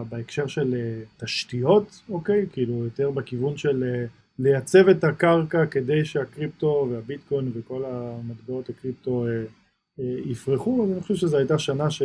בהקשר 0.05 0.47
של 0.47 0.75
אה, 0.75 1.03
תשתיות, 1.17 2.03
אוקיי? 2.09 2.47
כאילו 2.53 2.85
יותר 2.85 3.11
בכיוון 3.11 3.57
של 3.57 3.85
אה, 3.85 4.05
לייצב 4.39 4.89
את 4.89 5.05
הקרקע 5.05 5.67
כדי 5.67 6.05
שהקריפטו 6.05 6.89
והביטקוין 6.91 7.51
וכל 7.55 7.85
המטבעות 7.85 8.69
הקריפטו 8.69 9.27
אה, 9.27 9.31
אה, 10.01 10.21
יפרחו, 10.25 10.85
אז 10.85 10.93
אני 10.93 11.01
חושב 11.01 11.15
שזו 11.15 11.37
הייתה 11.37 11.59
שנה 11.59 11.91
ש, 11.91 12.03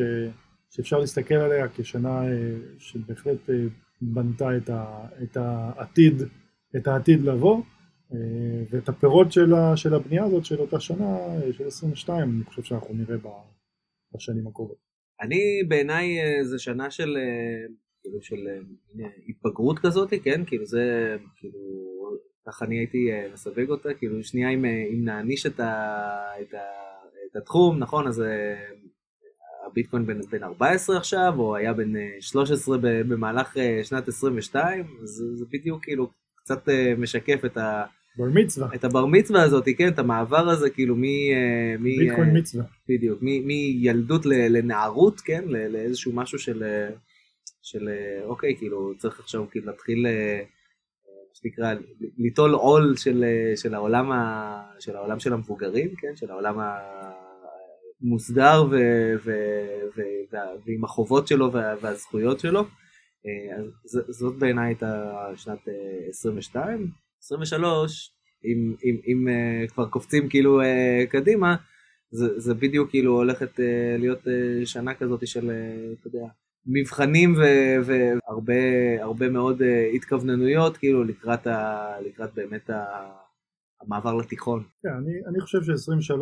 שאפשר 0.70 1.00
להסתכל 1.00 1.36
עליה 1.36 1.68
כשנה 1.76 2.24
אה, 2.24 2.32
שבהחלט 2.80 3.50
אה, 3.50 3.56
בנתה 4.02 4.58
את, 4.58 4.70
ה, 4.70 5.08
את 5.24 5.38
העתיד, 5.38 6.22
את 6.76 6.88
העתיד 6.88 7.22
לבוא, 7.22 7.62
אה, 8.14 8.18
ואת 8.70 8.90
הפירות 8.90 9.32
של, 9.32 9.54
ה, 9.54 9.78
של 9.78 9.94
הבנייה 9.94 10.24
הזאת 10.24 10.46
של 10.46 10.60
אותה 10.60 10.80
שנה, 10.80 11.18
אה, 11.18 11.54
של 11.54 11.68
22, 11.68 12.30
אני 12.36 12.44
חושב 12.44 12.64
שאנחנו 12.64 12.94
נראה 12.94 13.18
ב, 13.18 13.28
בשנים 14.14 14.48
הקרובות. 14.48 14.78
אני, 15.22 15.64
בעיניי, 15.68 16.20
אה, 16.20 16.44
זה 16.44 16.60
שנה 16.60 16.92
של, 16.92 17.18
אה, 17.18 17.68
כאילו, 18.02 18.22
של 18.22 18.48
אה, 18.48 19.08
התבגרות 19.30 19.80
כזאת, 19.80 20.14
כן? 20.24 20.46
כאילו, 20.46 20.66
זה, 20.66 21.16
כאילו, 21.36 21.60
ככה 22.48 22.66
אני 22.66 22.78
הייתי 22.78 23.10
מסווג 23.34 23.70
אותה, 23.70 23.94
כאילו, 23.94 24.24
שנייה 24.24 24.50
אם, 24.50 24.66
אם 24.66 25.06
נעניש 25.06 25.46
את, 25.46 25.60
ה, 25.60 25.74
את, 26.42 26.54
ה, 26.54 26.64
את 27.32 27.36
התחום, 27.36 27.80
נכון? 27.80 28.08
אז 28.08 28.24
הביטקוין 29.66 30.06
בן, 30.06 30.22
בן 30.22 30.44
14 30.44 30.98
עכשיו, 30.98 31.34
או 31.38 31.56
היה 31.56 31.74
בן 31.74 31.96
אה, 31.96 32.18
13 32.20 32.78
ב- 32.78 32.88
במהלך 32.88 33.58
שנת 33.84 34.08
22, 34.08 34.86
אז 35.04 35.24
זה, 35.34 35.46
בדיוק 35.52 35.84
כאילו 35.84 36.10
קצת 36.36 36.70
משקף 36.98 37.46
את, 37.46 37.58
ה, 37.58 37.86
בר 38.18 38.26
מצווה, 38.34 38.70
את 38.76 38.84
הבר 38.84 39.06
מצווה 39.06 39.44
הזאת, 39.44 39.66
כן? 39.78 39.88
את 39.88 40.00
המעבר 40.00 40.50
הזה, 40.50 40.70
כאילו, 40.70 40.96
מ... 40.96 41.04
אה, 41.04 41.76
מ 41.80 41.84
ביטקוין 41.84 42.30
אה, 42.30 42.34
מצווה. 42.34 42.64
בדיוק, 42.90 43.20
מ- 43.22 43.48
מילדות 43.48 44.26
לנערות, 44.26 45.22
כן? 45.22 45.44
לאיזשהו 45.48 46.12
משהו 46.14 46.40
של, 46.40 46.64
אה, 46.64 46.90
של 47.62 47.90
אוקיי, 48.26 48.56
כאילו 48.58 48.94
צריך 48.98 49.20
עכשיו 49.20 49.46
כאילו 49.52 49.66
להתחיל, 49.66 50.08
מה 51.08 51.34
שנקרא, 51.42 51.74
ליטול 52.18 52.54
עול 52.54 52.96
של, 52.98 53.26
של, 53.56 53.74
העולם 53.74 54.12
ה, 54.12 54.62
של 54.80 54.96
העולם 54.96 55.20
של 55.20 55.34
המבוגרים, 55.34 55.96
כן? 55.96 56.16
של 56.16 56.32
העולם 56.32 56.60
המוסדר 58.02 58.64
ו, 58.72 58.76
ו, 59.26 59.32
ו, 59.98 60.02
וה- 60.32 60.56
ועם 60.66 60.84
החובות 60.84 61.28
שלו 61.28 61.52
וה, 61.54 61.76
והזכויות 61.82 62.40
שלו. 62.40 62.62
אז 63.86 64.02
זאת 64.10 64.36
בעיניי 64.40 64.68
הייתה 64.68 65.12
שנת 65.36 65.68
אה, 65.68 65.74
22. 66.10 66.88
23, 67.26 68.12
אם, 68.46 68.76
אם, 68.84 68.98
אם 69.08 69.28
אה, 69.28 69.68
כבר 69.68 69.90
קופצים 69.90 70.30
כאילו 70.30 70.62
אה, 70.62 71.04
קדימה, 71.10 71.56
זה, 72.12 72.40
זה 72.40 72.54
בדיוק 72.54 72.90
כאילו 72.90 73.12
הולכת 73.12 73.60
אה, 73.60 73.96
להיות 74.00 74.28
אה, 74.28 74.66
שנה 74.66 74.94
כזאת 74.94 75.28
של, 75.28 75.50
אה, 75.50 75.94
אתה 76.00 76.08
יודע, 76.08 76.28
מבחנים 76.66 77.34
ו- 77.36 77.86
והרבה 77.86 78.54
הרבה 79.02 79.30
מאוד 79.30 79.62
אה, 79.62 79.92
התכווננויות 79.96 80.78
כאילו 80.78 81.04
לקראת, 81.04 81.48
ה, 81.48 81.92
לקראת 82.06 82.34
באמת 82.34 82.70
ה, 82.70 82.86
המעבר 83.82 84.16
לתיכון. 84.16 84.64
כן, 84.84 84.90
אני, 84.90 85.12
אני 85.28 85.42
חושב 85.42 85.64
ש-23, 85.64 86.14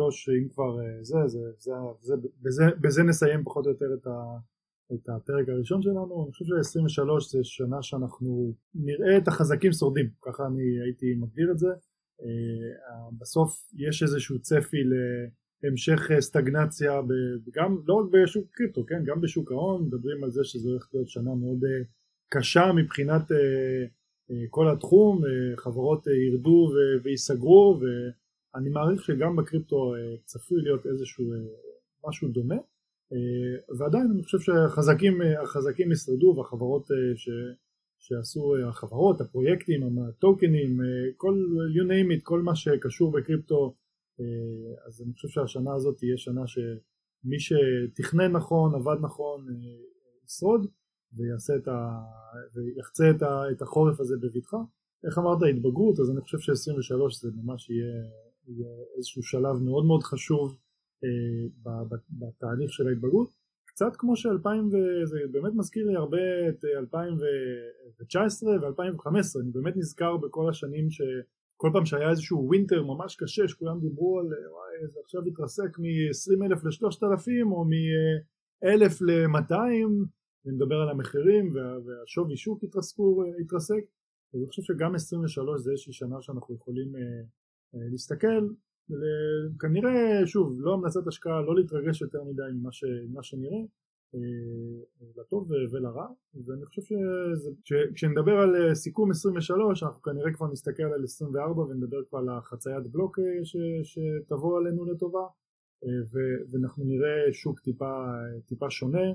אם 0.42 0.48
כבר 0.48 0.80
אה, 0.80 1.02
זה, 1.02 1.18
זה, 1.26 1.38
זה, 1.58 1.72
זה, 2.00 2.14
בזה, 2.42 2.64
בזה 2.80 3.02
נסיים 3.02 3.44
פחות 3.44 3.66
או 3.66 3.70
יותר 3.70 3.86
את, 4.00 4.06
ה, 4.06 4.10
את 4.92 5.08
הפרק 5.08 5.48
הראשון 5.48 5.82
שלנו, 5.82 6.24
אני 6.24 6.32
חושב 6.32 6.44
ש-23 6.44 7.30
זה 7.30 7.38
שנה 7.44 7.82
שאנחנו 7.82 8.54
נראה 8.74 9.18
את 9.18 9.28
החזקים 9.28 9.72
שורדים, 9.72 10.10
ככה 10.22 10.46
אני 10.46 10.80
הייתי 10.84 11.14
מגדיר 11.14 11.50
את 11.50 11.58
זה. 11.58 11.68
אה, 12.22 13.08
בסוף 13.18 13.72
יש 13.76 14.02
איזשהו 14.02 14.40
צפי 14.40 14.82
להמשך 15.62 16.00
סטגנציה, 16.20 17.00
גם 17.54 17.78
לא 17.86 17.94
רק 17.94 18.06
בשוק 18.12 18.44
קריפטו, 18.52 18.86
כן, 18.86 19.04
גם 19.04 19.20
בשוק 19.20 19.52
ההון, 19.52 19.86
מדברים 19.86 20.24
על 20.24 20.30
זה 20.30 20.44
שזו 20.44 20.70
הולכת 20.70 20.94
להיות 20.94 21.08
שנה 21.08 21.34
מאוד 21.34 21.64
אה, 21.64 21.84
קשה 22.28 22.72
מבחינת 22.76 23.32
אה, 23.32 23.86
כל 24.50 24.70
התחום, 24.72 25.22
חברות 25.56 26.06
ירדו 26.06 26.72
וייסגרו 27.02 27.80
ואני 27.80 28.70
מעריך 28.70 29.02
שגם 29.02 29.36
בקריפטו 29.36 29.94
צפוי 30.24 30.62
להיות 30.62 30.86
איזשהו 30.86 31.24
משהו 32.08 32.28
דומה 32.28 32.54
ועדיין 33.78 34.10
אני 34.14 34.22
חושב 34.22 34.38
שהחזקים 34.38 35.22
אה, 35.22 35.42
החזקים 35.42 35.92
ישרדו 35.92 36.34
והחברות 36.36 36.90
אה, 36.90 37.16
ש, 37.16 37.28
שעשו 37.98 38.54
אה, 38.54 38.68
החברות, 38.68 39.20
הפרויקטים, 39.20 39.98
הטוקנים, 40.08 40.80
אה, 40.80 40.86
כל 41.16 41.34
you 41.76 41.86
name 41.90 42.18
it, 42.18 42.22
כל 42.22 42.42
מה 42.42 42.56
שקשור 42.56 43.12
בקריפטו 43.12 43.74
אה, 44.20 44.86
אז 44.86 45.02
אני 45.02 45.12
חושב 45.12 45.28
שהשנה 45.28 45.74
הזאת 45.74 45.98
תהיה 45.98 46.16
שנה 46.16 46.46
שמי 46.46 47.38
שתכנן 47.38 48.32
נכון, 48.32 48.74
עבד 48.74 48.96
נכון, 49.00 49.48
אה, 49.48 49.54
ישרוד 50.24 50.66
ויעשה 51.12 51.56
את 51.56 51.68
ה... 51.68 52.00
ויחצה 52.54 53.10
את, 53.10 53.22
ה... 53.22 53.42
את 53.52 53.62
החורף 53.62 54.00
הזה 54.00 54.14
בבטחה. 54.22 54.56
איך 55.06 55.18
אמרת 55.18 55.38
התבגרות, 55.50 56.00
אז 56.00 56.10
אני 56.10 56.20
חושב 56.20 56.38
ש-23 56.38 57.20
זה 57.22 57.30
ממש 57.42 57.70
יהיה, 57.70 57.94
יהיה 58.48 58.72
איזשהו 58.96 59.22
שלב 59.22 59.62
מאוד 59.62 59.84
מאוד 59.84 60.02
חשוב 60.02 60.50
אה, 60.50 60.63
בתהליך 62.10 62.72
של 62.72 62.88
ההתבגרות. 62.88 63.28
קצת 63.66 63.96
כמו 63.98 64.16
ש-2000, 64.16 64.48
זה 65.04 65.18
באמת 65.30 65.52
מזכיר 65.54 65.86
לי 65.86 65.96
הרבה 65.96 66.48
את 66.48 66.64
2019 66.64 68.50
ו-2015, 68.50 69.40
אני 69.42 69.50
באמת 69.52 69.76
נזכר 69.76 70.16
בכל 70.16 70.48
השנים 70.50 70.90
שכל 70.90 71.70
פעם 71.72 71.84
שהיה 71.84 72.10
איזשהו 72.10 72.46
ווינטר 72.46 72.82
ממש 72.82 73.16
קשה, 73.16 73.48
שכולם 73.48 73.80
דיברו 73.80 74.18
על 74.18 74.26
וואי 74.26 74.88
זה 74.88 75.00
עכשיו 75.04 75.22
התרסק 75.26 75.78
מ-20,000 75.78 76.66
ל-3,000 76.66 77.52
או 77.52 77.64
מ-1,000 77.64 79.04
ל-200 79.06 79.54
אני 80.46 80.54
מדבר 80.54 80.74
על 80.74 80.88
המחירים 80.88 81.50
וה, 81.54 81.78
והשווי 81.84 82.36
שוק 82.36 82.64
התרסקו, 82.64 83.24
התרסק 83.40 83.84
אז 84.34 84.40
אני 84.40 84.48
חושב 84.48 84.62
שגם 84.62 84.94
23 84.94 85.60
זה 85.60 85.70
איזושהי 85.70 85.92
שנה 85.92 86.16
שאנחנו 86.22 86.54
יכולים 86.54 86.96
אה, 86.96 87.00
אה, 87.74 87.88
להסתכל, 87.90 88.48
כנראה, 89.60 90.26
שוב, 90.26 90.56
לא 90.60 90.74
המלצת 90.74 91.06
השקעה, 91.06 91.42
לא 91.42 91.56
להתרגש 91.56 92.02
יותר 92.02 92.24
מדי 92.24 92.42
ממה, 92.54 92.72
ש, 92.72 92.84
שנראה, 93.22 93.58
אה, 94.14 94.20
לטוב 95.16 95.50
ולרע, 95.72 96.06
ואני 96.46 96.64
חושב 96.66 96.82
שכשנדבר 97.64 98.32
על 98.32 98.74
סיכום 98.74 99.10
23 99.10 99.82
אנחנו 99.82 100.02
כנראה 100.02 100.32
כבר 100.32 100.52
נסתכל 100.52 100.82
על 100.82 101.04
24 101.04 101.62
ונדבר 101.62 102.04
כבר 102.08 102.18
על 102.18 102.28
החציית 102.28 102.86
בלוק 102.86 103.18
ש, 103.44 103.56
שתבוא 103.82 104.58
עלינו 104.58 104.84
לטובה 104.84 105.26
ו, 105.84 106.18
ואנחנו 106.50 106.84
נראה 106.84 107.32
שוק 107.32 107.60
טיפה, 107.60 108.04
טיפה 108.46 108.70
שונה 108.70 109.12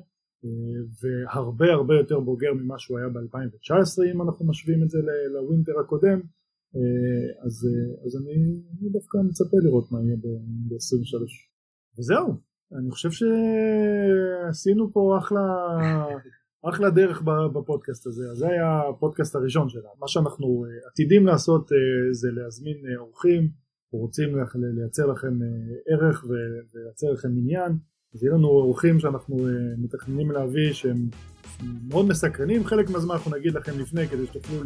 והרבה 1.01 1.65
הרבה 1.65 1.95
יותר 1.95 2.19
בוגר 2.19 2.53
ממה 2.53 2.79
שהוא 2.79 2.97
היה 2.99 3.09
ב-2019 3.09 4.13
אם 4.13 4.21
אנחנו 4.21 4.45
משווים 4.45 4.83
את 4.83 4.89
זה 4.89 4.99
לווינטר 5.33 5.79
הקודם. 5.79 6.19
אה, 6.19 6.38
אז, 7.45 7.67
אה, 7.67 8.05
אז 8.05 8.15
אני, 8.15 8.33
אני 8.81 8.89
דווקא 8.89 9.17
מצפה 9.17 9.57
לראות 9.63 9.91
מה 9.91 9.99
יהיה 10.03 10.15
ב-23 10.17 11.23
וזהו 11.99 12.33
אני 12.79 12.91
חושב 12.91 13.09
שעשינו 13.11 14.93
פה 14.93 15.17
אחלה 15.17 15.39
אחלה 16.69 16.89
דרך 16.89 17.21
בפודקאסט 17.53 18.07
הזה. 18.07 18.23
אז 18.31 18.37
זה 18.37 18.47
היה 18.47 18.81
הפודקאסט 18.89 19.35
הראשון 19.35 19.69
שלנו. 19.69 19.89
מה 19.99 20.07
שאנחנו 20.07 20.65
אה, 20.65 20.87
עתידים 20.91 21.25
לעשות 21.25 21.69
זה 22.11 22.29
להזמין 22.31 22.77
אורחים. 22.97 23.49
רוצים 23.91 24.29
לייצר 24.55 25.05
לכם 25.05 25.39
ערך 25.87 26.25
ולייצר 26.25 27.11
לכם 27.11 27.29
עניין. 27.29 27.71
אז 28.13 28.23
יהיה 28.23 28.33
לנו 28.33 28.47
אורחים 28.47 28.99
שאנחנו 28.99 29.37
מתכננים 29.77 30.31
להביא 30.31 30.73
שהם 30.73 31.09
מאוד 31.63 32.05
מסקרנים, 32.05 32.65
חלק 32.65 32.89
מהזמן 32.89 33.15
אנחנו 33.15 33.37
נגיד 33.37 33.53
לכם 33.53 33.79
לפני 33.79 34.07
כדי 34.07 34.25
שתוכלו 34.25 34.63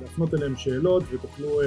להפנות 0.00 0.34
אליהם 0.34 0.56
שאלות 0.56 1.04
ותוכלו 1.12 1.62
אה, 1.62 1.66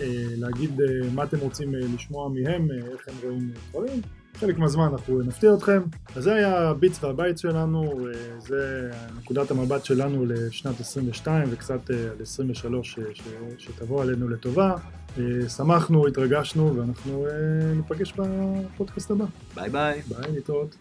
אה, 0.00 0.24
להגיד 0.36 0.80
אה, 0.80 0.86
מה 1.14 1.24
אתם 1.24 1.38
רוצים 1.38 1.74
אה, 1.74 1.80
לשמוע 1.94 2.28
מהם, 2.28 2.68
אה, 2.70 2.76
איך 2.76 3.08
הם 3.08 3.14
רואים 3.22 3.50
דברים. 3.70 4.00
חלק 4.34 4.58
מהזמן 4.58 4.88
אנחנו 4.92 5.22
נפתיע 5.22 5.54
אתכם. 5.54 5.82
אז 6.16 6.24
זה 6.24 6.34
היה 6.34 6.68
הביץ 6.68 7.04
והבית 7.04 7.38
שלנו, 7.38 7.82
אה, 7.82 8.12
זה 8.38 8.90
נקודת 9.18 9.50
המבט 9.50 9.84
שלנו 9.84 10.24
לשנת 10.26 10.80
22 10.80 11.48
וקצת 11.50 11.90
אה, 11.90 11.96
על 11.96 12.22
23 12.22 12.92
ש, 12.92 12.98
ש, 13.14 13.22
שתבוא 13.58 14.02
עלינו 14.02 14.28
לטובה. 14.28 14.74
אה, 15.18 15.48
שמחנו, 15.48 16.06
התרגשנו 16.06 16.76
ואנחנו 16.76 17.26
אה, 17.26 17.32
ניפגש 17.74 18.12
בפודקאסט 18.12 19.10
הבא. 19.10 19.24
ביי 19.54 19.70
ביי. 19.70 20.02
ביי, 20.08 20.32
להתראות. 20.32 20.76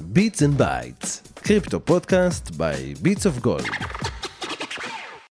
Bits 0.00 0.42
and 0.42 0.54
Bytes, 0.54 1.22
crypto 1.42 1.80
podcast 1.80 2.56
by 2.56 2.94
Bits 3.02 3.24
of 3.24 3.40
Gold. 3.40 3.66